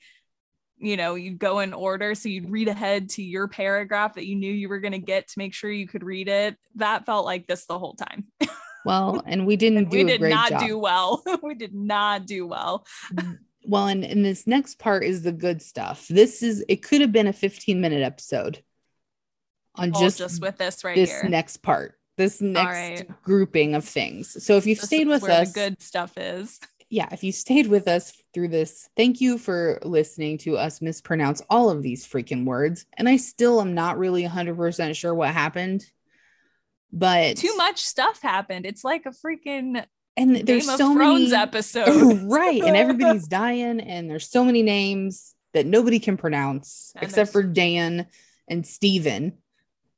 you 0.78 0.98
know 0.98 1.16
you'd 1.16 1.40
go 1.40 1.60
in 1.60 1.74
order 1.74 2.16
so 2.16 2.30
you'd 2.30 2.50
read 2.50 2.68
ahead 2.68 3.10
to 3.10 3.22
your 3.24 3.48
paragraph 3.48 4.16
that 4.16 4.26
you 4.26 4.36
knew 4.36 4.52
you 4.52 4.70
were 4.70 4.80
going 4.80 4.94
to 4.94 4.98
get 4.98 5.28
to 5.28 5.38
make 5.38 5.54
sure 5.54 5.70
you 5.70 5.88
could 5.88 6.04
read 6.04 6.28
it 6.28 6.56
that 6.76 7.06
felt 7.06 7.26
like 7.26 7.48
this 7.48 7.66
the 7.66 7.78
whole 7.78 7.94
time 7.96 8.26
Well, 8.86 9.22
and 9.26 9.46
we 9.46 9.56
didn't 9.56 9.78
and 9.78 9.90
do 9.90 9.98
we 9.98 10.04
did 10.04 10.22
not 10.22 10.50
job. 10.50 10.62
do 10.62 10.78
well 10.78 11.24
we 11.44 11.54
did 11.54 11.74
not 11.74 12.26
do 12.26 12.48
well 12.48 12.86
mm, 13.14 13.38
well, 13.66 13.88
and, 13.88 14.04
and 14.04 14.24
this 14.24 14.48
next 14.48 14.80
part 14.80 15.04
is 15.04 15.22
the 15.22 15.32
good 15.32 15.62
stuff. 15.62 16.08
This 16.08 16.42
is 16.42 16.64
it 16.68 16.82
could 16.82 17.02
have 17.02 17.12
been 17.12 17.28
a 17.28 17.34
15 17.34 17.80
minute 17.80 18.02
episode 18.02 18.64
on 19.76 19.94
just, 19.94 20.18
just, 20.18 20.42
with 20.42 20.58
this 20.58 20.84
right 20.84 20.96
this 20.96 21.12
here 21.12 21.30
next 21.30 21.58
part, 21.58 22.00
this 22.18 22.42
next 22.42 22.68
right. 22.68 23.24
grouping 23.24 23.76
of 23.76 23.86
things. 23.86 24.44
So 24.44 24.58
if 24.58 24.66
you've 24.66 24.80
This 24.80 24.88
stayed 24.88 25.08
with 25.08 25.24
us, 25.24 25.54
the 25.54 25.60
good 25.60 25.82
stuff 25.82 26.18
is 26.18 26.60
yeah, 26.90 27.08
if 27.12 27.24
you 27.24 27.32
stayed 27.32 27.68
with 27.68 27.88
us 27.88 28.14
through 28.34 28.48
this, 28.48 28.90
thank 28.98 29.22
you 29.22 29.38
for 29.38 29.80
listening 29.84 30.38
to 30.40 30.58
us 30.58 30.82
mispronounce 30.82 31.42
all 31.50 31.70
of 31.70 31.84
these 31.84 32.08
freaking 32.08 32.46
words. 32.46 32.86
And 32.98 33.08
I 33.08 33.18
still 33.18 33.62
am 33.62 33.76
not 33.76 34.00
really 34.00 34.24
100% 34.24 34.96
sure 34.96 35.14
what 35.14 35.30
happened, 35.30 35.86
but 36.92 37.38
too 37.38 37.56
much 37.58 37.80
stuff 37.82 38.22
happened 38.22 38.66
it's 38.66 38.84
like 38.84 39.06
a 39.06 39.12
freaking 39.12 39.84
And 40.18 40.36
Game 40.36 40.46
there's 40.46 40.68
of 40.68 40.78
so 40.78 40.94
Thrones 40.94 41.32
many 41.32 41.42
episode 41.42 42.22
right, 42.24 42.62
and 42.62 42.76
everybody's 42.76 43.28
dying, 43.28 43.80
and 43.80 44.10
there's 44.10 44.30
so 44.30 44.44
many 44.44 44.64
names 44.64 45.36
that 45.54 45.66
nobody 45.66 46.00
can 46.00 46.18
pronounce 46.18 46.92
And 46.96 47.04
except 47.04 47.32
for 47.32 47.44
Dan 47.44 48.08
and 48.48 48.66
Steven. 48.66 49.34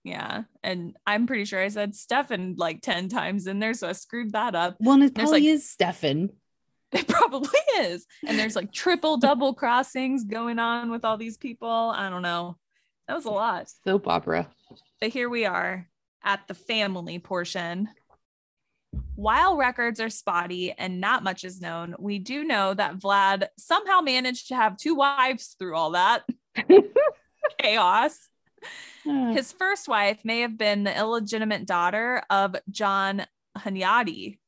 yeah 0.03 0.43
and 0.63 0.95
i'm 1.05 1.27
pretty 1.27 1.45
sure 1.45 1.61
i 1.61 1.67
said 1.69 1.93
stefan 1.95 2.55
like 2.57 2.81
10 2.81 3.07
times 3.09 3.45
in 3.47 3.59
there 3.59 3.73
so 3.75 3.87
i 3.87 3.91
screwed 3.93 4.31
that 4.33 4.55
up 4.55 4.75
Well, 4.79 4.95
and 4.95 5.03
it 5.03 5.13
probably 5.15 5.31
like- 5.41 5.43
is 5.43 5.69
Stefan. 5.69 6.29
It 6.93 7.07
probably 7.07 7.57
is. 7.79 8.05
And 8.27 8.37
there's 8.37 8.57
like 8.57 8.73
triple 8.73 9.15
double 9.15 9.53
crossings 9.53 10.25
going 10.25 10.59
on 10.59 10.91
with 10.91 11.05
all 11.05 11.15
these 11.15 11.37
people. 11.37 11.69
I 11.95 12.09
don't 12.09 12.21
know. 12.21 12.57
That 13.07 13.15
was 13.15 13.23
a 13.23 13.29
lot. 13.29 13.69
Soap 13.85 14.09
opera. 14.09 14.49
But 14.99 15.09
here 15.11 15.29
we 15.29 15.45
are 15.45 15.87
at 16.23 16.41
the 16.47 16.53
family 16.53 17.19
portion. 17.19 17.89
While 19.15 19.57
records 19.57 19.99
are 19.99 20.09
spotty 20.09 20.71
and 20.71 20.99
not 20.99 21.23
much 21.23 21.43
is 21.43 21.61
known, 21.61 21.95
we 21.99 22.19
do 22.19 22.43
know 22.43 22.73
that 22.73 22.97
Vlad 22.97 23.47
somehow 23.57 24.01
managed 24.01 24.49
to 24.49 24.55
have 24.55 24.77
two 24.77 24.95
wives 24.95 25.55
through 25.57 25.75
all 25.75 25.91
that 25.91 26.23
chaos. 27.61 28.17
Ah, 29.07 29.31
His 29.33 29.51
first 29.51 29.87
wife 29.87 30.19
may 30.23 30.41
have 30.41 30.57
been 30.57 30.83
the 30.83 30.95
illegitimate 30.97 31.65
daughter 31.65 32.21
of 32.29 32.55
John 32.69 33.25
Hunyadi. 33.57 34.39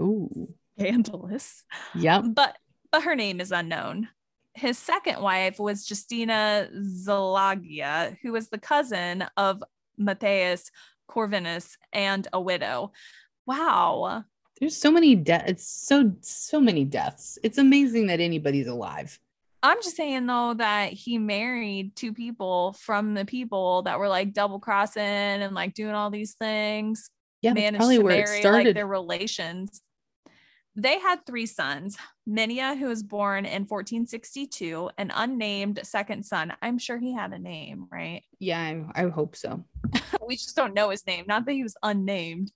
Ooh. 0.00 0.48
Scandalous. 0.78 1.64
Yep. 1.94 2.24
but 2.34 2.56
but 2.90 3.02
her 3.04 3.14
name 3.14 3.40
is 3.40 3.52
unknown. 3.52 4.08
His 4.54 4.76
second 4.78 5.22
wife 5.22 5.58
was 5.58 5.88
Justina 5.88 6.68
Zalagia, 6.76 8.16
who 8.22 8.32
was 8.32 8.48
the 8.48 8.58
cousin 8.58 9.24
of 9.36 9.62
Matthias 9.96 10.70
Corvinus 11.08 11.76
and 11.92 12.26
a 12.32 12.40
widow. 12.40 12.92
Wow. 13.46 14.24
There's 14.60 14.76
so 14.76 14.90
many 14.90 15.14
deaths. 15.16 15.50
It's 15.50 15.66
so 15.66 16.12
so 16.20 16.60
many 16.60 16.84
deaths. 16.84 17.38
It's 17.42 17.58
amazing 17.58 18.06
that 18.06 18.20
anybody's 18.20 18.68
alive. 18.68 19.18
I'm 19.62 19.80
just 19.82 19.96
saying 19.96 20.26
though 20.26 20.54
that 20.54 20.92
he 20.92 21.18
married 21.18 21.94
two 21.94 22.12
people 22.12 22.72
from 22.74 23.14
the 23.14 23.24
people 23.24 23.82
that 23.82 23.98
were 23.98 24.08
like 24.08 24.32
double 24.32 24.58
crossing 24.58 25.02
and 25.02 25.54
like 25.54 25.74
doing 25.74 25.94
all 25.94 26.10
these 26.10 26.34
things. 26.34 27.10
Yeah, 27.42 27.54
managed 27.54 27.78
probably 27.78 27.96
to 27.96 28.02
where 28.02 28.14
it 28.14 28.24
marry 28.24 28.30
like 28.30 28.42
started. 28.42 28.76
their 28.76 28.86
relations. 28.86 29.82
They 30.76 30.98
had 30.98 31.26
three 31.26 31.46
sons. 31.46 31.96
Minia, 32.28 32.78
who 32.78 32.86
was 32.86 33.02
born 33.02 33.44
in 33.44 33.62
1462, 33.62 34.90
an 34.96 35.10
unnamed 35.14 35.80
second 35.82 36.24
son. 36.24 36.52
I'm 36.62 36.78
sure 36.78 36.98
he 36.98 37.12
had 37.12 37.32
a 37.32 37.38
name, 37.38 37.86
right? 37.90 38.22
yeah, 38.38 38.60
I, 38.60 39.04
I 39.04 39.08
hope 39.08 39.34
so. 39.34 39.64
we 40.26 40.36
just 40.36 40.54
don't 40.54 40.74
know 40.74 40.90
his 40.90 41.06
name. 41.06 41.24
Not 41.26 41.46
that 41.46 41.52
he 41.52 41.62
was 41.62 41.76
unnamed. 41.82 42.52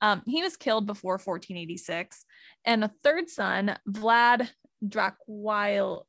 Um, 0.00 0.22
he 0.26 0.42
was 0.42 0.56
killed 0.56 0.86
before 0.86 1.14
1486. 1.14 2.24
And 2.64 2.84
a 2.84 2.92
third 3.02 3.28
son, 3.28 3.76
Vlad 3.88 4.48
Dracula. 4.86 6.02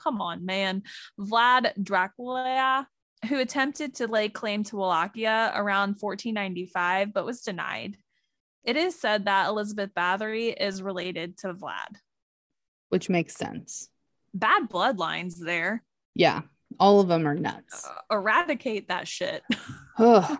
Come 0.00 0.20
on, 0.20 0.46
man. 0.46 0.82
Vlad 1.18 1.72
Dracula, 1.82 2.88
who 3.28 3.38
attempted 3.38 3.96
to 3.96 4.06
lay 4.06 4.28
claim 4.28 4.64
to 4.64 4.76
Wallachia 4.76 5.52
around 5.54 5.96
1495, 6.00 7.12
but 7.12 7.26
was 7.26 7.42
denied. 7.42 7.96
It 8.64 8.76
is 8.76 8.98
said 8.98 9.24
that 9.24 9.48
Elizabeth 9.48 9.90
Bathory 9.96 10.54
is 10.58 10.82
related 10.82 11.38
to 11.38 11.54
Vlad. 11.54 11.96
Which 12.90 13.08
makes 13.08 13.36
sense. 13.36 13.88
Bad 14.34 14.68
bloodlines 14.68 15.38
there. 15.38 15.82
Yeah, 16.14 16.42
all 16.78 17.00
of 17.00 17.08
them 17.08 17.26
are 17.26 17.34
nuts. 17.34 17.86
Uh, 17.86 18.14
eradicate 18.16 18.88
that 18.88 19.08
shit. 19.08 19.42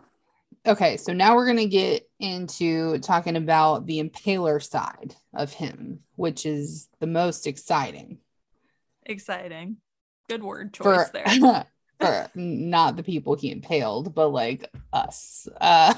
Okay, 0.66 0.98
so 0.98 1.14
now 1.14 1.36
we're 1.36 1.46
gonna 1.46 1.66
get 1.66 2.06
into 2.18 2.98
talking 2.98 3.36
about 3.36 3.86
the 3.86 4.02
impaler 4.02 4.62
side 4.62 5.14
of 5.32 5.54
him, 5.54 6.00
which 6.16 6.44
is 6.44 6.88
the 6.98 7.06
most 7.06 7.46
exciting. 7.46 8.18
Exciting. 9.06 9.78
Good 10.28 10.42
word 10.42 10.74
choice 10.74 11.08
for, 11.10 11.12
there. 11.12 11.66
for 12.00 12.30
not 12.34 12.96
the 12.96 13.02
people 13.02 13.36
he 13.36 13.50
impaled, 13.50 14.14
but 14.14 14.28
like 14.28 14.70
us. 14.92 15.48
Uh, 15.58 15.94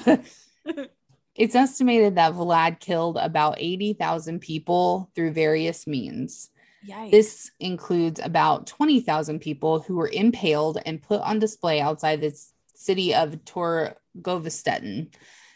it's 1.35 1.55
estimated 1.55 2.15
that 2.15 2.33
Vlad 2.33 2.79
killed 2.79 3.17
about 3.17 3.55
80,000 3.57 4.39
people 4.39 5.09
through 5.15 5.31
various 5.31 5.87
means. 5.87 6.49
Yikes. 6.87 7.11
This 7.11 7.51
includes 7.59 8.19
about 8.21 8.67
20,000 8.67 9.39
people 9.39 9.79
who 9.79 9.95
were 9.95 10.09
impaled 10.09 10.79
and 10.85 11.01
put 11.01 11.21
on 11.21 11.39
display 11.39 11.79
outside 11.79 12.21
the 12.21 12.37
city 12.75 13.15
of 13.15 13.45
Torgovistetten. 13.45 15.13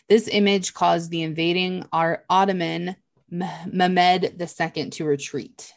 This 0.07 0.29
image 0.29 0.73
caused 0.73 1.11
the 1.11 1.23
invading 1.23 1.85
our 1.91 2.23
Ottoman 2.29 2.95
Mehmed 3.29 4.41
II 4.41 4.89
to 4.89 5.05
retreat. 5.05 5.73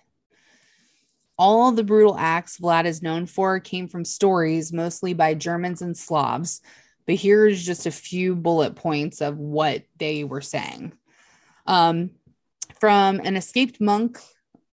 All 1.37 1.73
the 1.73 1.83
brutal 1.83 2.17
acts 2.17 2.59
Vlad 2.59 2.85
is 2.85 3.03
known 3.03 3.27
for 3.27 3.59
came 3.61 3.89
from 3.89 4.05
stories, 4.05 4.73
mostly 4.73 5.15
by 5.15 5.35
Germans 5.35 5.83
and 5.83 5.97
Slavs. 5.97 6.61
But 7.07 7.17
here's 7.17 7.65
just 7.65 7.87
a 7.87 7.91
few 7.91 8.35
bullet 8.35 8.77
points 8.77 9.21
of 9.21 9.39
what 9.39 9.85
they 9.99 10.25
were 10.25 10.41
saying. 10.41 10.93
Um, 11.67 12.11
from 12.79 13.21
an 13.21 13.37
escaped 13.37 13.81
monk, 13.81 14.19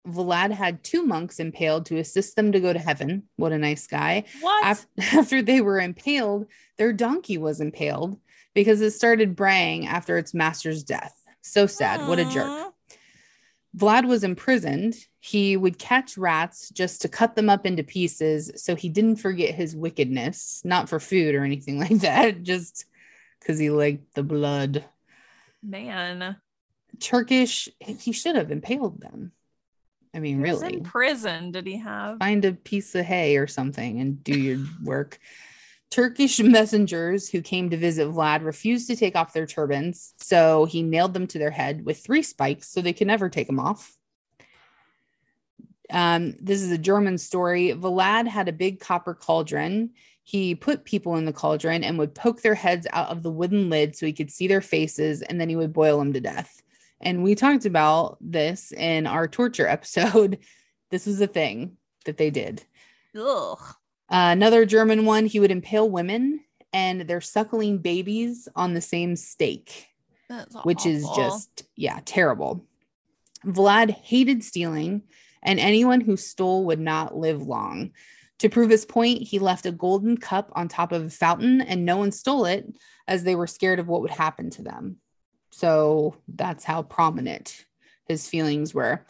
Vlad 0.07 0.51
had 0.51 0.83
two 0.83 1.03
monks 1.03 1.39
impaled 1.39 1.85
to 1.87 1.97
assist 1.97 2.35
them 2.35 2.51
to 2.53 2.59
go 2.59 2.71
to 2.71 2.79
heaven. 2.79 3.23
What 3.35 3.51
a 3.51 3.57
nice 3.57 3.87
guy. 3.87 4.23
What? 4.41 4.85
After 5.13 5.41
they 5.41 5.61
were 5.61 5.79
impaled, 5.79 6.47
their 6.77 6.93
donkey 6.93 7.37
was 7.37 7.59
impaled 7.59 8.19
because 8.53 8.81
it 8.81 8.91
started 8.91 9.35
braying 9.35 9.87
after 9.87 10.17
its 10.17 10.33
master's 10.33 10.83
death. 10.83 11.13
So 11.41 11.67
sad. 11.67 12.07
What 12.07 12.17
a 12.17 12.25
jerk. 12.25 12.73
Vlad 13.77 14.07
was 14.07 14.23
imprisoned. 14.23 14.95
He 15.19 15.55
would 15.55 15.77
catch 15.77 16.17
rats 16.17 16.69
just 16.69 17.01
to 17.01 17.09
cut 17.09 17.35
them 17.35 17.49
up 17.49 17.65
into 17.65 17.83
pieces 17.83 18.51
so 18.55 18.75
he 18.75 18.89
didn't 18.89 19.17
forget 19.17 19.53
his 19.53 19.75
wickedness, 19.75 20.61
not 20.65 20.89
for 20.89 20.99
food 20.99 21.35
or 21.35 21.43
anything 21.43 21.79
like 21.85 21.99
that, 21.99 22.43
just 22.43 22.85
because 23.39 23.59
he 23.59 23.69
liked 23.69 24.15
the 24.15 24.23
blood. 24.23 24.83
Man. 25.61 26.37
Turkish, 26.99 27.69
he 27.79 28.11
should 28.11 28.35
have 28.35 28.51
impaled 28.51 28.99
them. 28.99 29.31
I 30.13 30.19
mean, 30.19 30.41
really. 30.41 30.73
in 30.73 30.83
prison, 30.83 31.51
did 31.51 31.67
he 31.67 31.77
have? 31.77 32.17
Find 32.17 32.43
a 32.43 32.53
piece 32.53 32.95
of 32.95 33.05
hay 33.05 33.37
or 33.37 33.45
something 33.45 33.99
and 33.99 34.23
do 34.23 34.37
your 34.37 34.65
work. 34.83 35.19
Turkish 35.89 36.39
messengers 36.43 37.29
who 37.29 37.41
came 37.41 37.69
to 37.69 37.77
visit 37.77 38.07
Vlad 38.07 38.43
refused 38.43 38.87
to 38.87 38.95
take 38.95 39.15
off 39.15 39.33
their 39.33 39.45
turbans, 39.45 40.13
so 40.17 40.65
he 40.65 40.83
nailed 40.83 41.13
them 41.13 41.27
to 41.27 41.39
their 41.39 41.51
head 41.51 41.85
with 41.85 41.99
three 41.99 42.23
spikes 42.23 42.69
so 42.69 42.81
they 42.81 42.93
could 42.93 43.07
never 43.07 43.29
take 43.29 43.47
them 43.47 43.59
off. 43.59 43.95
Um, 45.89 46.35
this 46.41 46.61
is 46.61 46.71
a 46.71 46.77
German 46.77 47.17
story. 47.17 47.69
Vlad 47.69 48.27
had 48.27 48.49
a 48.49 48.53
big 48.53 48.79
copper 48.79 49.13
cauldron. 49.13 49.91
He 50.23 50.55
put 50.55 50.83
people 50.83 51.15
in 51.15 51.23
the 51.23 51.31
cauldron 51.31 51.83
and 51.85 51.97
would 51.97 52.13
poke 52.13 52.41
their 52.41 52.55
heads 52.55 52.85
out 52.91 53.07
of 53.09 53.23
the 53.23 53.31
wooden 53.31 53.69
lid 53.69 53.95
so 53.95 54.05
he 54.05 54.11
could 54.11 54.31
see 54.31 54.47
their 54.47 54.61
faces, 54.61 55.21
and 55.21 55.39
then 55.39 55.47
he 55.47 55.55
would 55.55 55.71
boil 55.71 55.99
them 55.99 56.11
to 56.13 56.19
death. 56.19 56.61
And 56.99 57.23
we 57.23 57.35
talked 57.35 57.65
about 57.65 58.17
this 58.19 58.71
in 58.71 59.07
our 59.07 59.27
torture 59.27 59.67
episode. 59.77 60.39
This 60.89 61.05
was 61.05 61.21
a 61.21 61.27
thing 61.27 61.77
that 62.05 62.17
they 62.17 62.29
did. 62.29 62.63
Ugh. 63.17 63.59
Uh, 64.09 64.31
another 64.31 64.65
German 64.65 65.05
one, 65.05 65.25
he 65.25 65.39
would 65.39 65.51
impale 65.51 65.89
women 65.89 66.41
and 66.73 67.01
their 67.01 67.21
suckling 67.21 67.79
babies 67.79 68.47
on 68.55 68.73
the 68.73 68.81
same 68.81 69.15
stake, 69.15 69.87
That's 70.29 70.55
which 70.63 70.85
is 70.85 71.05
just, 71.15 71.63
yeah, 71.75 71.99
terrible. 72.05 72.65
Vlad 73.45 73.91
hated 73.91 74.43
stealing, 74.43 75.03
and 75.43 75.59
anyone 75.59 76.01
who 76.01 76.17
stole 76.17 76.65
would 76.65 76.79
not 76.79 77.15
live 77.15 77.41
long. 77.41 77.91
To 78.39 78.49
prove 78.49 78.69
his 78.69 78.85
point, 78.85 79.23
he 79.23 79.39
left 79.39 79.65
a 79.65 79.71
golden 79.71 80.17
cup 80.17 80.51
on 80.55 80.67
top 80.67 80.91
of 80.91 81.03
a 81.03 81.09
fountain, 81.09 81.61
and 81.61 81.85
no 81.85 81.97
one 81.97 82.11
stole 82.11 82.45
it 82.45 82.67
as 83.07 83.23
they 83.23 83.35
were 83.35 83.47
scared 83.47 83.79
of 83.79 83.87
what 83.87 84.01
would 84.01 84.11
happen 84.11 84.49
to 84.51 84.61
them. 84.61 84.97
So 85.51 86.15
that's 86.27 86.63
how 86.63 86.83
prominent 86.83 87.65
his 88.05 88.29
feelings 88.29 88.73
were. 88.73 89.05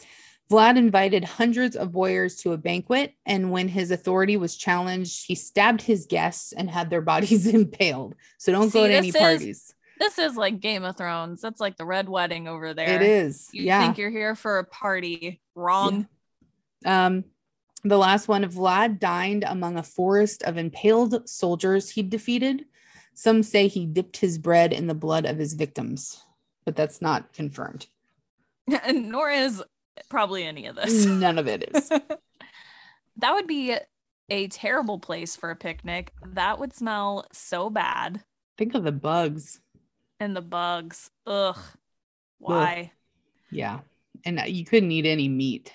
Vlad 0.50 0.78
invited 0.78 1.24
hundreds 1.24 1.76
of 1.76 1.94
warriors 1.94 2.36
to 2.36 2.52
a 2.52 2.56
banquet, 2.56 3.14
and 3.26 3.50
when 3.50 3.68
his 3.68 3.90
authority 3.90 4.36
was 4.36 4.56
challenged, 4.56 5.26
he 5.26 5.34
stabbed 5.34 5.82
his 5.82 6.06
guests 6.06 6.52
and 6.52 6.70
had 6.70 6.88
their 6.88 7.02
bodies 7.12 7.46
impaled. 7.46 8.14
So 8.38 8.52
don't 8.52 8.70
See, 8.70 8.78
go 8.80 8.88
to 8.88 8.94
any 8.94 9.08
is- 9.08 9.16
parties. 9.16 9.74
This 9.98 10.16
is 10.18 10.36
like 10.36 10.60
Game 10.60 10.84
of 10.84 10.96
Thrones. 10.96 11.40
That's 11.40 11.60
like 11.60 11.76
the 11.76 11.84
red 11.84 12.08
wedding 12.08 12.46
over 12.46 12.72
there. 12.72 12.88
It 12.88 13.02
is. 13.02 13.48
You 13.52 13.64
yeah. 13.64 13.80
think 13.82 13.98
you're 13.98 14.10
here 14.10 14.36
for 14.36 14.60
a 14.60 14.64
party. 14.64 15.40
Wrong. 15.56 16.06
Um, 16.86 17.24
the 17.82 17.98
last 17.98 18.28
one, 18.28 18.44
Vlad 18.44 19.00
dined 19.00 19.44
among 19.44 19.76
a 19.76 19.82
forest 19.82 20.44
of 20.44 20.56
impaled 20.56 21.28
soldiers 21.28 21.90
he'd 21.90 22.10
defeated. 22.10 22.64
Some 23.14 23.42
say 23.42 23.66
he 23.66 23.86
dipped 23.86 24.18
his 24.18 24.38
bread 24.38 24.72
in 24.72 24.86
the 24.86 24.94
blood 24.94 25.26
of 25.26 25.38
his 25.38 25.54
victims, 25.54 26.22
but 26.64 26.76
that's 26.76 27.02
not 27.02 27.32
confirmed. 27.32 27.88
and 28.84 29.08
nor 29.10 29.30
is 29.30 29.60
probably 30.08 30.44
any 30.44 30.66
of 30.66 30.76
this. 30.76 31.04
None 31.06 31.38
of 31.38 31.48
it 31.48 31.70
is. 31.74 31.88
that 33.16 33.32
would 33.34 33.46
be 33.46 33.76
a 34.28 34.48
terrible 34.48 34.98
place 34.98 35.36
for 35.36 35.50
a 35.50 35.56
picnic. 35.56 36.12
That 36.24 36.58
would 36.58 36.74
smell 36.74 37.26
so 37.32 37.70
bad. 37.70 38.22
Think 38.56 38.74
of 38.74 38.84
the 38.84 38.92
bugs. 38.92 39.60
And 40.20 40.34
the 40.34 40.42
bugs. 40.42 41.10
Ugh. 41.26 41.58
Why? 42.38 42.92
Yeah. 43.50 43.80
And 44.24 44.40
you 44.46 44.64
couldn't 44.64 44.90
eat 44.90 45.06
any 45.06 45.28
meat. 45.28 45.72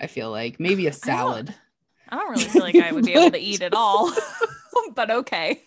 I 0.00 0.06
feel 0.06 0.30
like 0.30 0.60
maybe 0.60 0.86
a 0.86 0.92
salad. 0.92 1.54
I 2.08 2.16
don't 2.16 2.30
really 2.30 2.44
feel 2.44 2.62
like 2.62 2.76
I 2.76 2.92
would 2.92 3.04
be 3.04 3.14
able 3.14 3.30
to 3.30 3.38
eat 3.40 3.62
at 3.62 3.74
all. 3.74 4.12
but 4.94 5.10
okay. 5.10 5.62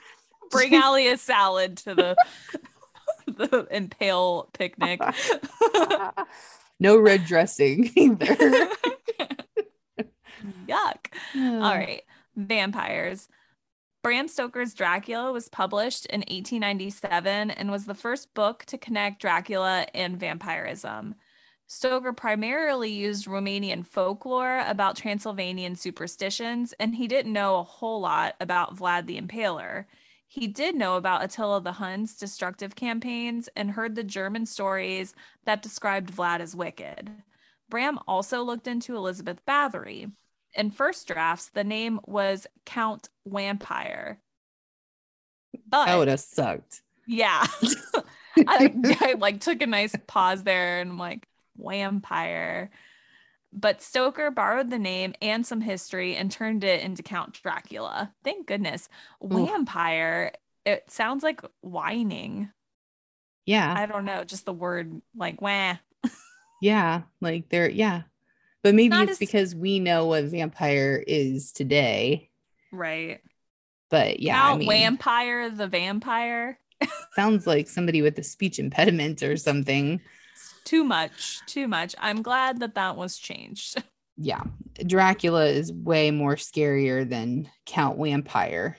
Bring 0.51 0.75
Allie 0.75 1.07
a 1.07 1.17
salad 1.17 1.77
to 1.77 1.95
the 1.95 2.15
the 3.27 3.67
impale 3.71 4.49
picnic. 4.53 4.99
No 6.79 6.99
red 6.99 7.25
dressing 7.25 7.91
either. 7.95 8.25
Yuck. 10.67 11.07
All 11.35 11.75
right. 11.75 12.03
Vampires. 12.35 13.27
Bram 14.01 14.29
Stoker's 14.29 14.73
Dracula 14.73 15.33
was 15.33 15.49
published 15.49 16.05
in 16.05 16.21
1897 16.21 17.51
and 17.51 17.69
was 17.69 17.85
the 17.85 17.93
first 17.93 18.33
book 18.33 18.63
to 18.65 18.77
connect 18.77 19.21
Dracula 19.21 19.85
and 19.93 20.17
vampirism. 20.17 21.15
Stoker 21.67 22.13
primarily 22.13 22.89
used 22.89 23.27
Romanian 23.27 23.85
folklore 23.85 24.63
about 24.65 24.95
Transylvanian 24.95 25.75
superstitions, 25.75 26.73
and 26.79 26.95
he 26.95 27.07
didn't 27.07 27.33
know 27.33 27.57
a 27.57 27.63
whole 27.63 28.01
lot 28.01 28.35
about 28.39 28.75
Vlad 28.75 29.05
the 29.05 29.21
Impaler. 29.21 29.85
He 30.31 30.45
did 30.45 30.75
know 30.75 30.95
about 30.95 31.23
Attila 31.23 31.59
the 31.61 31.71
Hun's 31.71 32.15
destructive 32.15 32.75
campaigns 32.75 33.49
and 33.55 33.71
heard 33.71 33.95
the 33.95 34.03
German 34.03 34.45
stories 34.45 35.15
that 35.45 35.63
described 35.63 36.13
Vlad 36.15 36.39
as 36.39 36.55
wicked. 36.55 37.11
Bram 37.67 37.97
also 38.07 38.43
looked 38.43 38.67
into 38.67 38.95
Elizabeth 38.95 39.43
Bathory. 39.47 40.11
In 40.53 40.69
first 40.69 41.07
drafts, 41.07 41.49
the 41.49 41.63
name 41.63 41.99
was 42.05 42.45
Count 42.63 43.09
Vampire. 43.25 44.21
But 45.67 45.85
that 45.85 45.95
would 45.95 46.07
have 46.07 46.19
sucked. 46.19 46.83
yeah, 47.07 47.47
I, 48.47 48.71
I 49.01 49.15
like 49.17 49.41
took 49.41 49.63
a 49.63 49.67
nice 49.67 49.95
pause 50.05 50.43
there 50.43 50.79
and 50.79 50.91
I'm 50.91 50.99
like 50.99 51.27
vampire. 51.57 52.69
But 53.51 53.81
Stoker 53.81 54.29
borrowed 54.29 54.69
the 54.69 54.77
name 54.79 55.13
and 55.21 55.45
some 55.45 55.61
history 55.61 56.15
and 56.15 56.31
turned 56.31 56.63
it 56.63 56.81
into 56.81 57.01
Count 57.01 57.39
Dracula. 57.41 58.13
Thank 58.23 58.45
goodness. 58.47 58.89
Vampire. 59.23 60.33
It 60.65 60.89
sounds 60.91 61.23
like 61.23 61.41
whining. 61.61 62.51
Yeah. 63.45 63.73
I 63.75 63.87
don't 63.87 64.05
know, 64.05 64.23
just 64.23 64.45
the 64.45 64.53
word 64.53 65.01
like 65.15 65.41
wah. 65.41 65.75
Yeah, 66.61 67.03
like 67.21 67.49
they're 67.49 67.69
yeah. 67.69 68.03
But 68.61 68.75
maybe 68.75 68.89
not 68.89 69.03
it's 69.03 69.13
as- 69.13 69.17
because 69.19 69.55
we 69.55 69.79
know 69.79 70.05
what 70.07 70.25
vampire 70.25 71.01
is 71.07 71.51
today. 71.53 72.29
Right. 72.71 73.21
But 73.89 74.19
yeah, 74.19 74.39
Count 74.39 74.55
I 74.55 74.57
mean, 74.59 74.69
Vampire 74.69 75.49
the 75.49 75.67
vampire. 75.67 76.59
sounds 77.15 77.47
like 77.47 77.67
somebody 77.67 78.01
with 78.03 78.19
a 78.19 78.23
speech 78.23 78.59
impediment 78.59 79.23
or 79.23 79.37
something. 79.37 80.01
Too 80.69 80.83
much. 80.83 81.41
Too 81.47 81.67
much. 81.67 81.95
I'm 81.97 82.21
glad 82.21 82.59
that 82.59 82.75
that 82.75 82.95
was 82.95 83.17
changed. 83.17 83.81
Yeah, 84.21 84.43
Dracula 84.85 85.45
is 85.45 85.71
way 85.71 86.11
more 86.11 86.35
scarier 86.35 87.09
than 87.09 87.49
Count 87.65 87.97
Vampire. 87.97 88.75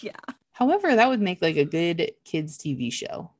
yeah, 0.00 0.16
However, 0.52 0.96
that 0.96 1.06
would 1.10 1.20
make 1.20 1.42
like 1.42 1.56
a 1.58 1.66
good 1.66 2.12
kids 2.24 2.56
TV 2.56 2.90
show. 2.90 3.30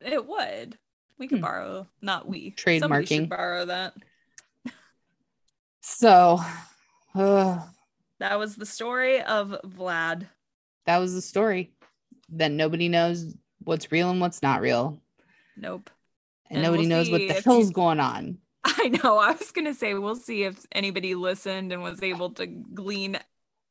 it 0.00 0.26
would. 0.26 0.76
We 1.18 1.28
could 1.28 1.38
Hmm. 1.38 1.42
borrow, 1.42 1.86
not 2.02 2.26
we. 2.28 2.50
Trademarking. 2.50 3.28
borrow 3.28 3.64
that. 3.66 3.94
So, 5.82 6.40
uh, 7.14 7.64
That 8.18 8.36
was 8.40 8.56
the 8.56 8.66
story 8.66 9.22
of 9.22 9.54
Vlad. 9.64 10.26
that 10.86 10.98
was 10.98 11.14
the 11.14 11.22
story. 11.22 11.72
That 12.30 12.50
nobody 12.50 12.88
knows 12.88 13.36
what's 13.62 13.92
real 13.92 14.10
and 14.10 14.20
what's 14.20 14.42
not 14.42 14.60
real, 14.62 15.00
Nope. 15.56 15.90
And, 16.50 16.58
And 16.58 16.62
nobody 16.64 16.82
we'll 16.82 16.98
knows 16.98 17.10
what 17.10 17.20
the 17.20 17.40
hell's 17.44 17.68
you- 17.68 17.72
going 17.74 18.00
on. 18.00 18.38
I 18.62 18.88
know. 18.88 19.16
I 19.18 19.32
was 19.32 19.52
going 19.52 19.64
to 19.64 19.72
say, 19.74 19.94
we'll 19.94 20.16
see 20.16 20.42
if 20.42 20.66
anybody 20.72 21.14
listened 21.14 21.72
and 21.72 21.82
was 21.82 22.02
able 22.02 22.30
to 22.32 22.46
glean 22.46 23.18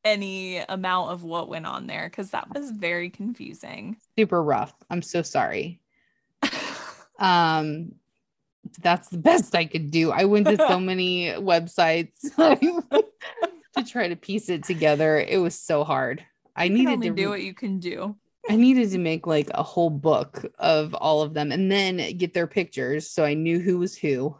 any 0.04 0.56
amount 0.58 1.12
of 1.12 1.22
what 1.22 1.48
went 1.48 1.66
on 1.66 1.86
there 1.86 2.08
because 2.08 2.30
that 2.30 2.52
was 2.52 2.70
very 2.72 3.08
confusing. 3.08 3.98
Super 4.18 4.42
rough. 4.42 4.74
I'm 4.90 5.02
so 5.02 5.22
sorry. 5.22 5.80
um, 7.18 7.92
that's 8.82 9.08
the 9.08 9.18
best 9.18 9.54
I 9.54 9.64
could 9.64 9.90
do. 9.90 10.10
I 10.10 10.24
went 10.24 10.46
to 10.46 10.56
so 10.56 10.80
many 10.80 11.26
websites 11.34 12.20
to 12.36 13.84
try 13.84 14.08
to 14.08 14.16
piece 14.16 14.48
it 14.48 14.64
together. 14.64 15.20
It 15.20 15.38
was 15.38 15.54
so 15.54 15.84
hard. 15.84 16.24
I 16.56 16.68
needed 16.68 17.02
to 17.02 17.10
do 17.10 17.24
re- 17.24 17.26
what 17.28 17.42
you 17.42 17.54
can 17.54 17.78
do. 17.78 18.16
I 18.48 18.56
needed 18.56 18.90
to 18.92 18.98
make 18.98 19.26
like 19.26 19.50
a 19.54 19.62
whole 19.62 19.90
book 19.90 20.44
of 20.58 20.94
all 20.94 21.22
of 21.22 21.34
them 21.34 21.52
and 21.52 21.70
then 21.70 22.16
get 22.16 22.34
their 22.34 22.46
pictures 22.46 23.10
so 23.10 23.24
I 23.24 23.34
knew 23.34 23.60
who 23.60 23.78
was 23.78 23.96
who. 23.96 24.36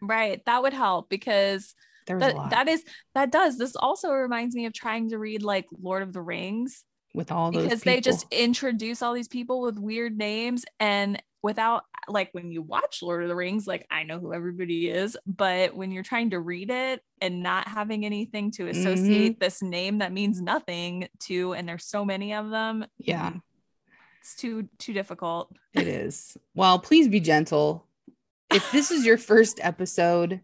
Right. 0.00 0.42
That 0.46 0.62
would 0.62 0.72
help 0.72 1.10
because 1.10 1.74
There 2.06 2.16
was 2.16 2.32
a 2.32 2.34
that, 2.34 2.50
that 2.50 2.68
is 2.68 2.84
that 3.14 3.30
does. 3.32 3.58
This 3.58 3.76
also 3.76 4.10
reminds 4.12 4.54
me 4.54 4.66
of 4.66 4.72
trying 4.72 5.10
to 5.10 5.18
read 5.18 5.42
like 5.42 5.66
Lord 5.72 6.02
of 6.02 6.12
the 6.12 6.22
Rings 6.22 6.84
with 7.14 7.32
all 7.32 7.50
those 7.50 7.64
because 7.64 7.82
they 7.82 8.00
just 8.00 8.26
introduce 8.30 9.02
all 9.02 9.12
these 9.14 9.28
people 9.28 9.60
with 9.62 9.78
weird 9.78 10.16
names 10.16 10.64
and 10.78 11.20
without 11.42 11.84
like 12.08 12.28
when 12.32 12.50
you 12.52 12.60
watch 12.62 13.02
Lord 13.02 13.22
of 13.22 13.28
the 13.28 13.34
Rings, 13.34 13.66
like 13.66 13.86
I 13.90 14.02
know 14.02 14.18
who 14.18 14.32
everybody 14.34 14.88
is, 14.88 15.16
but 15.26 15.74
when 15.74 15.90
you're 15.90 16.02
trying 16.02 16.30
to 16.30 16.40
read 16.40 16.70
it 16.70 17.02
and 17.20 17.42
not 17.42 17.66
having 17.68 18.04
anything 18.04 18.50
to 18.52 18.68
associate 18.68 19.32
Mm-hmm. 19.32 19.38
this 19.40 19.62
name 19.62 19.98
that 19.98 20.12
means 20.12 20.40
nothing 20.40 21.08
to, 21.20 21.52
and 21.54 21.68
there's 21.68 21.84
so 21.84 22.04
many 22.04 22.34
of 22.34 22.50
them, 22.50 22.84
Yeah. 22.98 23.32
it's 24.20 24.34
too 24.36 24.68
too 24.78 24.92
difficult. 24.92 25.50
It 25.72 25.86
is. 25.88 26.36
Well, 26.54 26.78
please 26.78 27.08
be 27.08 27.20
gentle. 27.20 27.86
If 28.50 28.70
this 28.72 28.90
is 28.90 29.06
your 29.06 29.18
first 29.30 29.60
episode, 29.62 30.40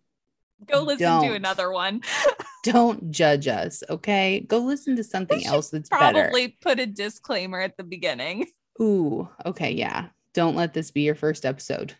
Go 0.65 0.83
listen 0.83 1.21
to 1.21 1.27
Don't. 1.27 1.37
another 1.37 1.71
one. 1.71 2.01
don't 2.65 3.11
judge 3.11 3.47
us, 3.47 3.83
okay? 3.91 4.41
Go 4.41 4.59
listen 4.59 4.97
to 4.97 5.05
something 5.05 5.45
else 5.47 5.71
that's 5.71 5.89
better. 5.89 6.23
Probably 6.23 6.49
put 6.61 6.81
a 6.81 6.87
disclaimer 6.87 7.61
at 7.61 7.77
the 7.77 7.85
beginning. 7.85 8.47
Ooh, 8.81 9.29
okay, 9.45 9.73
yeah. 9.73 10.07
Don't 10.33 10.57
let 10.57 10.75
this 10.75 10.91
be 10.91 11.03
your 11.03 11.15
first 11.15 11.45
episode 11.47 11.95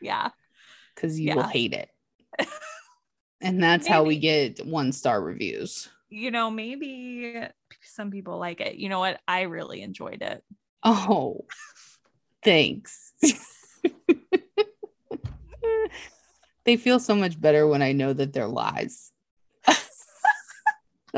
Yeah. 0.00 0.30
because 0.94 1.18
you 1.18 1.34
will 1.34 1.42
hate 1.42 1.72
it. 1.72 1.88
and 3.40 3.62
that's 3.62 3.86
how 3.86 4.04
we 4.04 4.18
get 4.18 4.64
one 4.64 4.92
star 4.92 5.20
reviews. 5.20 5.88
You 6.08 6.30
know, 6.30 6.50
maybe 6.50 7.46
some 7.82 8.10
people 8.10 8.38
like 8.38 8.60
it. 8.60 8.76
You 8.76 8.88
know 8.88 8.98
what? 8.98 9.20
I 9.28 9.42
really 9.42 9.82
enjoyed 9.82 10.22
it. 10.22 10.42
Oh, 10.82 11.44
thanks. 12.42 13.12
They 16.70 16.76
feel 16.76 17.00
so 17.00 17.16
much 17.16 17.40
better 17.40 17.66
when 17.66 17.82
I 17.82 17.90
know 17.90 18.12
that 18.12 18.32
they're 18.32 18.46
lies. 18.46 19.10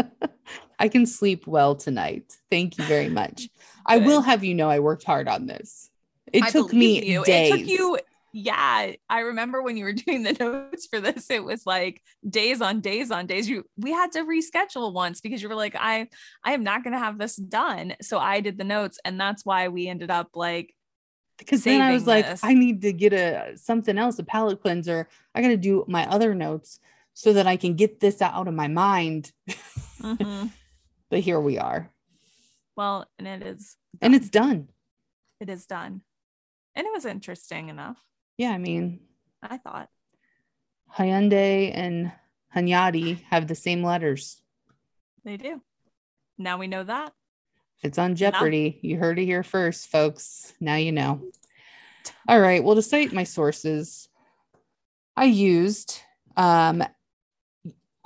I 0.79 0.89
can 0.89 1.05
sleep 1.05 1.47
well 1.47 1.75
tonight. 1.75 2.35
Thank 2.51 2.79
you 2.79 2.85
very 2.85 3.11
much. 3.11 3.51
I 3.85 3.99
will 3.99 4.23
have 4.23 4.43
you 4.45 4.55
know 4.55 4.71
I 4.71 4.79
worked 4.79 5.05
hard 5.05 5.29
on 5.29 5.45
this. 5.45 5.91
It 6.33 6.43
I 6.43 6.51
took 6.51 6.73
me 6.73 7.05
you. 7.05 7.23
days. 7.23 7.53
It 7.53 7.59
took 7.59 7.69
you. 7.69 7.99
Yeah, 8.33 8.93
I 9.11 9.21
remember 9.21 9.61
when 9.61 9.77
you 9.77 9.85
were 9.85 9.93
doing 10.07 10.23
the 10.23 10.33
notes 10.33 10.87
for 10.87 11.01
this. 11.01 11.29
It 11.29 11.45
was 11.45 11.67
like 11.67 12.01
days 12.27 12.63
on 12.63 12.81
days 12.81 13.11
on 13.11 13.27
days. 13.27 13.47
You 13.47 13.67
we 13.77 13.93
had 13.93 14.13
to 14.13 14.21
reschedule 14.21 14.95
once 14.95 15.21
because 15.21 15.43
you 15.43 15.51
were 15.51 15.55
like, 15.55 15.77
I 15.79 16.09
I 16.43 16.55
am 16.55 16.65
not 16.65 16.83
going 16.83 16.95
to 16.95 16.99
have 16.99 17.19
this 17.19 17.37
done. 17.37 17.95
So 18.01 18.19
I 18.19 18.41
did 18.41 18.57
the 18.57 18.65
notes, 18.65 18.99
and 19.05 19.21
that's 19.21 19.45
why 19.45 19.69
we 19.69 19.87
ended 19.87 20.11
up 20.11 20.31
like 20.35 20.75
because 21.39 21.65
then 21.65 21.81
I 21.81 21.93
was 21.93 22.07
like, 22.07 22.27
this. 22.27 22.45
I 22.45 22.55
need 22.55 22.83
to 22.83 22.93
get 22.93 23.13
a 23.13 23.57
something 23.57 23.99
else, 23.99 24.19
a 24.19 24.25
palate 24.25 24.61
cleanser. 24.63 25.09
I 25.35 25.43
got 25.43 25.49
to 25.49 25.57
do 25.57 25.85
my 25.89 26.07
other 26.09 26.35
notes 26.35 26.79
so 27.15 27.33
that 27.33 27.47
I 27.47 27.57
can 27.57 27.75
get 27.75 28.01
this 28.01 28.23
out 28.23 28.49
of 28.49 28.55
my 28.55 28.69
mind. 28.69 29.33
mhm. 30.01 30.51
But 31.11 31.21
here 31.21 31.39
we 31.41 31.59
are, 31.59 31.91
well, 32.75 33.07
and 33.19 33.29
it 33.29 33.43
is 33.43 33.77
and 34.01 34.15
it's 34.15 34.31
done. 34.31 34.69
it 35.41 35.51
is 35.51 35.67
done, 35.67 36.01
and 36.75 36.87
it 36.87 36.93
was 36.93 37.05
interesting 37.05 37.69
enough. 37.69 37.99
Yeah, 38.39 38.53
I 38.53 38.57
mean, 38.59 39.01
I 39.43 39.59
thought. 39.59 39.91
Hyundai 40.97 41.71
and 41.75 42.13
Hunyadi 42.57 43.23
have 43.25 43.47
the 43.47 43.55
same 43.55 43.83
letters. 43.83 44.41
They 45.23 45.37
do. 45.37 45.61
Now 46.39 46.57
we 46.57 46.67
know 46.67 46.83
that. 46.85 47.13
It's 47.83 47.99
on 47.99 48.15
Jeopardy. 48.15 48.79
You 48.83 48.97
heard 48.97 49.19
it 49.19 49.25
here 49.25 49.43
first, 49.43 49.89
folks. 49.89 50.53
Now 50.61 50.77
you 50.77 50.93
know. 50.93 51.21
All 52.29 52.41
right. 52.41 52.63
Well, 52.63 52.77
to 52.77 52.83
cite 52.83 53.13
my 53.13 53.25
sources, 53.25 54.09
I 55.17 55.25
used 55.25 56.01
um, 56.37 56.85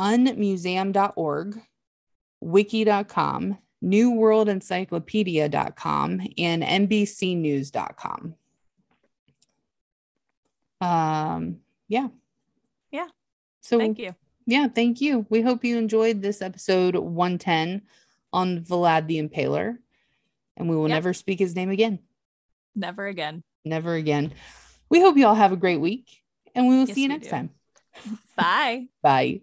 unmuseum.org, 0.01 1.61
wiki.com, 2.41 3.59
newworldencyclopedia.com, 3.85 6.21
and 6.39 6.63
nbcnews.com. 6.63 8.35
Um, 10.81 11.59
yeah. 11.89 12.09
Yeah. 12.91 13.09
So 13.61 13.79
Thank 13.79 13.99
you. 13.99 14.15
yeah, 14.47 14.69
thank 14.69 15.01
you. 15.01 15.27
We 15.29 15.43
hope 15.43 15.65
you 15.65 15.77
enjoyed 15.79 16.23
this 16.23 16.41
episode 16.43 16.97
110 16.97 17.83
on 18.33 18.61
Vlad 18.61 19.07
the 19.07 19.19
Impaler. 19.23 19.77
And 20.57 20.69
we 20.69 20.77
will 20.77 20.89
Yep. 20.89 20.97
never 20.97 21.15
speak 21.15 21.39
his 21.39 21.55
name 21.55 21.71
again. 21.71 21.99
Never 22.75 23.07
again. 23.07 23.43
Never 23.65 23.95
again. 23.95 24.33
We 24.89 25.01
hope 25.01 25.17
you 25.17 25.27
all 25.27 25.35
have 25.35 25.53
a 25.53 25.57
great 25.57 25.81
week 25.81 26.23
and 26.55 26.67
we 26.69 26.77
will 26.77 26.87
Yes, 26.87 26.95
see 26.95 27.03
you 27.03 27.09
next 27.09 27.25
do. 27.27 27.31
time. 27.31 27.51
Bye. 28.37 28.87
Bye. 29.03 29.41